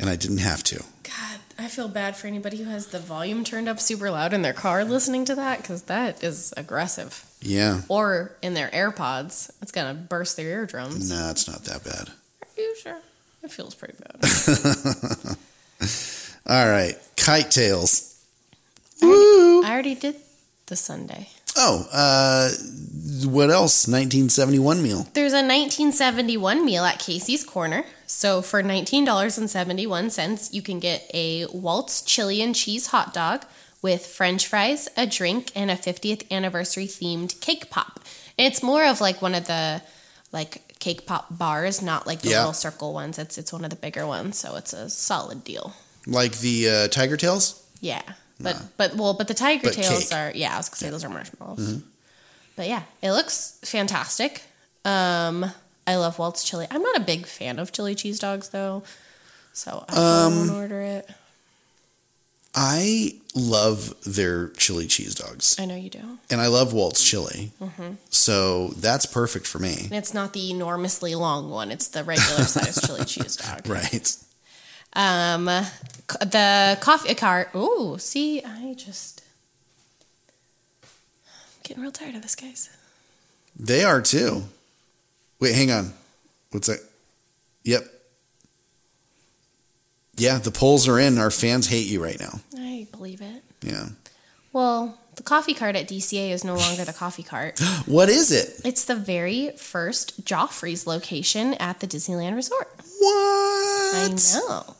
[0.00, 0.76] And I didn't have to.
[1.02, 4.42] God, I feel bad for anybody who has the volume turned up super loud in
[4.42, 7.24] their car listening to that because that is aggressive.
[7.40, 7.80] Yeah.
[7.88, 11.10] Or in their AirPods, it's gonna burst their eardrums.
[11.10, 12.10] No, it's not that bad.
[12.42, 12.98] Are you sure?
[13.42, 15.36] It feels pretty bad.
[16.46, 16.94] All right.
[17.16, 18.06] Kite tails.
[19.02, 20.16] I already did
[20.66, 21.26] the sundae.
[21.56, 22.50] Oh, uh,
[23.26, 23.86] what else?
[23.88, 25.06] 1971 meal.
[25.14, 27.84] There's a 1971 meal at Casey's Corner.
[28.06, 33.44] So for $19.71, you can get a Walt's chili and cheese hot dog
[33.82, 38.00] with french fries, a drink, and a 50th anniversary themed cake pop.
[38.38, 39.82] And it's more of like one of the
[40.32, 42.38] like cake pop bars, not like the Yeah.
[42.38, 43.18] little circle ones.
[43.18, 45.74] It's it's one of the bigger ones, so it's a solid deal.
[46.06, 47.62] Like the uh, Tiger Tails?
[47.80, 48.02] Yeah,
[48.40, 50.18] but but well, but the tiger But tails cake.
[50.18, 50.54] are yeah.
[50.54, 51.58] I was gonna say those are marshmallows.
[51.60, 51.82] Mhm.
[52.56, 54.42] But yeah, it looks fantastic.
[54.84, 55.52] Um,
[55.86, 56.66] I love Walt's chili.
[56.70, 58.82] I'm not a big fan of chili cheese dogs though,
[59.52, 61.08] so I Um, won't order it.
[62.54, 65.56] I love their chili cheese dogs.
[65.58, 66.18] I know you do.
[66.30, 67.52] And I love Walt's chili.
[67.60, 69.76] hmm So that's perfect for me.
[69.84, 73.68] And it's not the enormously long one; it's the regular size chili cheese dog.
[73.68, 74.16] Right.
[74.94, 77.50] Um, the coffee cart.
[77.54, 79.22] Ooh, see, I just
[80.82, 80.88] I'm
[81.62, 82.68] getting real tired of this, guys.
[83.56, 84.42] They are too.
[85.38, 85.92] Wait, hang on.
[86.50, 86.80] What's that?
[87.62, 87.84] Yep.
[90.20, 91.18] Yeah, the polls are in.
[91.18, 92.40] Our fans hate you right now.
[92.56, 93.42] I believe it.
[93.62, 93.88] Yeah.
[94.52, 97.60] Well, the coffee cart at DCA is no longer the coffee cart.
[97.86, 98.60] What is it?
[98.64, 102.68] It's the very first Joffrey's location at the Disneyland Resort.
[102.98, 103.96] What?
[103.96, 104.76] I know.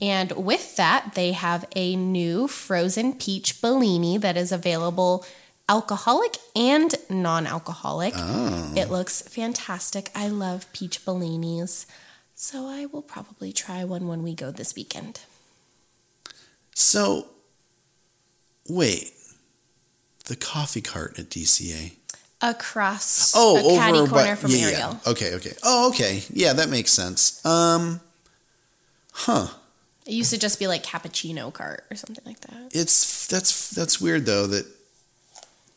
[0.00, 5.24] And with that, they have a new frozen peach Bellini that is available
[5.68, 8.14] alcoholic and non alcoholic.
[8.16, 8.72] Oh.
[8.76, 10.10] It looks fantastic.
[10.14, 11.86] I love peach Bellinis.
[12.34, 15.20] So I will probably try one when we go this weekend.
[16.74, 17.26] So,
[18.68, 19.12] wait.
[20.26, 21.92] The coffee cart at DCA.
[22.40, 25.00] Across Oh, a caddy over corner what- from yeah, Ariel.
[25.04, 25.10] Yeah.
[25.12, 25.52] Okay, okay.
[25.62, 26.22] Oh, okay.
[26.32, 27.44] Yeah, that makes sense.
[27.46, 28.00] Um,
[29.12, 29.48] huh.
[30.06, 32.70] It used to just be like cappuccino cart or something like that.
[32.72, 34.66] It's that's that's weird though that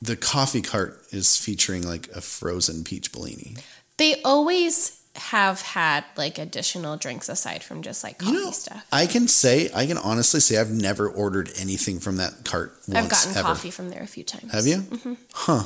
[0.01, 3.55] the coffee cart is featuring like a frozen peach Bellini.
[3.95, 8.86] They always have had like additional drinks aside from just like coffee stuff.
[8.91, 12.97] I can say, I can honestly say, I've never ordered anything from that cart once
[12.97, 13.41] I've gotten ever.
[13.47, 14.51] coffee from there a few times.
[14.51, 14.78] Have you?
[14.80, 15.63] hmm Huh.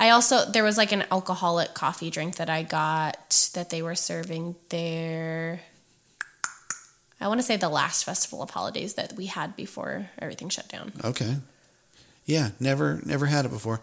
[0.00, 3.94] I also there was like an alcoholic coffee drink that I got that they were
[3.94, 5.60] serving there.
[7.20, 10.68] I want to say the last festival of holidays that we had before everything shut
[10.68, 10.92] down.
[11.04, 11.36] Okay.
[12.26, 13.80] Yeah, never never had it before.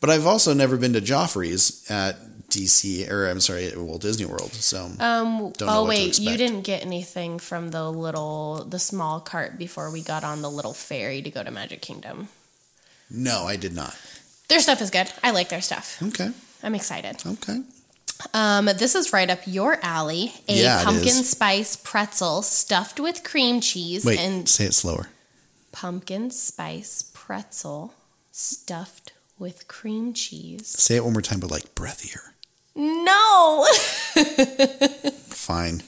[0.00, 2.16] But I've also never been to Joffrey's at
[2.50, 4.52] DC or I'm sorry, at Walt Disney World.
[4.52, 5.52] So Um.
[5.62, 10.22] Oh wait, you didn't get anything from the little, the small cart before we got
[10.24, 12.28] on the little ferry to go to Magic Kingdom.
[13.10, 13.96] no, I did not.
[14.48, 15.10] Their stuff is good.
[15.24, 16.00] I like their stuff.
[16.02, 16.30] Okay.
[16.62, 17.22] I'm excited.
[17.26, 17.62] Okay.
[18.32, 20.32] Um, this is right up your alley.
[20.48, 25.08] A Yeah, pumpkin spice pretzel stuffed with cream cheese Wait, and say it slower.
[25.72, 27.92] pumpkin spice pretzel
[28.32, 29.05] stuffed
[29.38, 30.66] with cream cheese.
[30.66, 32.20] Say it one more time, but like breathier.
[32.74, 33.64] No.
[35.28, 35.82] Fine.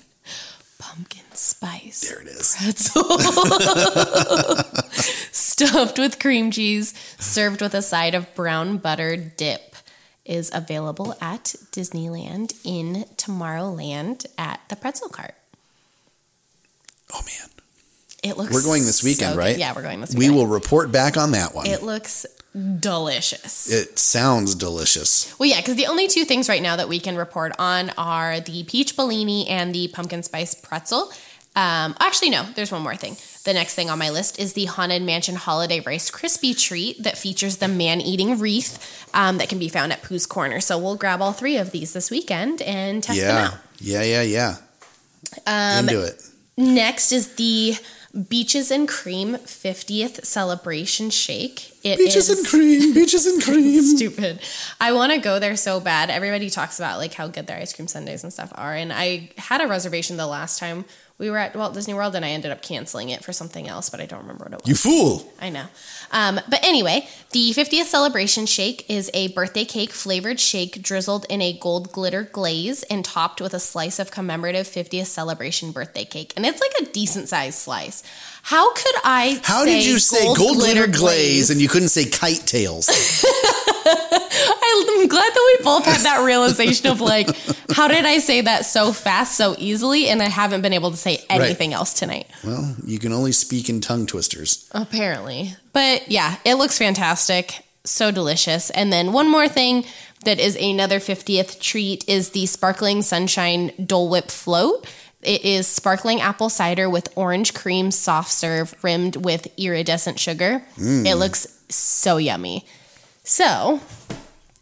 [0.78, 2.00] pumpkin spice.
[2.08, 2.56] There it is.
[2.58, 3.18] Pretzel
[5.32, 9.76] stuffed with cream cheese, served with a side of brown butter dip,
[10.24, 15.34] is available at Disneyland in Tomorrowland at the pretzel cart.
[17.12, 17.48] Oh man.
[18.22, 18.52] It looks.
[18.52, 19.56] We're going this weekend, so right?
[19.56, 20.34] Yeah, we're going this weekend.
[20.34, 21.66] We will report back on that one.
[21.66, 22.26] It looks
[22.80, 23.70] delicious.
[23.72, 25.34] It sounds delicious.
[25.38, 28.40] Well, yeah, because the only two things right now that we can report on are
[28.40, 31.12] the peach Bellini and the pumpkin spice pretzel.
[31.56, 33.16] Um, actually, no, there's one more thing.
[33.44, 37.18] The next thing on my list is the Haunted Mansion Holiday Rice Krispie treat that
[37.18, 40.60] features the man eating wreath um, that can be found at Pooh's Corner.
[40.60, 43.46] So we'll grab all three of these this weekend and test them yeah.
[43.46, 43.54] out.
[43.78, 44.56] Yeah, yeah, yeah.
[45.46, 46.22] Um, Into it.
[46.56, 47.76] Next is the
[48.28, 51.72] Beaches and Cream 50th Celebration Shake.
[51.84, 53.82] It Beaches and cream, beaches and cream.
[53.82, 54.40] stupid.
[54.80, 56.10] I want to go there so bad.
[56.10, 59.30] Everybody talks about like how good their ice cream sundaes and stuff are, and I
[59.36, 60.84] had a reservation the last time
[61.18, 63.90] we were at Walt Disney World, and I ended up canceling it for something else,
[63.90, 64.68] but I don't remember what it was.
[64.68, 65.32] You fool.
[65.40, 65.64] I know.
[66.12, 71.42] Um, but anyway, the 50th celebration shake is a birthday cake flavored shake drizzled in
[71.42, 76.32] a gold glitter glaze and topped with a slice of commemorative 50th celebration birthday cake.
[76.36, 78.04] And it's like a decent sized slice.
[78.42, 82.46] How could I How did you say gold, glitter, glaze, and you couldn't say kite
[82.46, 82.88] tails?
[84.88, 87.28] I'm glad that we both had that realization of like,
[87.70, 90.96] how did I say that so fast, so easily, and I haven't been able to
[90.96, 92.26] say anything else tonight.
[92.44, 94.68] well, you can only speak in tongue twisters.
[94.72, 95.54] Apparently.
[95.72, 97.64] But yeah, it looks fantastic.
[97.84, 98.70] So delicious.
[98.70, 99.84] And then one more thing
[100.24, 104.86] that is another 50th treat is the Sparkling Sunshine Dole Whip Float.
[105.22, 110.62] It is sparkling apple cider with orange cream soft serve rimmed with iridescent sugar.
[110.76, 111.06] Mm.
[111.06, 112.64] It looks so yummy.
[113.24, 113.80] So,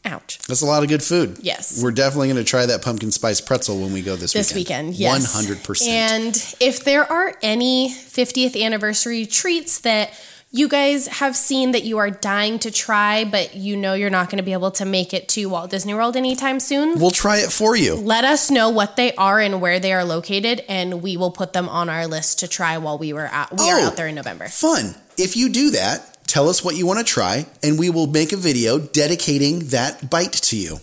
[0.07, 0.39] ouch.
[0.49, 1.39] That's a lot of good food.
[1.43, 1.83] Yes.
[1.83, 4.95] We're definitely going to try that pumpkin spice pretzel when we go this, this weekend.
[4.95, 5.87] Yes, 100%.
[5.89, 10.13] And if there are any 50th anniversary treats that
[10.53, 14.31] you guys have seen that you are dying to try, but you know you're not
[14.31, 17.39] going to be able to make it to Walt Disney World anytime soon, We'll try
[17.39, 17.97] it for you.
[17.97, 21.53] let us know what they are and where they are located, and we will put
[21.53, 23.59] them on our list to try while we were out.
[23.59, 23.85] We are Oh.
[23.87, 24.47] out there in November.
[24.49, 24.95] Fun.
[25.19, 28.33] If you do that, tell us what you want to try, and we will make
[28.33, 30.81] a video dedicating that bite to you,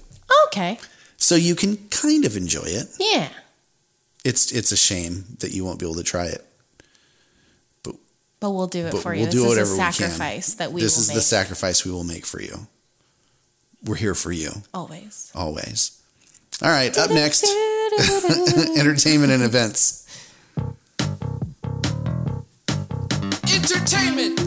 [0.47, 0.79] Okay.
[1.17, 2.87] so you can kind of enjoy it.
[2.99, 3.29] Yeah.
[4.23, 6.45] It's it's a shame that you won't be able to try it.
[7.83, 7.95] But
[8.39, 9.21] but we'll do it But for you.
[9.23, 9.93] we'll this do is whatever a we can.
[9.93, 12.67] sacrifice that we this will is make the sacrifice we will make for you.
[13.83, 15.29] We're here for you always.
[15.35, 15.91] always.
[16.61, 17.43] All right, up next,
[18.77, 20.05] entertainment and events.
[23.53, 24.39] Entertainment,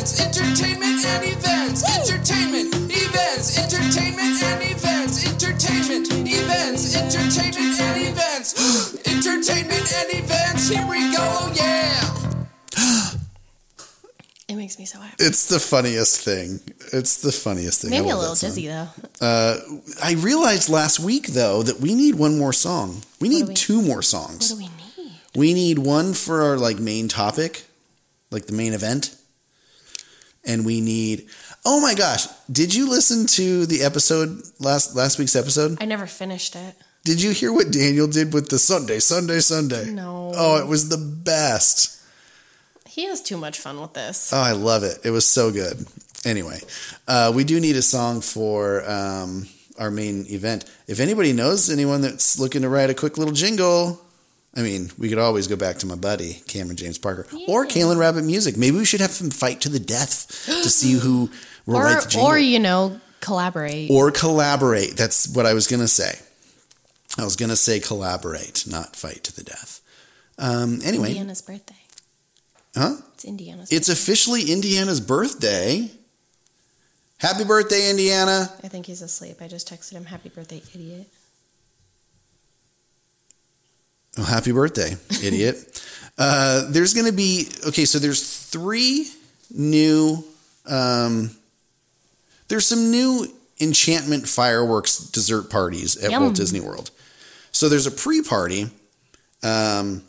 [0.00, 9.92] events, entertainment and events, entertainment, events, entertainment and events, entertainment, events, entertainment and events, entertainment
[9.94, 10.68] and events.
[10.68, 12.16] Here we go, yeah.
[14.48, 15.14] It makes me so happy.
[15.22, 16.58] It's the funniest thing.
[16.92, 17.90] It's the funniest thing.
[17.90, 18.88] Maybe a little that dizzy though.
[19.20, 19.58] Uh,
[20.02, 23.02] I realized last week though that we need one more song.
[23.20, 24.50] We need we- two more songs.
[24.50, 25.12] What do we need?
[25.36, 27.62] We need one for our like main topic,
[28.32, 29.14] like the main event,
[30.44, 31.26] and we need.
[31.64, 32.26] Oh my gosh!
[32.50, 35.78] Did you listen to the episode last last week's episode?
[35.80, 36.74] I never finished it.
[37.04, 39.90] Did you hear what Daniel did with the Sunday, Sunday, Sunday?
[39.90, 40.32] No.
[40.34, 41.98] Oh, it was the best.
[42.86, 44.32] He has too much fun with this.
[44.32, 44.98] Oh, I love it.
[45.04, 45.86] It was so good.
[46.24, 46.60] Anyway,
[47.08, 50.64] uh, we do need a song for um, our main event.
[50.86, 54.04] If anybody knows anyone that's looking to write a quick little jingle,
[54.56, 57.98] I mean, we could always go back to my buddy Cameron James Parker or Kalen
[57.98, 58.56] Rabbit Music.
[58.56, 61.30] Maybe we should have them fight to the death to see who
[61.66, 63.90] will or write the jingle or you know, collaborate.
[63.90, 64.96] or collaborate.
[64.96, 66.18] That's what I was gonna say.
[67.16, 69.80] I was gonna say collaborate, not fight to the death.
[70.38, 71.74] Um, anyway, Indiana's birthday.
[72.74, 72.96] huh?
[73.14, 75.90] It's Indiana's It's officially Indiana's birthday.
[77.18, 78.50] Happy birthday, Indiana.
[78.64, 79.36] I think he's asleep.
[79.42, 81.06] I just texted him happy birthday, idiot.
[84.24, 85.82] Happy birthday, idiot.
[86.18, 89.08] uh, there's going to be, okay, so there's three
[89.50, 90.24] new,
[90.66, 91.30] um,
[92.48, 93.26] there's some new
[93.60, 96.22] enchantment fireworks dessert parties at Yum.
[96.22, 96.90] Walt Disney World.
[97.52, 98.70] So there's a pre party
[99.42, 100.02] um,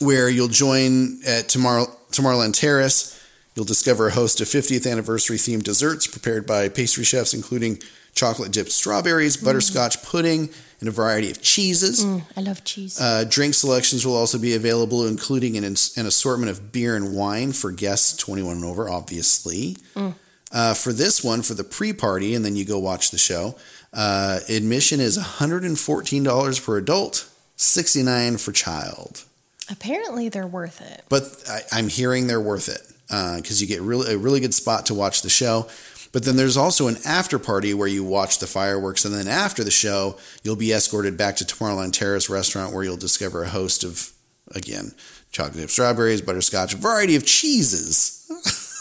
[0.00, 3.12] where you'll join at Tomorrow, Tomorrowland Terrace.
[3.54, 7.78] You'll discover a host of 50th anniversary themed desserts prepared by pastry chefs, including
[8.14, 10.50] chocolate dipped strawberries, butterscotch pudding,
[10.80, 12.04] and a variety of cheeses.
[12.04, 13.00] Mm, I love cheese.
[13.00, 17.52] Uh, drink selections will also be available, including an, an assortment of beer and wine
[17.52, 19.76] for guests 21 and over, obviously.
[20.52, 23.56] Uh, for this one, for the pre party, and then you go watch the show,
[23.92, 29.24] uh, admission is $114 per adult, 69 for child.
[29.70, 31.02] Apparently, they're worth it.
[31.08, 34.86] But I, I'm hearing they're worth it because you get really, a really good spot
[34.86, 35.68] to watch the show.
[36.12, 39.62] But then there's also an after party where you watch the fireworks, and then after
[39.62, 43.84] the show, you'll be escorted back to Tomorrowland Terrace restaurant where you'll discover a host
[43.84, 44.12] of,
[44.54, 44.92] again,
[45.32, 48.12] chocolate strawberries, butterscotch, a variety of cheeses.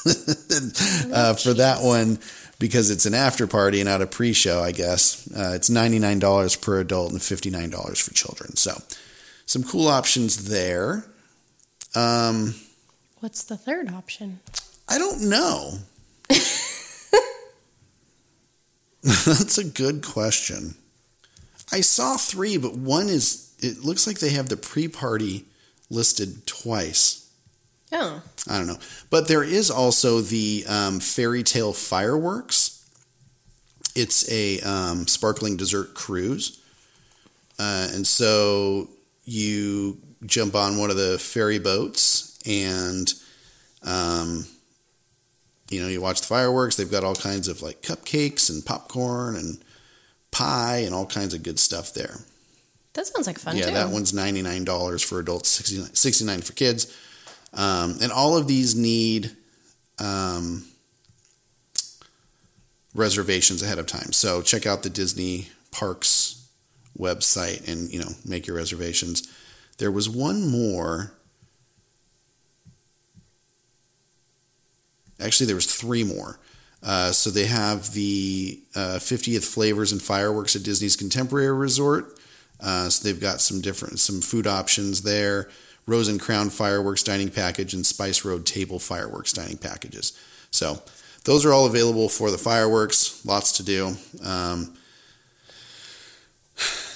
[1.14, 2.20] uh, for that one,
[2.60, 6.20] because it's an after party and not a pre-show, I guess uh, it's ninety nine
[6.20, 8.56] dollars per adult and fifty nine dollars for children.
[8.56, 8.82] So,
[9.46, 11.06] some cool options there.
[11.96, 12.56] Um,
[13.20, 14.40] What's the third option?
[14.88, 15.80] I don't know.
[19.26, 20.74] That's a good question.
[21.72, 25.46] I saw three, but one is, it looks like they have the pre party
[25.92, 27.30] listed twice.
[27.92, 28.80] Oh, I don't know.
[29.12, 32.84] But there is also the um, fairy tale fireworks.
[33.96, 36.60] It's a um, sparkling dessert cruise.
[37.60, 38.90] Uh, and so
[39.24, 43.14] you jump on one of the ferry boats and,
[43.84, 44.48] um,
[45.70, 46.76] you know, you watch the fireworks.
[46.76, 49.58] They've got all kinds of like cupcakes and popcorn and
[50.32, 52.18] pie and all kinds of good stuff there.
[52.94, 53.60] that sounds like fun too.
[53.62, 53.74] Yeah, too.
[53.74, 56.96] that one's ninety nine dollars for adults, 69, 69 for kids,
[57.54, 59.32] um, and all of these need
[60.00, 60.66] um,
[62.94, 64.12] reservations ahead of time.
[64.12, 66.48] So check out the Disney Parks
[66.98, 69.28] website and you know make your reservations.
[69.78, 71.12] There was one more.
[75.20, 76.40] Actually, there was three more.
[76.84, 82.20] Uh, so they have the uh, 50th flavors and fireworks at Disney's Contemporary Resort.
[82.62, 85.50] Uh, so they've got some different some food options there.
[85.88, 90.18] Rose and Crown fireworks dining package and Spice Road table fireworks dining packages.
[90.52, 90.82] So
[91.26, 93.26] those are all available for the fireworks.
[93.26, 93.96] Lots to do.
[94.24, 94.76] Um,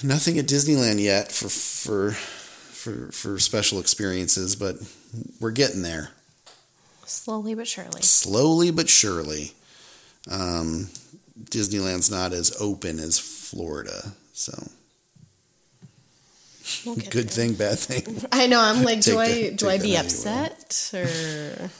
[0.02, 4.76] nothing at Disneyland yet for for for for special experiences, but
[5.40, 6.10] we're getting there.
[7.10, 8.02] Slowly but surely.
[8.02, 9.52] slowly but surely.
[10.30, 10.88] Um,
[11.50, 14.52] Disneyland's not as open as Florida, so
[16.86, 17.22] We'll good there.
[17.24, 18.24] thing, bad thing.
[18.32, 18.60] I know.
[18.60, 20.00] I'm like, do I that- do I be how you will.
[20.06, 21.70] upset or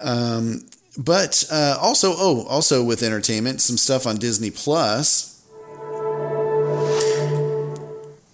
[0.00, 0.66] Um,
[0.98, 5.30] but uh, also, oh, also with entertainment, some stuff on Disney Plus.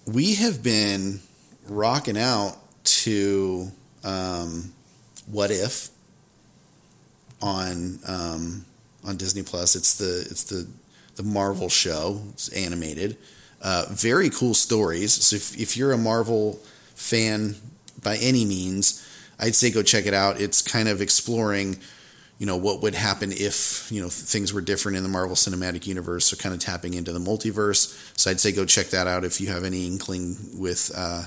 [0.07, 1.19] We have been
[1.67, 3.71] rocking out to
[4.03, 4.73] um,
[5.31, 5.89] What If
[7.41, 8.65] on um,
[9.03, 9.75] on Disney Plus.
[9.75, 10.67] It's the it's the
[11.15, 12.21] the Marvel show.
[12.29, 13.17] It's animated.
[13.61, 15.13] Uh, very cool stories.
[15.13, 16.59] So if, if you're a Marvel
[16.95, 17.55] fan
[18.01, 19.07] by any means,
[19.39, 20.41] I'd say go check it out.
[20.41, 21.77] It's kind of exploring,
[22.39, 25.85] you know, what would happen if you know things were different in the Marvel Cinematic
[25.85, 26.25] Universe.
[26.27, 28.17] So kind of tapping into the multiverse.
[28.17, 31.25] So I'd say go check that out if you have any inkling with uh,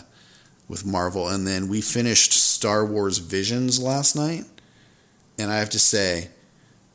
[0.68, 1.28] with Marvel.
[1.28, 4.44] And then we finished Star Wars Visions last night,
[5.38, 6.28] and I have to say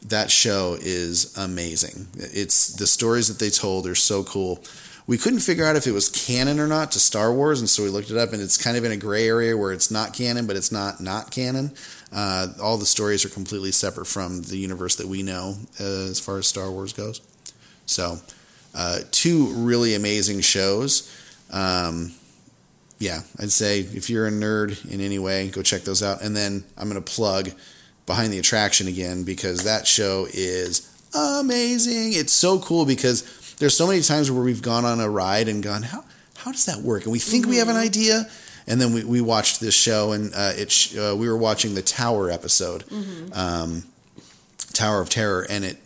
[0.07, 2.07] that show is amazing.
[2.15, 4.63] It's the stories that they told are so cool.
[5.07, 7.84] We couldn't figure out if it was canon or not to Star Wars, and so
[7.84, 10.13] we looked it up, and it's kind of in a gray area where it's not
[10.13, 11.72] canon, but it's not not canon.
[12.13, 16.20] Uh, all the stories are completely separate from the universe that we know uh, as
[16.20, 17.22] far as Star Wars goes.
[17.88, 18.20] So,
[18.76, 21.11] uh, two really amazing shows.
[21.51, 22.13] Um,
[22.99, 26.21] yeah, I'd say if you're a nerd in any way, go check those out.
[26.21, 27.49] And then I'm going to plug
[28.05, 32.13] Behind the Attraction again because that show is amazing.
[32.13, 35.63] It's so cool because there's so many times where we've gone on a ride and
[35.63, 36.03] gone, how,
[36.37, 37.03] how does that work?
[37.03, 38.27] And we think we have an idea.
[38.67, 41.73] And then we, we watched this show and uh, it sh- uh, we were watching
[41.75, 42.83] the Tower episode,
[43.33, 43.83] um,
[44.73, 45.77] Tower of Terror, and it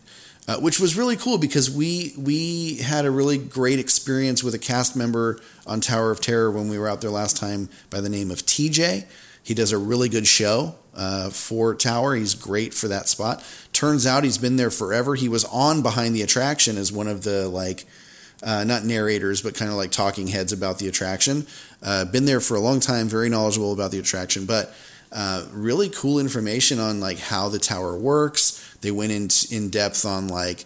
[0.48, 4.60] uh, which was really cool because we we had a really great experience with a
[4.60, 8.10] cast member on Tower of Terror when we were out there last time by the
[8.10, 9.06] name of TJ.
[9.42, 12.16] He does a really good show uh, for Tower.
[12.16, 13.44] He's great for that spot.
[13.74, 15.16] Turns out he's been there forever.
[15.16, 17.86] He was on Behind the Attraction as one of the like
[18.42, 21.48] uh, not narrators, but kind of like talking heads about the attraction.
[21.82, 24.74] Uh, been there for a long time, very knowledgeable about the attraction, but
[25.12, 28.73] uh, really cool information on like how the tower works.
[28.84, 30.66] They went in in depth on like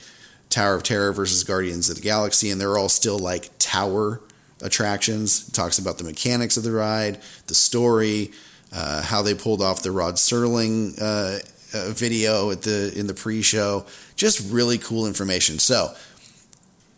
[0.49, 4.21] Tower of Terror versus Guardians of the Galaxy, and they're all still like tower
[4.61, 5.47] attractions.
[5.47, 8.31] It talks about the mechanics of the ride, the story,
[8.73, 11.39] uh, how they pulled off the Rod Serling uh,
[11.73, 13.85] uh, video at the in the pre-show.
[14.15, 15.59] Just really cool information.
[15.59, 15.93] So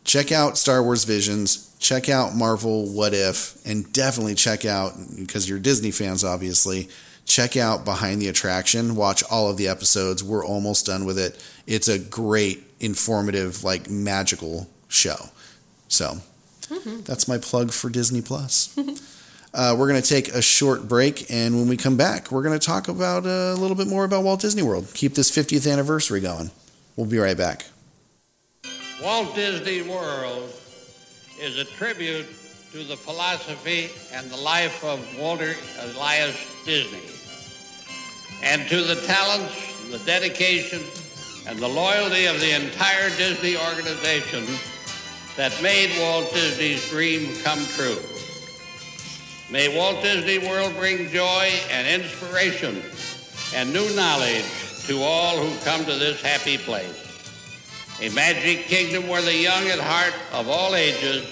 [0.03, 5.49] check out Star Wars Visions, check out Marvel What If, and definitely check out because
[5.49, 6.89] you're Disney fans, obviously.
[7.29, 8.95] Check out Behind the Attraction.
[8.95, 10.23] Watch all of the episodes.
[10.23, 11.41] We're almost done with it.
[11.67, 15.29] It's a great, informative, like magical show.
[15.87, 16.17] So
[17.05, 18.75] that's my plug for Disney Plus.
[19.51, 22.57] Uh, we're going to take a short break, and when we come back, we're going
[22.57, 24.87] to talk about uh, a little bit more about Walt Disney World.
[24.93, 26.51] Keep this 50th anniversary going.
[26.95, 27.65] We'll be right back.
[29.01, 30.53] Walt Disney World
[31.41, 32.27] is a tribute
[32.73, 37.01] to the philosophy and the life of Walter Elias Disney,
[38.41, 40.81] and to the talents, the dedication,
[41.47, 44.45] and the loyalty of the entire Disney organization
[45.35, 47.99] that made Walt Disney's dream come true.
[49.51, 52.81] May Walt Disney World bring joy and inspiration
[53.55, 54.45] and new knowledge
[54.85, 57.09] to all who come to this happy place
[58.01, 61.25] a magic kingdom where the young at heart of all ages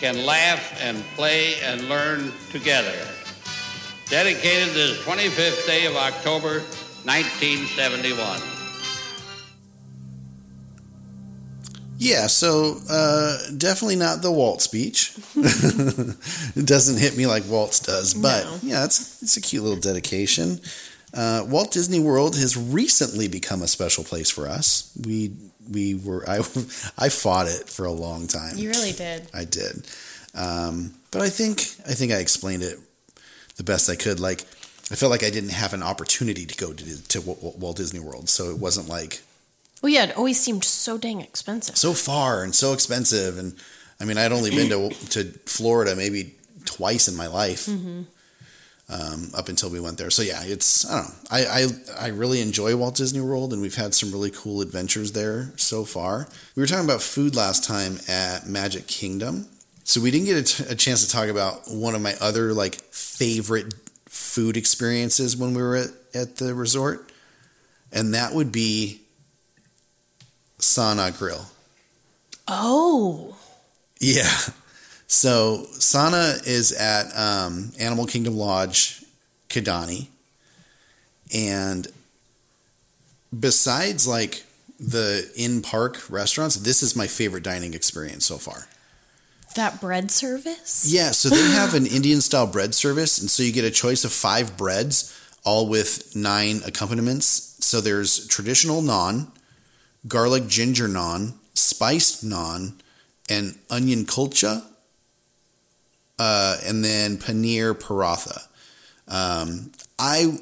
[0.00, 3.13] can laugh and play and learn together.
[4.08, 6.60] Dedicated this 25th day of October,
[7.04, 8.40] 1971.
[11.96, 15.14] Yeah, so uh, definitely not the Walt speech.
[15.36, 18.58] it doesn't hit me like Walt's does, but No.
[18.62, 20.60] yeah, it's it's a cute little dedication.
[21.14, 24.90] Uh, Walt Disney World has recently become a special place for us.
[25.06, 25.32] We
[25.70, 26.38] we were I
[26.98, 28.58] I fought it for a long time.
[28.58, 29.30] You really did.
[29.32, 29.86] I did,
[30.34, 32.78] um, but I think I think I explained it
[33.56, 34.20] the best I could.
[34.20, 34.40] Like
[34.90, 38.28] I felt like I didn't have an opportunity to go to to Walt Disney World,
[38.28, 39.22] so it wasn't like
[39.82, 41.76] Well, yeah, it always seemed so dang expensive.
[41.76, 43.38] so far and so expensive.
[43.38, 43.54] And
[44.00, 46.34] I mean, I'd only been to to Florida maybe
[46.66, 47.68] twice in my life,
[48.88, 50.10] um, up until we went there.
[50.10, 51.14] So yeah, it's I don't know.
[51.30, 51.66] I, I
[52.06, 55.84] I really enjoy Walt Disney World, and we've had some really cool adventures there so
[55.84, 56.28] far.
[56.54, 59.46] We were talking about food last time at Magic Kingdom,
[59.84, 62.52] so we didn't get a, t- a chance to talk about one of my other
[62.52, 63.74] like favorite
[64.06, 67.12] food experiences when we were at, at the resort,
[67.92, 69.00] and that would be
[70.58, 71.46] Sanaa Grill.
[72.48, 73.36] Oh,
[74.00, 74.30] Yeah.
[75.06, 79.04] So Sanaa is at um, Animal Kingdom Lodge,
[79.48, 80.08] Kidani,
[81.32, 81.86] And
[83.38, 84.44] besides like
[84.80, 88.66] the in park restaurants, this is my favorite dining experience so far.
[89.54, 90.92] That bread service?
[90.92, 94.04] Yeah, so they have an Indian style bread service, and so you get a choice
[94.04, 97.56] of five breads, all with nine accompaniments.
[97.60, 99.28] So there's traditional naan,
[100.08, 102.74] garlic ginger naan, spiced naan,
[103.30, 104.64] and onion kulcha,
[106.18, 108.46] uh, and then paneer paratha.
[109.08, 110.38] Um, I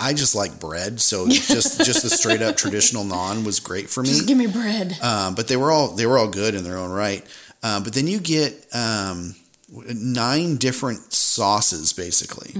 [0.00, 4.02] I just like bread, so just just the straight up traditional naan was great for
[4.02, 4.08] me.
[4.08, 4.98] Just give me bread.
[5.00, 7.24] Um, but they were all they were all good in their own right.
[7.62, 9.34] Um, but then you get um,
[9.70, 12.52] nine different sauces, basically.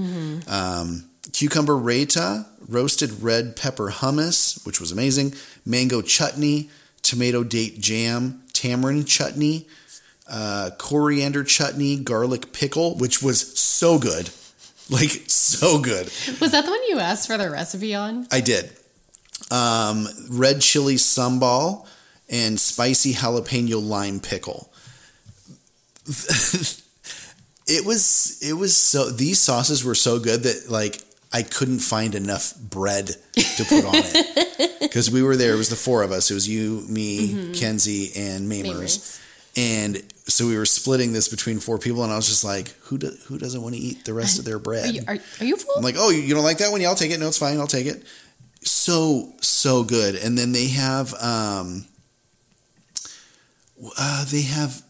[0.47, 5.33] Um, cucumber raita, roasted red pepper hummus, which was amazing.
[5.65, 6.69] Mango chutney,
[7.01, 9.67] tomato date jam, tamarind chutney,
[10.27, 14.29] uh, coriander chutney, garlic pickle, which was so good,
[14.89, 16.05] like so good.
[16.39, 18.27] Was that the one you asked for the recipe on?
[18.31, 18.71] I did.
[19.51, 21.85] Um, red chili sambal
[22.29, 24.72] and spicy jalapeno lime pickle.
[27.67, 30.99] it was it was so these sauces were so good that like
[31.31, 35.53] I couldn't find enough bread to put on it because we were there.
[35.53, 36.29] It was the four of us.
[36.29, 38.63] It was you, me, Kenzie, and Mamers.
[38.65, 39.19] Mamers.
[39.55, 42.97] And so we were splitting this between four people, and I was just like, "Who
[42.97, 45.45] do, who doesn't want to eat the rest of their bread?" Are you, are, are
[45.45, 45.75] you full?
[45.75, 46.81] I'm like, oh, you you don't like that one?
[46.81, 47.19] Yeah, I'll take it.
[47.19, 47.59] No, it's fine.
[47.59, 48.03] I'll take it.
[48.63, 50.15] So so good.
[50.15, 51.85] And then they have um,
[53.97, 54.81] uh, they have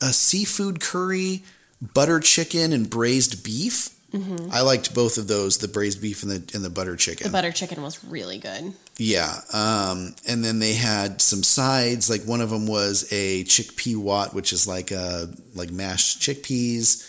[0.00, 1.42] a seafood curry,
[1.94, 3.90] butter chicken, and braised beef.
[4.50, 7.28] I liked both of those, the braised beef and the and the butter chicken.
[7.28, 8.72] the butter chicken was really good.
[8.96, 9.32] Yeah.
[9.52, 12.10] Um, and then they had some sides.
[12.10, 17.08] Like one of them was a chickpea wat, which is like uh like mashed chickpeas,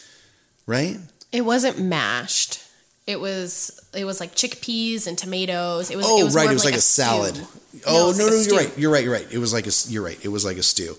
[0.68, 0.98] right?
[1.32, 2.60] It wasn't mashed.
[3.08, 5.90] It was it was like chickpeas and tomatoes.
[5.90, 6.52] It was Oh, it was right.
[6.52, 7.02] It was like, a, stew.
[7.04, 7.36] salad.
[7.38, 7.48] No,
[7.88, 8.78] Oh, was no, no, you're right.
[8.78, 9.04] You're right.
[9.04, 9.28] You're right.
[9.34, 10.24] It was like a, you're right.
[10.24, 10.96] It was like a stew.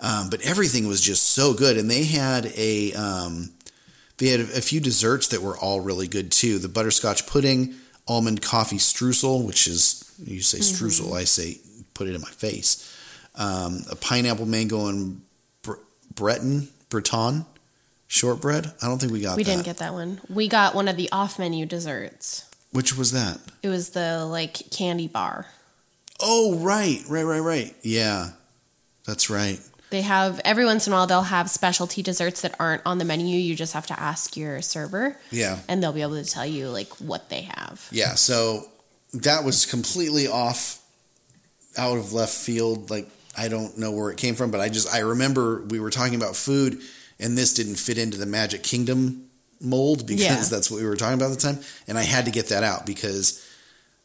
[0.00, 1.76] Um, but everything was just so good.
[1.78, 3.50] And they had a, um,
[4.18, 6.58] they had a few desserts that were all really good too.
[6.58, 7.74] The butterscotch pudding,
[8.06, 10.84] almond coffee streusel, which is, you say Mm-hmm.
[10.86, 11.58] streusel, I say
[11.94, 12.90] put it in my face.
[13.36, 15.22] Um, a pineapple mango and
[15.62, 15.74] bre-
[16.14, 17.46] Breton, Breton
[18.06, 18.72] shortbread.
[18.82, 19.50] I don't think we got We that.
[19.50, 20.20] didn't get that one.
[20.28, 22.44] We got one of the off menu desserts.
[22.72, 23.38] Which was that?
[23.62, 25.46] It was the like candy bar.
[26.20, 27.74] Oh, right, right, right, right.
[27.82, 28.30] Yeah,
[29.06, 29.60] that's right.
[29.94, 33.04] They have every once in a while they'll have specialty desserts that aren't on the
[33.04, 33.38] menu.
[33.38, 35.60] You just have to ask your server Yeah.
[35.68, 37.86] and they'll be able to tell you like what they have.
[37.92, 38.66] Yeah, so
[39.12, 40.80] that was completely off
[41.78, 42.90] out of left field.
[42.90, 45.90] Like I don't know where it came from, but I just I remember we were
[45.90, 46.80] talking about food
[47.20, 49.26] and this didn't fit into the Magic Kingdom
[49.60, 50.42] mold because Yeah.
[50.50, 51.60] that's what we were talking about at the time.
[51.86, 53.40] And I had to get that out because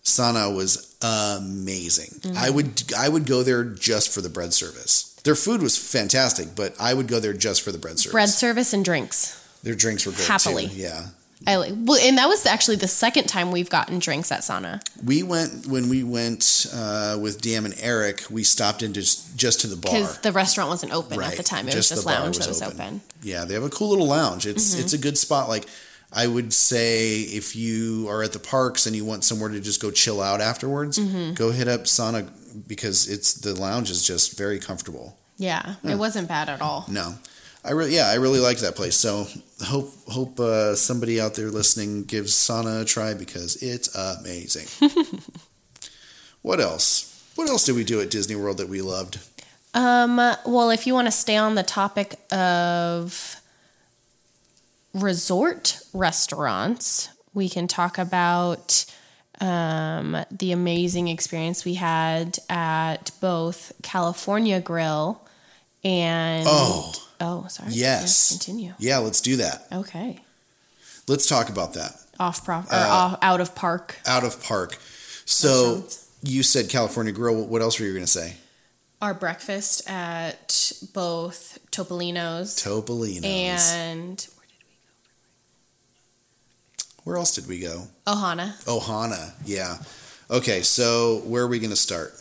[0.04, 2.20] Sanaa was amazing.
[2.22, 2.38] Mm-hmm.
[2.38, 5.09] I would I would go there just for the bread service.
[5.24, 8.11] Their food was fantastic, but I would go there just for the bread service.
[8.13, 9.36] Bread service and drinks.
[9.63, 10.67] Their drinks were great Happily.
[10.67, 10.76] too.
[10.76, 11.07] Yeah.
[11.47, 14.82] I like well, and that was actually the second time we've gotten drinks at Sanaa.
[15.05, 18.24] We went when we went uh, with Dam and Eric.
[18.30, 19.93] We stopped into just, just to the bar.
[19.93, 21.70] Because the restaurant wasn't open at the time.
[21.70, 22.82] It just was just the lounge was that was open.
[22.82, 23.01] open.
[23.24, 24.45] Yeah, they have a cool little lounge.
[24.45, 24.82] It's Mm-hmm.
[24.84, 25.47] it's a good spot.
[25.47, 25.65] Like
[26.12, 29.82] I would say, if you are at the parks and you want somewhere to just
[29.82, 31.34] go chill out afterwards, Mm-hmm.
[31.34, 32.28] go hit up Sanaa
[32.68, 35.18] because it's the lounge is just very comfortable.
[35.38, 36.86] Yeah, it wasn't bad at all.
[36.89, 37.14] No,
[37.63, 38.96] I really yeah I really liked that place.
[38.96, 39.28] So
[39.63, 44.67] hope hope uh, somebody out there listening gives Sanaa a try because it's amazing.
[46.42, 47.05] what else?
[47.36, 49.20] What else did we do at Disney World that we loved?
[49.74, 53.38] Um, well, if you want to stay on the topic of
[54.93, 58.86] resort restaurants, we can talk about
[59.41, 65.21] um, the amazing experience we had at both California Grill
[65.83, 66.91] and Oh
[67.21, 69.66] oh sorry yes, continue Yeah, let's do that.
[69.71, 70.21] okay
[71.07, 71.93] Let's talk about that.
[72.20, 74.78] off prof or Uh, off, out of park Out of park.
[75.25, 75.83] So
[76.21, 77.45] you said California Grill.
[77.45, 78.36] What else were you going to say?
[79.01, 83.24] our breakfast at both Topolino's Topolino's.
[83.71, 84.28] and
[87.10, 87.88] Where else did we go?
[88.06, 88.64] Ohana.
[88.66, 89.32] Ohana.
[89.44, 89.78] Yeah.
[90.30, 92.14] Okay, so where are we going to start?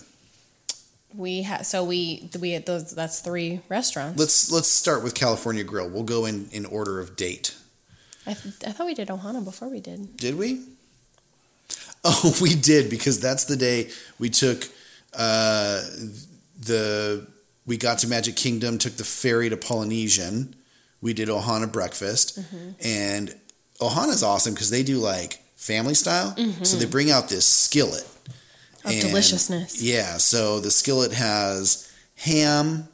[1.14, 2.94] We had so we we had those.
[2.94, 4.18] That's three restaurants.
[4.18, 5.90] Let's let's start with California Grill.
[5.90, 7.54] We'll go in in order of date.
[8.26, 10.16] I, th- I thought we did Ohana before we did.
[10.16, 10.62] Did we?
[12.02, 14.70] Oh, we did because that's the day we took
[15.12, 15.82] uh,
[16.58, 17.26] the
[17.66, 20.54] we got to Magic Kingdom, took the ferry to Polynesian.
[21.02, 22.38] We did Ohana breakfast,
[22.82, 23.34] and
[23.80, 26.34] Ohana's awesome because they do like family style.
[26.62, 28.06] So they bring out this skillet
[28.84, 29.82] Of deliciousness.
[29.82, 32.88] Yeah, so the skillet has ham,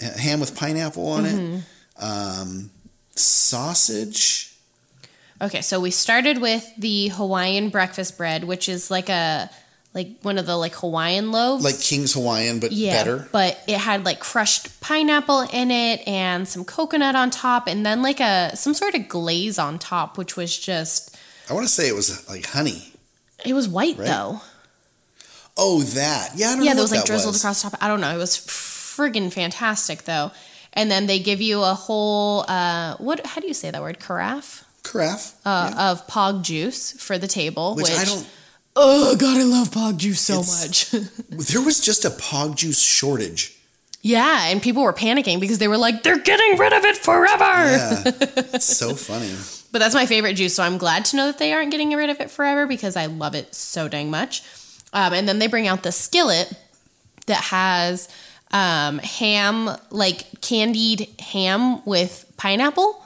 [0.00, 1.56] ham with pineapple on Mm-hmm.
[1.56, 1.62] it,
[2.02, 2.70] um,
[3.16, 4.54] sausage.
[5.40, 9.48] Okay, so we started with the Hawaiian breakfast bread, which is like a
[9.98, 11.62] like one of the like Hawaiian loaves.
[11.64, 13.28] like King's Hawaiian, but yeah, better.
[13.32, 18.00] but it had like crushed pineapple in it and some coconut on top, and then
[18.02, 21.16] like a some sort of glaze on top, which was just
[21.50, 22.92] I want to say it was like honey.
[23.44, 24.06] it was white Right?
[24.08, 24.40] though.
[25.60, 26.30] Oh, that.
[26.36, 27.42] Yeah, I don't Yeah, there was like that drizzled was.
[27.42, 27.82] across the top.
[27.82, 28.14] I don't know.
[28.14, 30.30] It was friggin' fantastic though.
[30.72, 33.26] And then they give you a whole uh, what?
[33.26, 33.98] How do you say that word?
[33.98, 35.34] Carafe Carafe.
[35.44, 38.24] uh, of pog juice for the table, which, I don't.
[38.80, 41.02] Oh god, I love pog juice so It's- much.
[41.50, 43.54] There was just a pog juice shortage.
[44.02, 47.44] yeah, and people were panicking because they were like, they're getting rid of it forever.
[47.44, 48.02] Yeah,
[48.54, 49.32] it's so funny.
[49.72, 52.08] But that's my favorite juice, so I'm glad to know that they aren't getting rid
[52.10, 54.42] of it forever because I love it so dang much.
[54.92, 56.52] Um, and then they bring out the skillet
[57.26, 58.08] that has
[58.52, 63.02] um, ham, like candied ham with pineapple,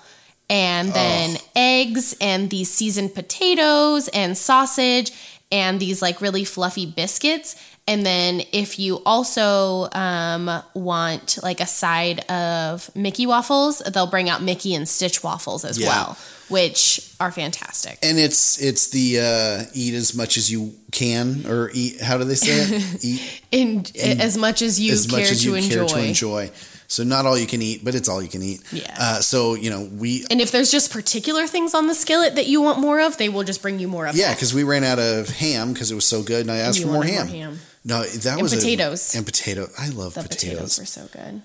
[0.48, 5.10] and then eggs, and these seasoned potatoes, and sausage,
[5.52, 7.54] and these like really fluffy biscuits.
[7.86, 14.28] And then if you also um, want like a side of Mickey waffles, they'll bring
[14.30, 15.88] out Mickey and Stitch waffles as Yeah.
[15.88, 16.16] well,
[16.48, 17.98] which are fantastic.
[18.02, 22.00] And it's it's the uh, eat as much as you can, or eat.
[22.00, 23.04] How do they say it?
[23.04, 23.20] Eat
[23.50, 23.84] In,
[24.20, 25.74] as much as you as care, much as to, you enjoy.
[25.74, 26.50] care to enjoy.
[26.92, 28.60] So not all you can eat, but it's all you can eat.
[28.70, 28.94] Yeah.
[28.98, 32.46] Uh, so you know we And if there's just particular things on the skillet that
[32.48, 34.14] you want more of, they will just bring you more of.
[34.14, 36.78] yeah because we ran out of ham because it was so good, and I asked
[36.80, 37.26] You for more ham.
[37.28, 37.60] more ham.
[37.84, 39.14] No, that And was a- potatoes.
[39.16, 39.68] and potato.
[39.78, 40.78] I love The potatoes potatoes.
[40.78, 41.42] were so good.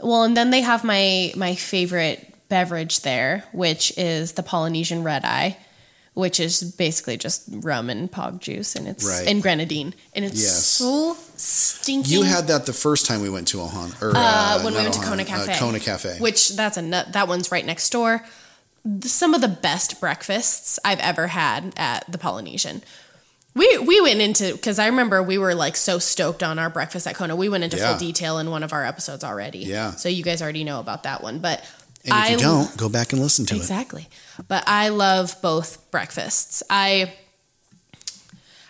[0.00, 5.24] Well, and then they have my my favorite beverage there, which is the Polynesian red
[5.24, 5.58] eye,
[6.20, 9.26] which is basically just rum and pog juice, and it's Right.
[9.26, 10.64] and grenadine, and it's Yes.
[10.64, 12.12] so stinking.
[12.12, 14.78] You had that the first time we went to Ohana, or uh, uh, when we
[14.78, 16.16] not went to Ohana, Kona uh, Cafe, Kona Cafe.
[16.20, 17.12] which that's a nut.
[17.14, 18.24] That one's right next door.
[19.02, 22.82] Some of the best breakfasts I've ever had at the Polynesian.
[23.54, 27.06] We we went into because I remember we were like so stoked on our breakfast
[27.08, 27.34] at Kona.
[27.34, 27.90] We went into Yeah.
[27.90, 29.58] full detail in one of our episodes already.
[29.58, 29.90] Yeah.
[29.96, 31.64] So you guys already know about that one, but
[32.04, 33.58] and if I you don't, go back and listen to it.
[33.58, 34.08] exactly.
[34.48, 36.62] But I love both breakfasts.
[36.70, 37.14] I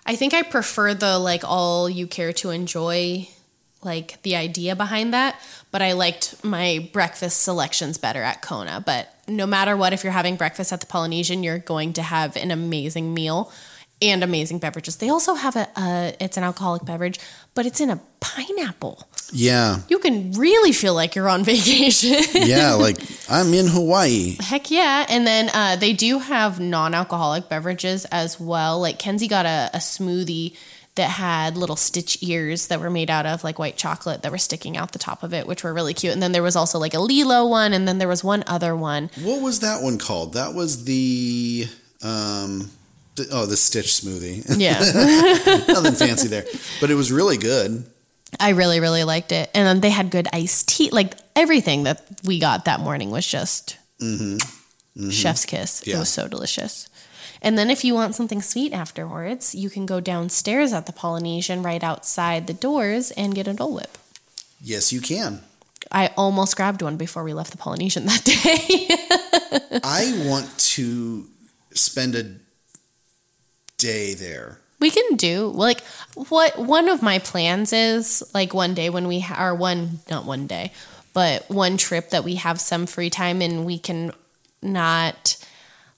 [0.06, 3.28] I think I prefer the like all you care to enjoy
[3.82, 5.40] like the idea behind that,
[5.70, 8.82] but I liked my breakfast selections better at Kona.
[8.84, 12.36] But no matter what if you're having breakfast at the Polynesian, you're going to have
[12.36, 13.52] an amazing meal
[14.02, 14.96] and amazing beverages.
[14.96, 17.18] They also have a uh, it's an alcoholic beverage,
[17.54, 19.08] but it's in a pineapple.
[19.32, 22.16] Yeah, You can really feel like you're on vacation.
[22.34, 22.74] yeah.
[22.74, 22.96] like
[23.28, 24.36] I'm in Hawaii.
[24.40, 25.06] Heck yeah.
[25.08, 28.80] And then uh, they do have non alcoholic beverages as well.
[28.80, 30.56] Like Kenzie got a, a smoothie
[30.96, 34.38] that had little stitch ears that were made out of like white chocolate that were
[34.38, 36.12] sticking out the top of it, which were really cute.
[36.12, 38.74] And then there was also like a Lilo one, and then there was one other
[38.74, 39.08] one.
[39.22, 40.34] What was that one called?
[40.34, 41.66] That was the
[42.02, 42.70] um,
[43.14, 44.44] the, oh, the Stitch smoothie.
[44.58, 44.78] Yeah.
[45.72, 46.44] Nothing fancy there,
[46.80, 47.84] but it was really good.
[48.38, 49.50] I really, really liked it.
[49.54, 50.90] And then they had good iced tea.
[50.90, 54.36] Like everything that we got that morning was just mm-hmm.
[54.36, 55.10] Mm-hmm.
[55.10, 55.82] chef's kiss.
[55.86, 56.88] It was so delicious.
[57.42, 61.62] And then if you want something sweet afterwards, you can go downstairs at the Polynesian
[61.62, 63.96] right outside the doors and get a Dole Whip.
[64.60, 65.40] Yes, you can.
[65.90, 68.24] I almost grabbed one before we left the Polynesian that
[69.72, 69.80] day.
[69.82, 71.28] I want to
[71.72, 72.34] spend a
[73.78, 74.60] day there.
[74.80, 75.82] We can do like
[76.14, 80.46] what one of my plans is like one day when we ha- one not one
[80.46, 80.72] day,
[81.12, 84.12] but one trip that we have some free time and we can
[84.62, 85.36] not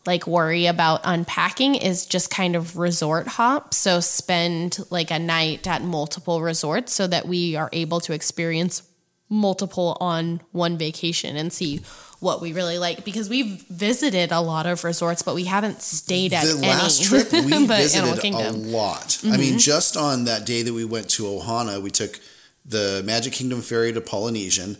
[0.04, 3.72] like worry about unpacking is just kind of resort hop.
[3.72, 8.82] So spend like a night at multiple resorts so that we are able to experience
[9.28, 11.80] multiple on one vacation and see
[12.22, 16.32] what we really like because we've visited a lot of resorts but we haven't stayed
[16.32, 16.68] at the any.
[16.68, 18.54] last trip we visited a Kingdom.
[18.54, 18.70] Mm-hmm.
[18.70, 19.18] lot.
[19.24, 22.20] I mean, just on that day that we went to Ohana, we took
[22.64, 24.76] the Magic Kingdom ferry to Polynesian,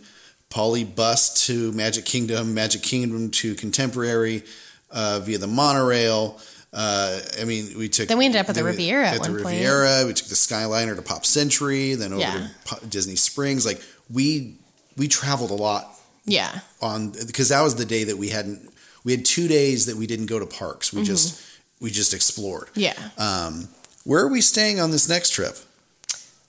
[0.49, 4.43] Poly bus to Magic Kingdom, Magic Kingdom to Contemporary
[4.89, 6.39] uh, via the monorail.
[6.71, 8.07] Uh, I mean, we took.
[8.07, 9.55] Then we ended up at the Riviera at At the one point.
[9.57, 12.47] Riviera, we took the Skyliner to Pop Century, then over Yeah.
[12.79, 13.65] to Disney Springs.
[13.65, 14.55] Like we
[14.95, 15.89] we traveled a lot
[16.25, 16.59] Yeah.
[16.81, 18.71] on because that was the day that we hadn't.
[19.03, 20.93] We had two days that we didn't go to parks.
[20.93, 21.05] We Mm-hmm.
[21.05, 21.41] just
[21.81, 22.69] we just explored.
[22.75, 22.93] Yeah.
[23.17, 23.67] Um,
[24.05, 25.57] where are we staying on this next trip?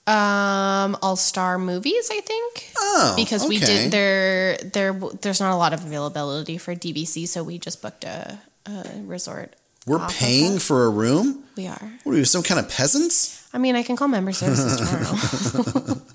[0.07, 2.71] Um, All Star Movies, I think.
[2.77, 4.55] Oh, because we did there.
[4.57, 8.37] There, there's not a lot of availability for DVC, so we just booked a,
[8.67, 9.55] a resort
[9.87, 11.43] We're paying for a room?
[11.57, 11.91] We are.
[12.03, 13.41] What are we, some kind of peasants?
[13.51, 15.97] I mean, I can call member services tomorrow.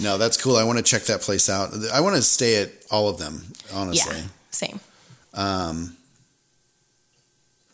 [0.00, 0.56] No, that's cool.
[0.56, 1.72] I want to check that place out.
[1.92, 4.16] I want to stay at all of them, honestly.
[4.16, 4.80] yeah, same.
[5.34, 5.96] Um,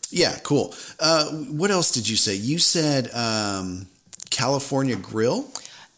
[0.09, 0.73] yeah, cool.
[0.99, 2.35] Uh, what else did you say?
[2.35, 3.87] You said um,
[4.29, 5.45] California Grill.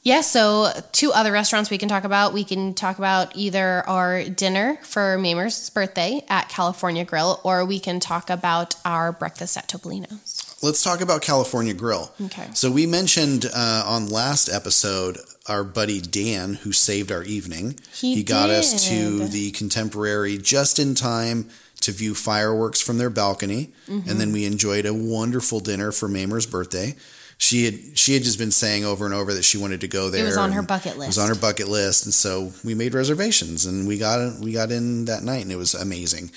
[0.02, 2.34] Yeah, so two other restaurants we can talk about.
[2.34, 7.80] We can talk about either our dinner for Mamer's birthday at California Grill, or we
[7.80, 10.39] can talk about our breakfast at Topolino's.
[10.62, 12.12] Let's talk about California Grill.
[12.26, 12.48] Okay.
[12.54, 15.18] So we mentioned uh, on last episode
[15.48, 17.80] our buddy Dan who saved our evening.
[17.94, 21.50] He got us to the contemporary just in time
[21.82, 24.10] to view fireworks from their balcony, Mm-hmm.
[24.10, 26.96] and then we enjoyed a wonderful dinner for Mamer's birthday.
[27.38, 30.10] She had she had just been saying over and over that she wanted to go
[30.10, 30.22] there.
[30.24, 31.20] It was on her bucket It was list.
[31.20, 35.06] on her bucket list, and so we made reservations, and we got we got in
[35.06, 36.32] that night, and it was amazing.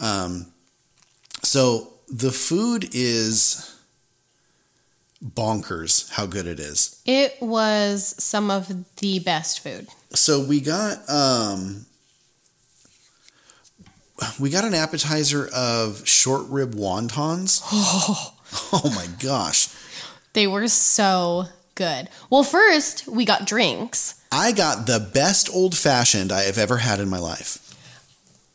[0.00, 0.46] Um,
[1.44, 3.74] so the food is
[5.24, 7.00] bonkers how good it is.
[7.04, 9.88] It was some of the best food.
[10.10, 11.86] So we got um
[14.40, 17.62] we got an appetizer of short rib wontons.
[18.50, 19.68] Oh, oh my gosh.
[20.32, 22.08] They were so good.
[22.30, 24.14] Well, first we got drinks.
[24.32, 27.67] I got the best old fashioned I have ever had in my life.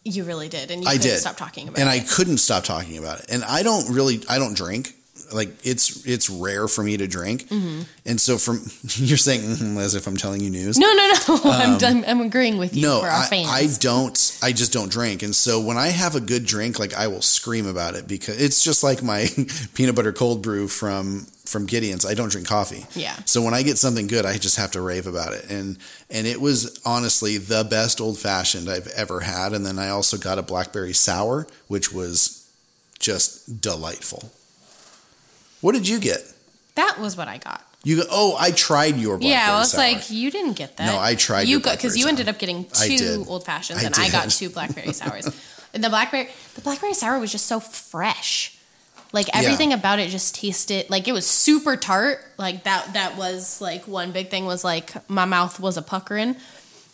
[0.05, 1.19] You really did, and you I couldn't did.
[1.19, 1.91] stop talking about and it.
[1.95, 3.25] And I couldn't stop talking about it.
[3.30, 4.95] And I don't really I don't drink.
[5.31, 7.49] Like it's it's rare for me to drink.
[7.49, 10.77] And so from you're saying "Mhm," as if I'm telling you news.
[10.77, 11.39] no, no, no.
[11.45, 13.47] I'm, I'm, I'm agreeing with you Um, No, for our I, fans.
[13.49, 14.39] I don't.
[14.43, 17.21] I just don't drink, and so when I have a good drink, like I will
[17.21, 19.27] scream about it because it's just like my
[19.73, 22.05] peanut butter cold brew from from Gideon's.
[22.05, 22.85] I don't drink coffee.
[22.99, 23.15] Yeah.
[23.23, 25.77] So when I get something good, I just have to rave about it, and
[26.09, 29.53] and it was honestly the best old fashioned I've ever had.
[29.53, 32.45] And then I also got a blackberry sour, which was
[32.99, 34.31] just delightful.
[35.61, 36.21] What did you get?
[36.75, 37.61] that was what I got.
[37.84, 39.81] You go, oh, I tried your blackberry Yeah, I was sour.
[39.81, 40.88] like, you didn't get that.
[40.88, 43.85] No, I tried You your got because you ended up getting two old fashions, I
[43.85, 45.27] and I got two blackberry sours.
[45.73, 48.57] and the blackberry, the blackberry sour was just so fresh.
[49.14, 52.19] Like everything about it just tasted like it was super tart.
[52.38, 52.94] Like that.
[52.94, 56.35] That was like one big thing was like my mouth was a puckering.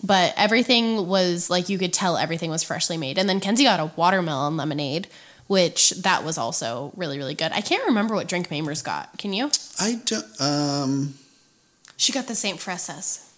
[0.04, 3.18] But everything was like you could tell everything was freshly made.
[3.18, 5.08] And then Kenzie got a watermelon lemonade,
[5.48, 7.54] which that was also really really good.
[7.54, 9.18] I can't remember what drink Mamers got.
[9.18, 9.50] Can you?
[9.80, 10.42] I don't.
[10.42, 11.14] Um.
[11.96, 13.29] She got the Saint Fresas.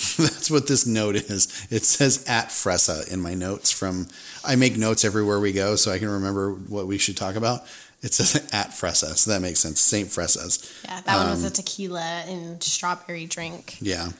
[0.18, 1.66] That's what this note is.
[1.70, 4.06] It says at Fresa in my notes from
[4.44, 7.62] I make notes everywhere we go so I can remember what we should talk about.
[8.02, 9.78] It says at Fresa, so that makes sense.
[9.80, 10.82] Saint Fresas.
[10.84, 14.10] Yeah, that one Um, was a tequila and strawberry drink, Yeah.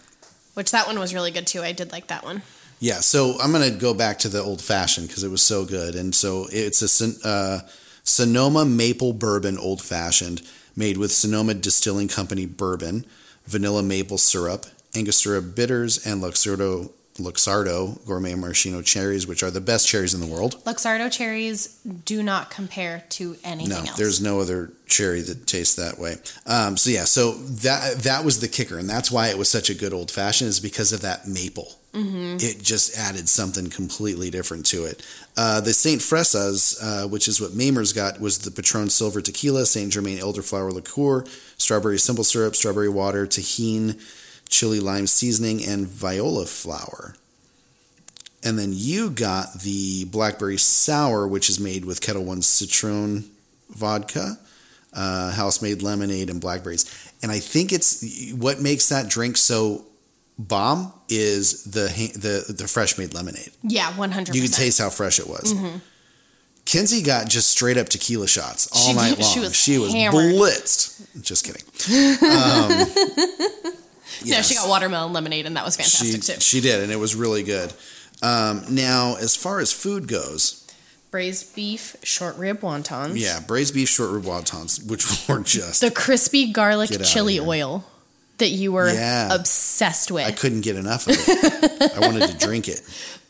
[0.55, 1.63] which that one was really good too.
[1.63, 2.43] I did like that one.
[2.79, 5.65] Yeah, so I'm going to go back to the old fashioned because it was so
[5.65, 5.95] good.
[5.95, 7.61] And so it's a uh,
[8.05, 10.43] Sonoma maple bourbon old fashioned
[10.77, 13.05] made with Sonoma Distilling Company bourbon,
[13.47, 14.65] vanilla maple syrup,
[14.95, 20.27] Angostura bitters, and Luxardo, Luxardo gourmet maraschino cherries, which are the best cherries in the
[20.27, 20.63] world.
[20.65, 23.97] Luxardo cherries do not compare to anything No, else.
[23.99, 26.17] there's no other cherry that tastes that way.
[26.47, 29.71] Um, so yeah, so that that was the kicker, and that's why it was such
[29.71, 31.75] a good old fashioned is because of that maple.
[31.93, 32.37] Mm-hmm.
[32.39, 35.05] It just added something completely different to it.
[35.37, 39.67] Uh, the Saint Fresas, uh, which is what Mamers got, was the Patron Silver Tequila,
[39.67, 41.25] Saint Germain Elderflower Liqueur,
[41.59, 44.01] strawberry simple syrup, strawberry water, Tajín,
[44.51, 47.15] chili lime seasoning, and viola flower.
[48.43, 53.31] And then you got the blackberry sour, which is made with Ketel One citron
[53.71, 54.39] vodka,
[54.93, 56.85] uh, house made lemonade, and blackberries.
[57.23, 59.85] And I think it's what makes that drink so
[60.39, 63.51] bomb is the the the fresh made lemonade.
[63.63, 64.35] yeah, one hundred.
[64.35, 65.55] You could taste how fresh it was.
[66.65, 69.51] Kenzie got just straight up tequila shots all She night long.
[69.51, 70.35] She was hammered.
[70.35, 71.23] blitzed.
[71.23, 71.65] Just kidding.
[72.23, 73.73] Um,
[74.23, 76.41] Yeah, she got watermelon lemonade, and that was fantastic she, too.
[76.41, 77.73] she did, and it was really good.
[78.23, 80.57] Um, now, as far as food goes,
[81.11, 83.13] Braised beef, short rib wontons.
[83.19, 87.85] yeah, braised beef short rib wontons, which were just The crispy garlic chili oil
[88.39, 89.35] that you were Yeah.
[89.35, 90.27] obsessed with.
[90.27, 91.93] I couldn't get enough of it.
[91.97, 92.81] I wanted to drink it.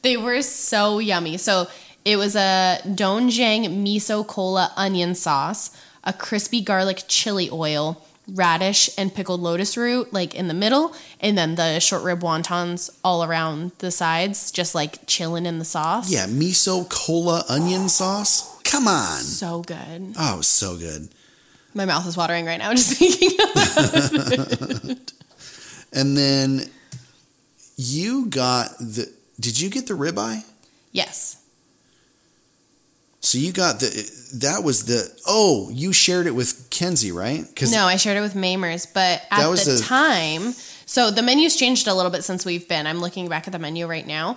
[0.03, 1.37] They were so yummy.
[1.39, 1.69] So
[2.05, 5.71] it was a doenjang miso cola onion sauce,
[6.05, 8.05] a crispy garlic chili oil,
[8.35, 12.91] radish and pickled lotus root like in the middle, and then the short rib wontons
[13.05, 16.11] all around the sides, just like chilling in the sauce.
[16.11, 18.61] Yeah, miso cola onion sauce.
[18.63, 19.21] Come on.
[19.23, 20.15] So good.
[20.19, 21.09] Oh, so good.
[21.75, 25.01] My mouth is watering right now just thinking of
[25.93, 26.63] And then
[27.77, 29.13] you got the.
[29.41, 30.45] Did you get the ribeye?
[30.93, 31.40] Yes.
[33.23, 33.89] So you got the
[34.35, 37.45] that was the oh you shared it with Kenzie right?
[37.71, 40.53] No, I shared it with Mamers, but at That was the a- time,
[40.87, 42.87] so the menu's changed a little bit since we've been.
[42.87, 44.37] I'm looking back at the menu right now.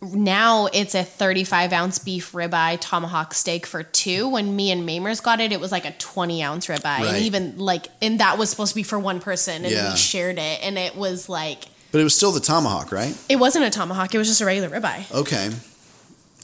[0.00, 4.28] Now it's a 35 ounce beef ribeye tomahawk steak for two.
[4.28, 7.06] When me and Mamers got it, it was like a 20 ounce ribeye, Right.
[7.06, 9.90] and even like, and that was supposed to be for one person, and Yeah.
[9.92, 13.16] we shared it, and it was like, but it was still the tomahawk right?
[13.28, 15.10] it wasn't a tomahawk; it was just a regular ribeye.
[15.12, 15.50] Okay,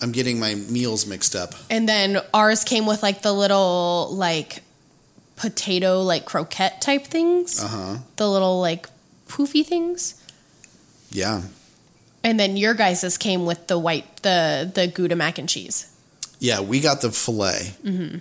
[0.00, 1.54] I'm getting my meals mixed up.
[1.70, 4.62] And then ours came with like the little like
[5.36, 7.96] potato like croquette type things, Uh huh.
[8.16, 8.88] the little like
[9.28, 10.14] poofy things.
[11.10, 11.42] Yeah,
[12.22, 15.86] And then your guys's came with the white, the the Gouda mac and cheese.
[16.38, 16.60] yeah.
[16.60, 18.16] We got the fillet, hmm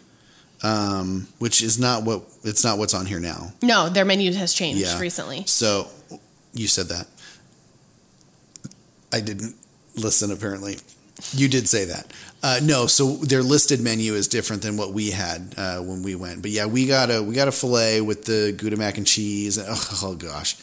[0.63, 3.51] um, which is not what it's not what's on here now.
[3.61, 4.97] No, their menu has changed Yeah.
[4.99, 5.43] recently.
[5.45, 5.87] So
[6.53, 7.05] you said that.
[9.13, 9.55] I didn't
[9.95, 10.31] listen.
[10.31, 10.77] Apparently,
[11.31, 12.11] you did say that.
[12.43, 16.15] Uh, no, so their listed menu is different than what we had uh, when we
[16.15, 16.41] went.
[16.41, 19.57] But yeah, we got a we got a fillet with the Gouda mac and cheese.
[19.59, 20.55] Oh, oh gosh,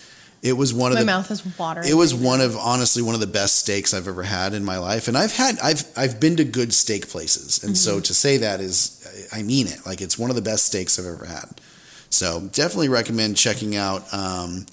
[0.42, 1.88] it was one of My the mouth is watering.
[1.88, 4.78] it was one of honestly one of the best steaks I've ever had in my
[4.78, 8.36] life, and I've had I've I've been to good steak places, and so to say
[8.38, 9.84] that is I mean it.
[9.84, 11.60] Like it's one of the best steaks I've ever had.
[12.08, 14.66] So definitely recommend checking out um,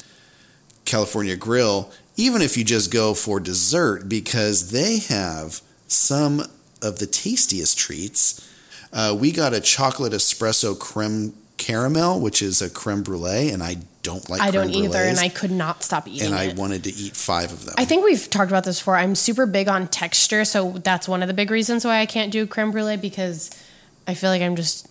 [0.85, 5.61] California Grill, even if you just go for dessert, because they have
[5.91, 6.45] some
[6.81, 8.47] of the tastiest treats.
[8.93, 13.77] Uh, we got a chocolate espresso creme caramel, which is a creme brulee, and I
[14.03, 14.41] don't like.
[14.41, 16.57] I don't either, and I could not stop eating and I it.
[16.57, 17.75] wanted to eat five of them.
[17.77, 18.95] I think we've talked about this before.
[18.97, 22.31] I'm super big on texture, so that's one of the big reasons why I can't
[22.31, 23.51] do creme brulee because
[24.07, 24.87] I feel like I'm just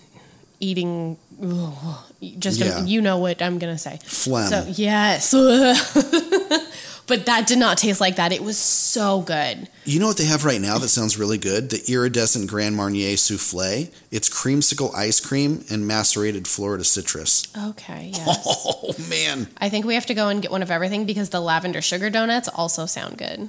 [0.60, 1.18] eating.
[1.42, 1.98] ugh,
[2.38, 2.84] just Yeah.
[2.84, 3.98] you know what I'm gonna say.
[4.04, 4.48] Phlegm.
[4.48, 5.34] So yes,
[7.10, 8.30] but that did not taste like that.
[8.32, 9.68] It was so good.
[9.84, 11.68] You know what they have right now that sounds really good?
[11.68, 13.90] The iridescent Grand Marnier souffle.
[14.12, 17.52] It's creamsicle ice cream and macerated Florida citrus.
[17.70, 18.44] Okay, yes.
[18.46, 19.48] Oh man.
[19.58, 22.10] I think we have to go and get one of everything because the lavender sugar
[22.10, 23.48] donuts also sound good.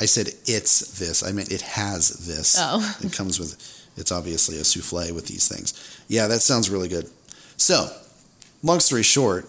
[0.00, 1.22] I said it's this.
[1.22, 2.56] I meant it has this.
[2.58, 2.96] Oh.
[3.04, 3.54] It comes with
[3.98, 5.74] it's obviously a souffle with these things.
[6.08, 7.10] Yeah, that sounds really good.
[7.58, 7.90] So,
[8.62, 9.46] long story short,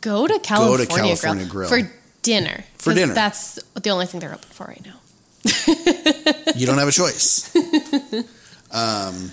[0.00, 1.84] Go to California, California Grill, Grill.
[1.86, 1.92] for
[2.22, 2.64] dinner.
[2.78, 3.14] For dinner.
[3.14, 4.98] That's the only thing they're open for right now.
[6.56, 7.54] you don't have a choice.
[8.74, 9.32] Um,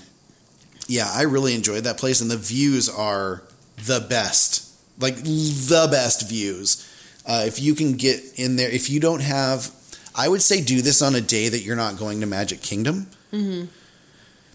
[0.89, 3.41] yeah, I really enjoyed that place, and the views are
[3.85, 4.69] the best,
[4.99, 6.85] like the best views.
[7.25, 9.71] Uh, if you can get in there, if you don't have,
[10.13, 13.07] I would say do this on a day that you're not going to Magic Kingdom,
[13.31, 13.67] Mm-hmm.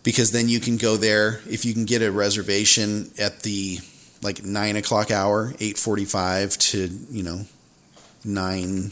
[0.02, 1.40] because then you can go there.
[1.48, 3.78] If you can get a reservation at the
[4.24, 7.46] like nine o'clock hour, eight forty-five to you know
[8.24, 8.90] nine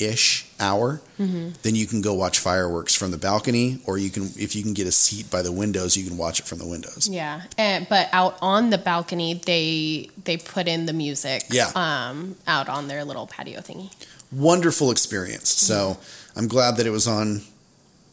[0.00, 1.50] ish hour, Mm-hmm.
[1.62, 4.72] then you can go watch fireworks from the balcony, or you can, if you can
[4.72, 7.08] get a seat by the windows, you can watch it from the windows.
[7.08, 11.44] Yeah, and, but out on the balcony, they they put in the music.
[11.50, 11.70] Yeah.
[11.76, 13.92] Um, out on their little patio thingy.
[14.32, 15.50] Wonderful experience.
[15.50, 15.98] So
[16.34, 17.42] I'm glad that it was on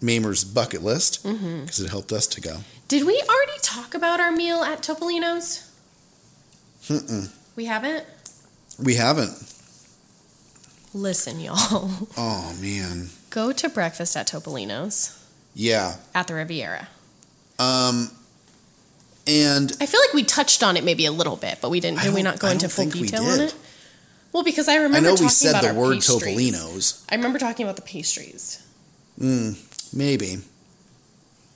[0.01, 1.85] Mamer's bucket list because Mm-hmm.
[1.85, 2.57] it helped us to go.
[2.87, 5.68] Did we already talk about our meal at Topolino's?
[6.89, 7.31] Mm-mm.
[7.55, 8.05] We haven't.
[8.83, 9.31] We haven't.
[10.93, 11.57] Listen, y'all.
[12.17, 15.15] Oh man, Go to breakfast at Topolino's
[15.53, 15.97] yeah.
[16.15, 16.87] at the Riviera.
[17.59, 18.09] Um,
[19.27, 22.01] and I feel like we touched on it maybe a little bit, but we didn't.
[22.01, 23.55] Did we not go I into full detail on it?
[24.31, 26.53] Well, because I remember I know talking we said the word pastries.
[26.53, 27.05] Topolino's.
[27.09, 28.65] I remember talking about the pastries.
[29.19, 30.37] Mm, maybe.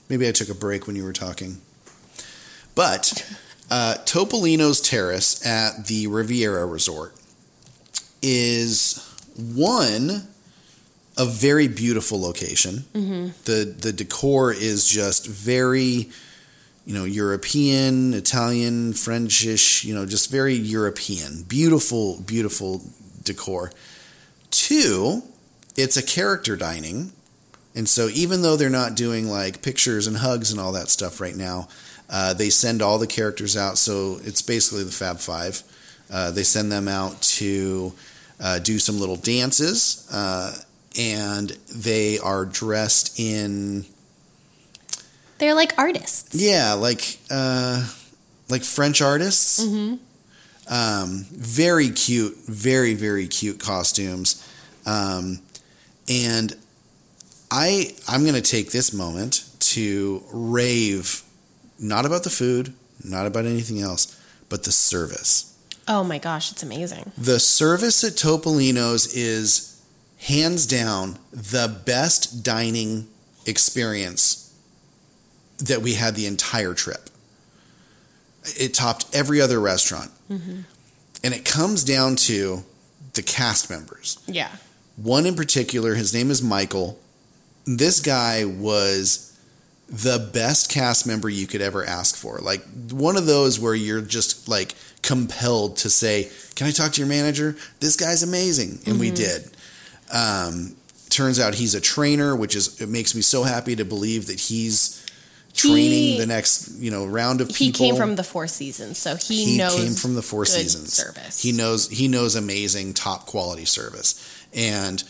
[0.10, 1.62] Maybe I took a break when you were talking.
[2.76, 3.26] But
[3.74, 7.16] uh, Topolino's Terrace at the Riviera Resort
[8.22, 9.04] is
[9.36, 10.28] one
[11.18, 12.86] a very beautiful location.
[12.94, 13.28] Mm-hmm.
[13.45, 16.12] The the decor is just very,
[16.86, 19.84] you know, European, Italian, Frenchish.
[19.84, 21.41] You know, just very European.
[21.41, 22.84] Beautiful, beautiful
[23.24, 23.72] decor.
[24.52, 25.24] Two,
[25.76, 27.12] it's a character dining.
[27.76, 31.20] And so, even though they're not doing like pictures and hugs and all that stuff
[31.20, 31.70] right now,
[32.14, 33.77] uh, they send all the characters out.
[33.77, 35.64] So, it's basically the Fab Five.
[36.11, 37.91] Uh, they send them out to
[38.40, 40.56] uh, do some little dances, uh,
[40.99, 43.85] and they are dressed in,
[45.40, 46.35] They're like artists.
[46.35, 47.88] yeah, like uh,
[48.49, 49.65] like French artists.
[49.65, 49.95] Mm-hmm.
[50.72, 54.48] Um, very cute, very very cute costumes,
[54.85, 55.40] um,
[56.07, 56.56] and
[57.52, 61.22] I I'm going to take this moment to rave,
[61.80, 62.74] not about the food,
[63.04, 64.20] not about anything else,
[64.50, 65.58] but the service.
[65.88, 67.12] Oh my gosh, it's amazing.
[67.18, 69.82] The service at Topolino's is
[70.20, 73.08] hands down the best dining
[73.45, 74.54] experience
[75.58, 77.10] that we had the entire trip.
[78.44, 80.12] It topped every other restaurant.
[80.30, 80.62] Mm-hmm.
[81.24, 82.64] And it comes down to
[83.14, 84.18] the cast members.
[84.28, 84.50] Yeah.
[84.95, 87.00] One in particular, his name is Michael.
[87.66, 89.33] This guy was
[89.90, 92.40] the best cast member you could ever ask for.
[92.40, 97.02] Like one of those where you're just like compelled to say, "Can I talk to
[97.02, 97.56] your manager?
[97.80, 99.50] This guy's amazing." And we did.
[100.12, 100.76] Um,
[101.10, 104.40] turns out he's a trainer, which is it makes me so happy to believe that
[104.40, 105.06] he's
[105.54, 107.86] training He- the next, you know, round of people.
[107.86, 110.94] He came from the Four Seasons, so he, he knows came from the Four Seasons
[110.94, 111.42] service.
[111.42, 114.16] He knows he knows amazing top quality service.
[114.54, 115.04] And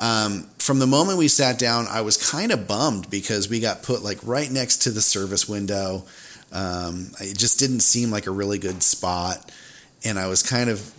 [0.00, 3.82] um, from the moment we sat down, I was kind of bummed because we got
[3.82, 6.04] put like right next to the service window.
[6.52, 9.50] Um, it just didn't seem like a really good spot,
[10.04, 10.92] and I was kind of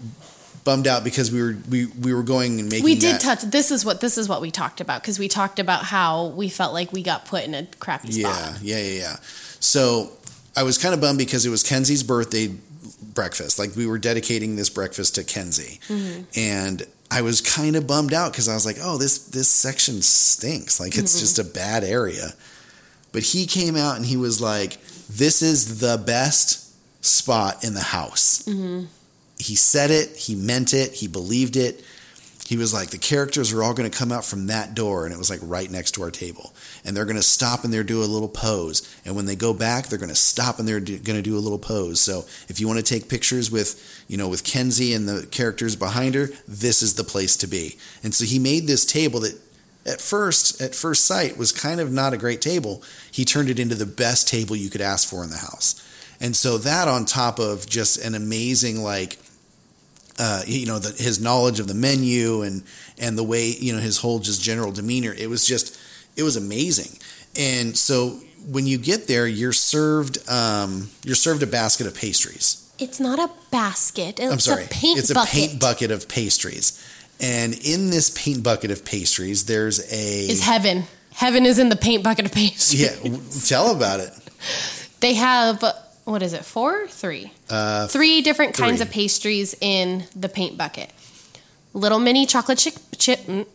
[0.64, 3.42] bummed out because we were we, we were going and making we did that, touch.
[3.42, 6.48] This is what this is what we talked about because we talked about how we
[6.50, 8.62] felt like we got put in a crappy Yeah, spot.
[8.62, 9.16] yeah, yeah, yeah.
[9.60, 10.12] So
[10.56, 12.50] I was kind of bummed because it was Kenzie's birthday
[13.02, 13.60] breakfast.
[13.60, 16.24] Like we were dedicating this breakfast to Kenzie, mm-hmm.
[16.36, 20.02] and I was kind of bummed out because I was like, "Oh, this this section
[20.02, 20.80] stinks.
[20.80, 21.20] Like it's mm-hmm.
[21.20, 22.34] just a bad area."
[23.12, 27.82] But he came out and he was like, "This is the best spot in the
[27.82, 28.86] house." Mm-hmm.
[29.38, 30.16] He said it.
[30.16, 30.94] He meant it.
[30.94, 31.84] He believed it
[32.52, 35.14] he was like the characters are all going to come out from that door and
[35.14, 36.54] it was like right next to our table.
[36.84, 38.94] And they're going to stop and they're do a little pose.
[39.06, 41.40] And when they go back they're going to stop and they're going to do a
[41.40, 42.02] little pose.
[42.02, 45.78] So if you want to take pictures with you know with kenzie and the characters
[45.78, 47.78] behind her this is the place to be.
[48.04, 49.40] And so he made this table that
[49.86, 52.84] at first at first sight was kind of not a great table.
[53.14, 55.82] He turned it into the best table you could ask for in the house.
[56.20, 59.20] And so that on top of just an amazing like
[60.20, 62.64] uh, you know, the, his knowledge of the menu and
[63.00, 65.14] and the way you know his whole just general demeanor.
[65.14, 65.80] It was just
[66.18, 66.98] it was amazing.
[67.38, 68.20] And so
[68.50, 72.58] when you get there, you're served um, you're served a basket of pastries.
[72.80, 74.20] It's not a basket.
[74.20, 75.34] It's I'm sorry, a paint it's bucket.
[75.34, 76.74] a paint bucket of pastries.
[77.20, 80.84] And in this paint bucket of pastries, there's a Is heaven.
[81.14, 82.82] Heaven is in the paint bucket of pastries.
[82.82, 83.18] yeah.
[83.48, 84.12] Tell about it.
[85.02, 85.64] They have
[86.06, 86.44] what is it?
[86.46, 90.90] Four, three, Uh, three different kinds of pastries in the paint bucket.
[91.74, 92.76] Little mini chocolate chip.
[92.98, 93.46] chip mm,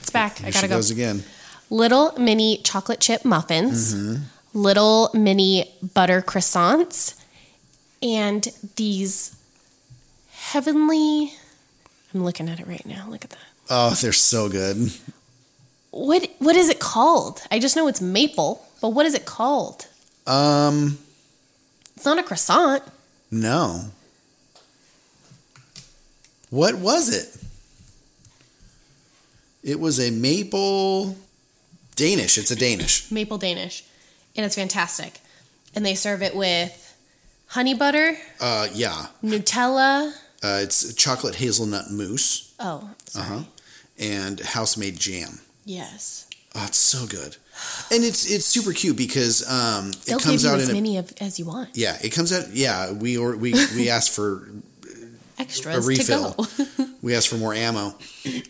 [0.00, 0.40] it's back.
[0.40, 0.76] I gotta she go.
[0.76, 1.24] goes again.
[1.70, 3.94] Little mini chocolate chip muffins.
[3.94, 4.22] Mm-hmm.
[4.54, 7.14] Little mini butter croissants,
[8.02, 9.34] and these
[10.30, 11.32] heavenly.
[12.12, 13.06] I'm looking at it right now.
[13.08, 13.38] Look at that.
[13.70, 14.92] Oh, they're so good.
[15.90, 17.42] What what is it called?
[17.50, 19.86] I just know it's maple, but what is it called?
[20.26, 20.98] Um,
[22.02, 22.82] It's not a croissant.
[23.30, 23.84] no.
[26.50, 27.32] What was it?
[29.62, 31.16] It was a maple
[31.94, 32.38] Danish.
[32.38, 33.08] It's a Danish.
[33.12, 33.84] maple Danish,
[34.34, 35.20] and it's fantastic.
[35.76, 36.92] And they serve it with
[37.46, 39.06] honey butter, Uh, yeah.
[39.22, 40.12] Nutella.
[40.42, 42.52] Uh, it's chocolate hazelnut mousse.
[42.58, 43.24] Oh, sorry.
[43.24, 43.42] Uh huh.
[43.96, 45.38] And house made jam.
[45.64, 46.26] Yes.
[46.56, 47.36] Oh, it's so good.
[47.90, 51.12] And it's it's super cute because um, it They'll comes out as a many of,
[51.20, 51.70] as you want.
[51.74, 51.96] yeah.
[52.02, 52.92] It comes out yeah.
[52.92, 54.48] We or we we asked for
[55.38, 56.32] Extras a refill.
[56.34, 56.86] to go.
[57.02, 57.94] we asked for more ammo.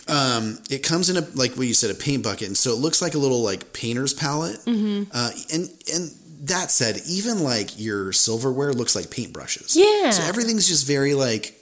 [0.08, 2.76] Um, it comes in a like what you said a paint bucket, and so it
[2.78, 4.60] looks like a little like painter's palette.
[4.64, 5.10] Mm-hmm.
[5.12, 6.10] Uh, and and
[6.48, 9.74] that said, even like your silverware looks like paintbrushes.
[9.76, 10.10] Yeah.
[10.10, 11.58] So everything's just very like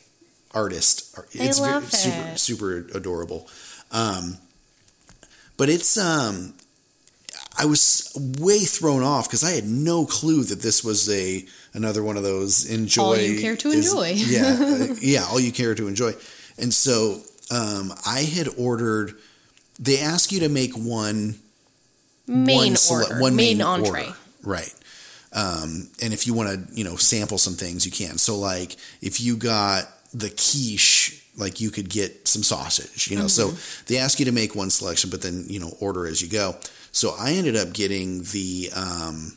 [0.53, 1.17] artist.
[1.33, 2.39] It's very, love super it.
[2.39, 3.49] super adorable.
[3.93, 4.39] Um,
[5.57, 6.55] but it's um,
[7.59, 11.45] I was way thrown off because I had no clue that this was a
[11.75, 13.03] another one of those enjoy.
[13.03, 14.11] All you care to is- enjoy.
[14.17, 16.13] yeah, yeah, all you care to enjoy.
[16.59, 17.21] And so
[17.51, 19.15] um, I had ordered.
[19.79, 21.37] They ask you to make one
[22.27, 24.01] Main one sele- order, one main, main entree.
[24.07, 24.15] order.
[24.45, 24.75] right?
[25.33, 28.19] Um, and if you want to, you know, sample some things, you can.
[28.19, 33.29] So, like, if you got the quiche, like you could get some sausage, you know.
[33.29, 33.53] So
[33.87, 36.57] they ask you to make one selection, but then you know order as you go.
[36.93, 39.37] So I ended up getting the um,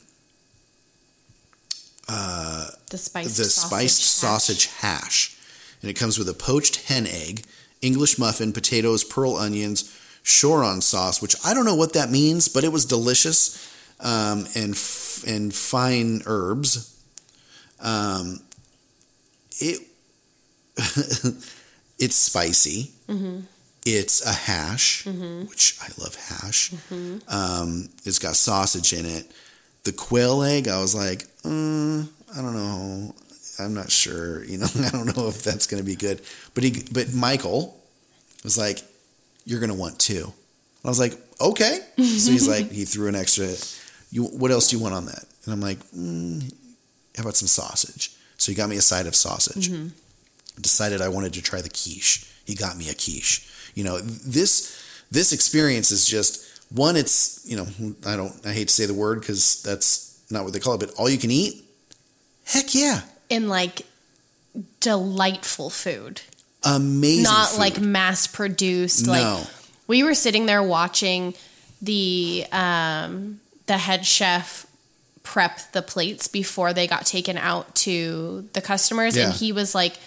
[2.10, 4.10] uh, The spiced the sausage spiced hash.
[4.10, 5.38] sausage hash,
[5.82, 7.44] and it comes with a poached hen egg,
[7.82, 9.84] English muffin, potatoes, pearl onions,
[10.24, 13.70] Choron sauce, which I don't know what that means, but it was delicious,
[14.00, 16.90] um, and f- and fine herbs.
[17.80, 18.40] Um,
[19.60, 19.80] it
[22.00, 22.92] it's spicy.
[23.86, 26.72] It's a hash, which I love hash.
[27.28, 29.30] Um, it's got sausage in it.
[29.84, 33.14] The quail egg, I was like, mm, I don't know.
[33.60, 34.44] I'm not sure.
[34.50, 36.22] You know, I don't know if that's going to be good.
[36.54, 37.78] But he, but Michael
[38.44, 38.80] was like,
[39.46, 40.32] "You're going to want two.
[40.86, 43.48] I was like, "Okay." So he's like, he threw an extra
[44.14, 45.26] you what else do you want on that?
[45.44, 46.44] And I'm like, mm,
[47.18, 48.12] how about some sausage?
[48.38, 49.70] So he got me a side of sausage.
[50.62, 52.26] Decided I wanted to try the quiche.
[52.46, 53.48] He got me a quiche.
[53.76, 54.80] You know, this
[55.12, 56.96] this experience is just one.
[56.96, 57.68] It's you know,
[58.06, 58.34] I don't.
[58.46, 61.10] I hate to say the word because that's not what they call it, but all
[61.10, 61.64] you can eat.
[62.46, 63.86] Heck yeah, In like
[64.80, 66.22] delightful food.
[66.64, 67.24] amazing.
[67.24, 67.60] not food.
[67.60, 69.06] like mass produced.
[69.08, 69.12] No.
[69.14, 69.48] Like
[69.88, 71.34] we were sitting there watching
[71.82, 74.66] the um, the head chef
[75.24, 79.26] prep the plates before they got taken out to the customers, Yeah.
[79.28, 79.98] and he was like.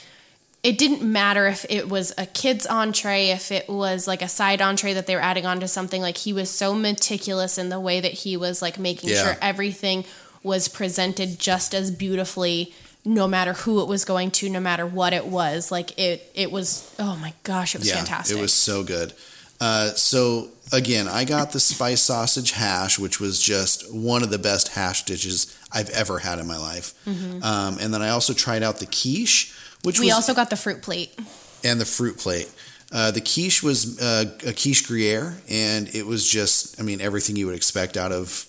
[0.66, 4.60] It didn't matter if it was a kid's entree, if it was like a side
[4.60, 6.02] entree that they were adding onto something.
[6.02, 9.22] Like he was so meticulous in the way that he was like making Yeah.
[9.22, 10.04] sure everything
[10.42, 12.72] was presented just as beautifully
[13.04, 16.50] no matter who it was going to no matter what it was like it it
[16.50, 19.12] was oh my gosh it was fantastic It was so good.
[19.60, 24.38] Uh, so again, I got the spice sausage hash, which was just one of the
[24.38, 26.92] best hash dishes I've ever had in my life.
[27.06, 30.00] Um, and then I also tried out the quiche, which Mm-hmm.
[30.02, 31.18] we was also got the fruit plate
[31.64, 32.50] and the fruit plate.
[32.92, 37.34] Uh, the quiche was uh, a quiche Gruyere, and it was just, I mean, everything
[37.36, 38.46] you would expect out of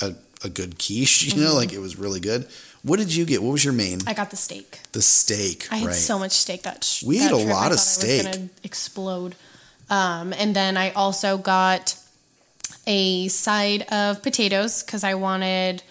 [0.00, 1.34] a, a good quiche.
[1.34, 2.46] You know, like it was really good.
[2.82, 3.42] What did you get?
[3.42, 3.98] What was your main?
[3.98, 4.08] Mm-hmm.
[4.08, 5.94] i got the steak the steak, i had right?
[5.94, 8.16] so much steak that sh- We that ate a trip, lot I of thought I
[8.18, 8.50] was steak.
[8.62, 9.34] explode
[9.90, 11.96] um, and then i also got
[12.86, 15.82] a side of potatoes because i wanted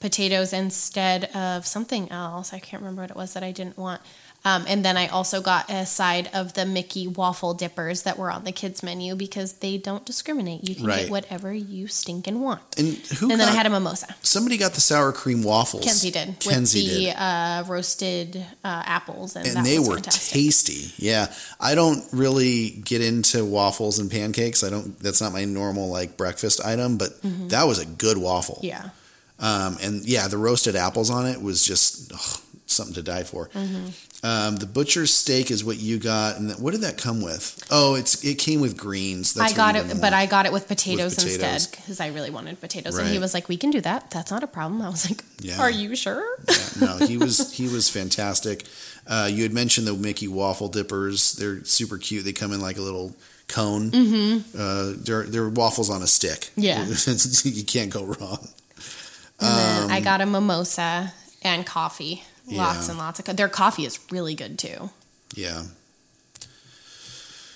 [0.00, 4.00] potatoes instead of something else i can't remember what it was that i didn't want
[4.44, 8.30] um, and then I also got a side of the Mickey waffle dippers that were
[8.30, 10.66] on the kids menu because they don't discriminate.
[10.68, 11.02] You can Right.
[11.02, 12.62] get whatever you stinking want.
[12.78, 14.14] and who and then I had a mimosa.
[14.22, 15.84] somebody got the sour cream waffles.
[15.84, 17.16] Kenzie did Kenzie with the did.
[17.16, 20.32] Uh, roasted uh, apples, and, and they were fantastic.
[20.32, 20.92] tasty.
[20.96, 24.64] Yeah, I don't really get into waffles and pancakes.
[24.64, 24.98] I don't.
[25.00, 26.96] That's not my normal like breakfast item.
[26.96, 27.10] But
[27.50, 28.56] that was a good waffle.
[28.56, 28.66] Mm-hmm.
[28.66, 28.88] yeah,
[29.38, 32.40] Um, and yeah, the roasted apples on it was just ugh,
[32.70, 33.48] something to die for.
[33.48, 33.88] Mm-hmm.
[34.22, 37.66] Um, the butcher's steak is what you got, and what did that come with?
[37.70, 39.32] Oh, it's it came with greens.
[39.34, 40.12] That's I got it, but.
[40.12, 41.36] I got it with potatoes, potatoes.
[41.36, 44.10] instead because I really wanted potatoes, and he was like, "We can do that.
[44.10, 45.58] That's not a problem." I was like, Yeah.
[45.60, 46.24] "Are you sure?"
[46.80, 48.66] no, he was he was fantastic.
[49.06, 51.32] Uh, you had mentioned the Mickey waffle dippers.
[51.32, 52.24] They're super cute.
[52.24, 53.16] They come in like a little
[53.48, 53.90] cone.
[53.90, 54.58] Mm-hmm.
[54.58, 56.50] Uh, they're they're waffles on a stick.
[56.56, 56.84] Yeah.
[57.44, 58.48] you can't go wrong.
[59.38, 62.24] Then I got a mimosa and coffee.
[62.46, 62.90] Lots Yeah.
[62.90, 64.90] and lots of co- their coffee is really good too.
[65.34, 65.64] Yeah.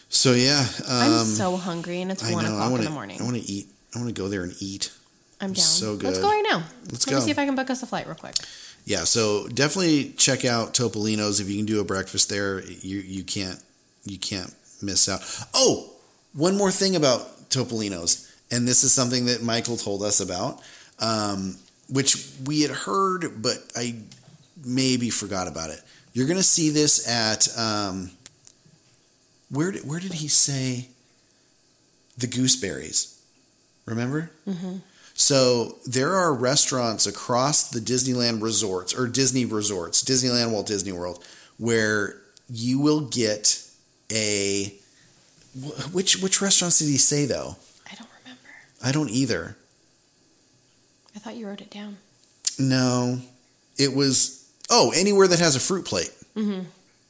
[0.08, 2.52] So yeah, I'm um, so hungry, and it's I one know.
[2.52, 3.20] O'clock want in the morning.
[3.20, 3.68] I want to eat.
[3.94, 4.92] I want to go there and eat.
[5.40, 5.56] I'm down.
[5.56, 6.04] so good.
[6.06, 6.62] Let's go right now.
[6.90, 7.18] Let's Let go.
[7.18, 8.36] me see if I can book us a flight real quick.
[8.86, 12.60] Yeah, so definitely check out Topolino's if you can do a breakfast there.
[12.62, 13.60] You you can't
[14.04, 15.20] you can't miss out.
[15.52, 15.90] Oh,
[16.32, 20.60] one more thing about Topolino's, and this is something that Michael told us about,
[21.00, 21.56] um,
[21.88, 23.96] which we had heard, but I
[24.64, 25.80] maybe forgot about it.
[26.12, 28.10] You're gonna see this at um,
[29.50, 30.88] where did, where did he say
[32.16, 33.20] the gooseberries?
[33.86, 34.30] Remember?
[35.14, 41.24] So there are restaurants across the Disneyland resorts or Disney resorts, Disneyland, Walt Disney World,
[41.58, 42.16] where
[42.48, 43.64] you will get
[44.12, 44.74] a
[45.92, 47.56] which which restaurants did he say though?
[47.90, 48.48] I don't remember.
[48.82, 49.56] I don't either.
[51.14, 51.98] I thought you wrote it down.
[52.58, 53.20] No,
[53.78, 56.12] it was oh anywhere that has a fruit plate.
[56.36, 56.62] Mm-hmm.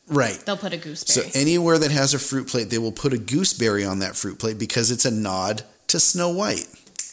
[0.07, 0.39] Right.
[0.45, 1.31] They'll put a gooseberry.
[1.31, 4.39] So anywhere that has a fruit plate, they will put a gooseberry on that fruit
[4.39, 6.67] plate because it's a nod to Snow White.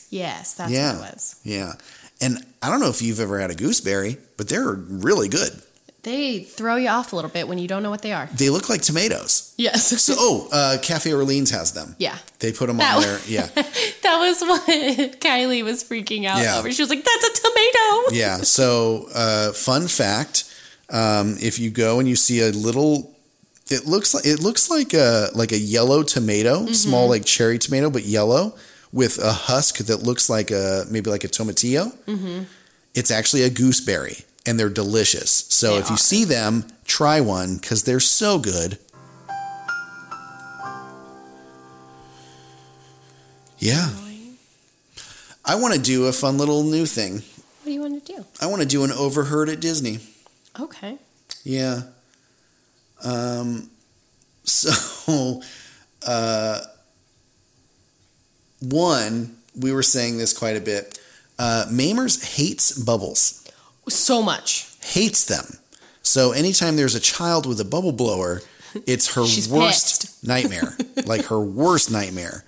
[0.09, 0.97] yes, that's yeah.
[0.97, 1.39] what it was.
[1.43, 1.73] Yeah.
[2.19, 5.61] And I don't know if you've ever had a gooseberry, but they're really good.
[6.03, 8.27] They throw you off a little bit when you don't know what they are.
[8.33, 9.53] They look like tomatoes.
[9.57, 9.91] Yes.
[10.01, 11.95] So, oh, uh, Cafe Orleans has them.
[11.99, 12.17] yeah.
[12.39, 13.19] They put them That on there.
[13.27, 13.47] Yeah.
[14.01, 14.61] That was what
[15.21, 16.57] Kylie was freaking out Yeah.
[16.57, 16.71] over.
[16.71, 18.37] She was like, "That's a tomato." Yeah.
[18.37, 20.45] So, uh, fun fact:
[20.89, 23.15] um, if you go and you see a little,
[23.69, 26.73] it looks like it looks like a like a yellow tomato, Mm-hmm.
[26.73, 28.55] small like cherry tomato, but yellow
[28.91, 31.93] with a husk that looks like a maybe like a tomatillo.
[32.07, 32.43] Mm-hmm.
[32.95, 35.31] It's actually a gooseberry, and they're delicious.
[35.49, 38.77] So They if you see them, try one because they're so good.
[43.59, 43.89] Yeah.
[45.45, 47.15] I want to do a fun little new thing.
[47.15, 48.25] What do you want to do?
[48.39, 49.99] I want to do an overheard at Disney.
[50.59, 50.97] Okay.
[51.43, 51.81] Yeah.
[53.03, 53.69] Um,
[54.43, 55.41] so,
[56.05, 56.61] uh,
[58.59, 60.99] one, we were saying this quite a bit.
[61.37, 63.40] Uh, Mamers hates bubbles,
[63.93, 64.67] So much.
[64.81, 65.57] hates them.
[66.03, 68.41] So, anytime there's a child with a bubble blower,
[68.85, 72.43] it's her worst nightmare, like her worst nightmare.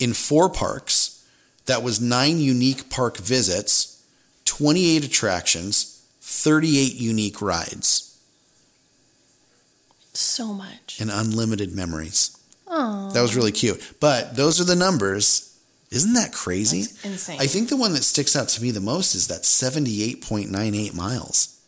[0.00, 1.10] in four parks.
[1.66, 4.02] That was nine unique park visits,
[4.44, 8.03] 28 attractions, 38 unique rides,
[10.14, 10.98] So much.
[11.00, 12.36] and unlimited memories.
[12.66, 13.10] Oh.
[13.12, 13.94] That was really cute.
[14.00, 15.50] But those are the numbers.
[15.90, 16.82] Isn't that crazy?
[16.82, 17.40] That's insane.
[17.40, 21.60] I think the one that sticks out to me the most is that 78.98 miles.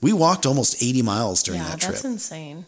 [0.00, 1.92] We walked almost 80 miles during yeah, that trip.
[1.94, 2.66] that's insane.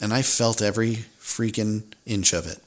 [0.00, 2.58] and I felt every freaking inch of it.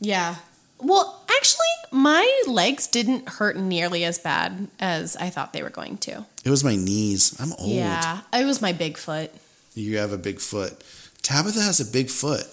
[0.00, 0.36] Yeah.
[0.78, 5.98] Well, actually, my legs didn't hurt nearly as bad as I thought they were going
[5.98, 6.26] to.
[6.44, 7.38] It was my knees.
[7.40, 7.70] I'm old.
[7.70, 9.32] Yeah, it was my big foot.
[9.74, 10.82] You have a big foot.
[11.22, 12.46] Tabitha has a big foot.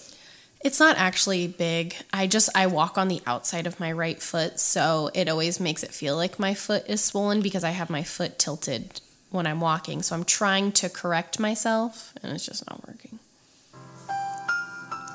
[0.64, 1.94] It's not actually big.
[2.12, 5.82] I just I walk on the outside of my right foot, so it always makes
[5.82, 9.60] it feel like my foot is swollen because I have my foot tilted when I'm
[9.60, 10.00] walking.
[10.00, 13.18] So I'm trying to correct myself, and it's just not working.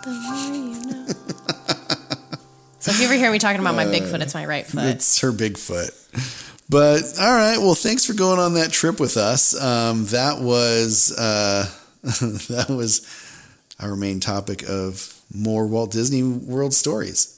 [0.03, 1.75] The more you know.
[2.79, 4.85] so if you ever hear me talking about my big foot, it's my right foot.
[4.85, 5.91] It's her big foot.
[6.69, 9.59] But all right, well, thanks for going on that trip with us.
[9.59, 11.69] Um, that was uh,
[12.03, 13.05] that was
[13.79, 17.35] our main topic of more Walt Disney World stories.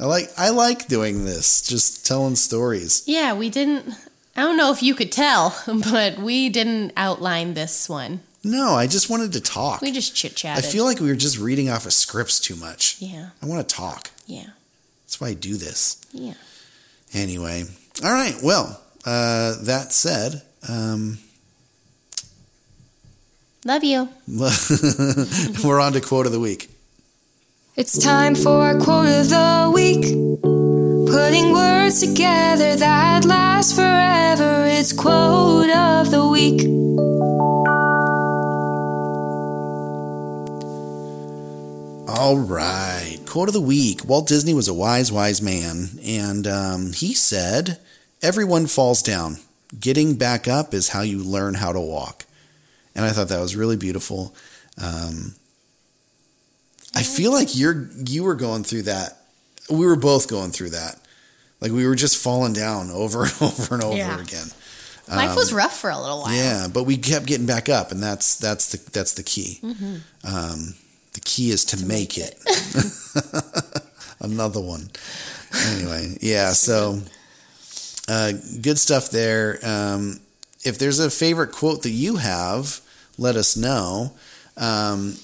[0.00, 3.02] I like I like doing this, just telling stories.
[3.06, 3.94] Yeah, we didn't.
[4.36, 5.56] I don't know if you could tell,
[5.90, 8.20] but we didn't outline this one.
[8.42, 9.82] No, I just wanted to talk.
[9.82, 10.56] We just chit chat.
[10.56, 12.96] I feel like we were just reading off of scripts too much.
[13.00, 14.10] Yeah, I want to talk.
[14.26, 14.46] yeah,
[15.04, 15.98] That's why I do this.
[16.12, 16.34] yeah.
[17.12, 17.64] Anyway,
[18.04, 18.34] all right.
[18.42, 21.18] Well, uh, that said, um,
[23.66, 24.08] Love you.
[25.64, 26.70] we're on to quote of the week.
[27.76, 30.02] It's time for our quote of the week.
[31.10, 34.64] Putting words together that last forever.
[34.66, 36.60] It's quote of the week.
[42.20, 43.16] All right.
[43.24, 44.04] Quote of the week.
[44.04, 45.88] Walt Disney was a wise, wise man.
[46.04, 47.78] And um, he said,
[48.20, 49.38] Everyone falls down.
[49.80, 52.26] Getting back up is how you learn how to walk.
[52.94, 54.34] And I thought that was really beautiful.
[54.76, 55.34] Um,
[56.94, 59.16] I feel like you're you were going through that.
[59.70, 60.96] We were both going through that.
[61.62, 64.20] Like we were just falling down over and over and over Yeah.
[64.20, 64.48] again.
[65.08, 66.34] Life was rough for a little while.
[66.34, 69.58] Yeah, but we kept getting back up, and that's that's the that's the key.
[69.62, 69.96] Mm-hmm.
[70.22, 70.74] Um,
[71.12, 72.38] the key is to, make, it.
[74.20, 74.90] Another one.
[75.66, 76.52] Anyway, yeah.
[76.52, 77.00] So
[78.08, 79.58] uh, good stuff there.
[79.62, 80.20] Um,
[80.64, 82.80] if there's a favorite quote that you have,
[83.18, 84.12] let us know.
[84.56, 85.16] Um,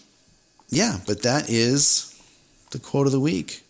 [0.68, 2.12] yeah, but that is
[2.70, 3.62] the quote of the week.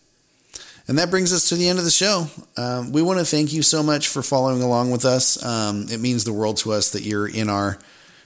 [0.87, 2.27] And that brings us to the end of the show.
[2.55, 5.43] Um, we want to thank you so much for following along with us.
[5.43, 7.77] Um, it means the world to us that you're in our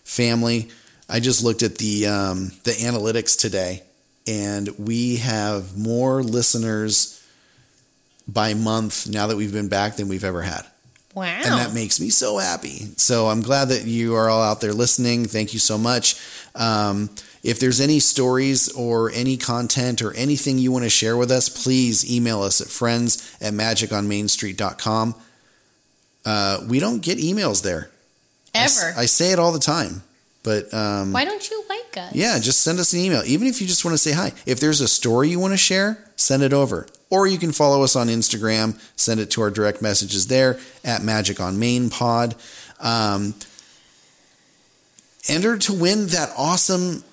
[0.03, 0.69] family.
[1.11, 3.83] I just looked at the um, the analytics today,
[4.25, 7.17] and we have more listeners
[8.27, 10.65] by month now that we've been back than we've ever had.
[11.13, 11.25] Wow.
[11.25, 12.87] And that makes me so happy.
[12.95, 15.25] So I'm glad that you are all out there listening.
[15.25, 16.15] Thank you so much.
[16.55, 17.09] Um,
[17.43, 21.49] if there's any stories or any content or anything you want to share with us,
[21.49, 25.15] please email us at friends at magiconmainstreet.com.
[26.23, 27.89] Uh, we don't get emails there.
[28.53, 28.93] Ever.
[28.95, 30.03] I, say it all the time,
[30.43, 32.15] but um, Why don't you like us?
[32.15, 33.21] yeah, just send us an email.
[33.25, 34.33] Even if you just want to say hi.
[34.45, 36.87] If there's a story you want to share, send it over.
[37.09, 41.03] Or you can follow us on Instagram, send it to our direct messages there at
[41.03, 42.35] Magic on Main Pod.
[42.79, 43.35] Um,
[45.27, 47.03] enter to win that awesome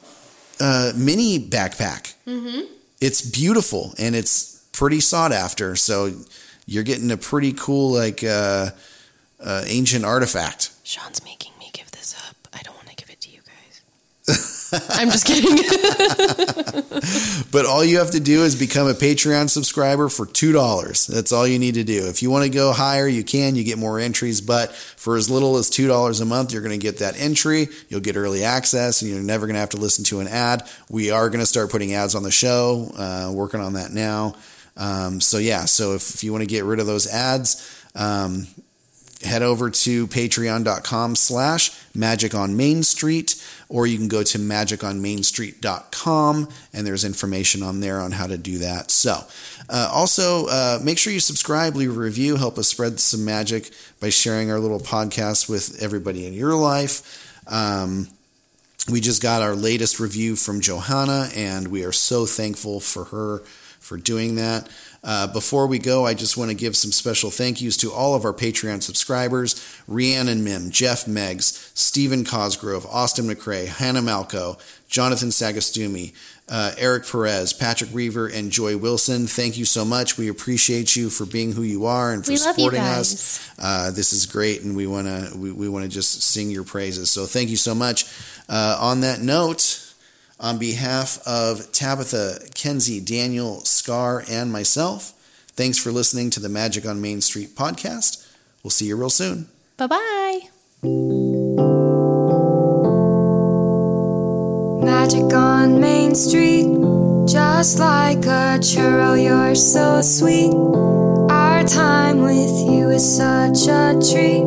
[0.61, 2.15] uh, mini backpack.
[2.27, 2.73] Mm-hmm.
[3.01, 5.77] It's beautiful and it's pretty sought after.
[5.77, 6.13] So
[6.67, 8.71] you're getting a pretty cool, like, uh,
[9.41, 10.71] uh, ancient artifact.
[10.85, 12.37] Sean's making me give this up.
[12.53, 13.83] I don't want to give it to you guys.
[14.91, 15.59] I'm just kidding.
[17.51, 21.07] But all you have to do is become a Patreon subscriber for $2.
[21.07, 22.07] That's all you need to do.
[22.09, 23.57] If you want to go higher, you can.
[23.57, 24.41] You get more entries.
[24.41, 27.69] But for as little as $2 a month, you're going to get that entry.
[27.89, 30.69] You'll get early access and you're never going to have to listen to an ad.
[30.91, 34.35] We are going to start putting ads on the show, uh, working on that now.
[34.77, 35.65] Um, so, yeah.
[35.65, 38.47] So if, if you want to get rid of those ads, um,
[39.23, 46.49] head over to patreon.com slash magic on main street or you can go to magiconmainstreet.com
[46.73, 49.19] and there's information on there on how to do that so
[49.69, 53.73] uh, also uh, make sure you subscribe leave a review help us spread some magic
[54.01, 58.07] by sharing our little podcast with everybody in your life um,
[58.91, 63.41] we just got our latest review from Johanna, and we are so thankful for her
[63.81, 64.69] for doing that.
[65.05, 68.15] Uh, before we go, I just want to give some special thank yous to all
[68.15, 74.59] of our Patreon subscribers Rhiannon Mim, Jeff Meggs, Stephen Cosgrove, Austin McRae, Hannah Malco,
[74.89, 76.15] Jonathan Sagastumi,
[76.49, 79.27] uh, Eric Perez, Patrick Reaver, and Joy Wilson.
[79.27, 80.17] Thank you so much.
[80.17, 83.51] We appreciate you for being who you are and for supporting us.
[83.59, 86.65] Uh, this is great, and we want to we, we want to just sing your
[86.65, 87.11] praises.
[87.11, 88.07] So thank you so much.
[88.49, 89.88] Uh, on that note,
[90.41, 95.13] on behalf of Tabitha, Kenzie, Daniel, Scar, and myself,
[95.49, 98.25] thanks for listening to the Magic on Main Street podcast.
[98.63, 99.49] We'll see you real soon.
[99.77, 100.41] bye bye.
[104.85, 106.67] Magic on Main Street,
[107.27, 110.53] just like a churro, you're so sweet.
[111.31, 114.47] Our time with you is such a treat.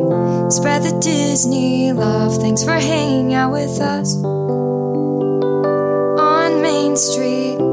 [0.50, 2.40] Spread the Disney love.
[2.40, 4.81] Thanks for hanging out with us on Main
[6.96, 7.71] Street.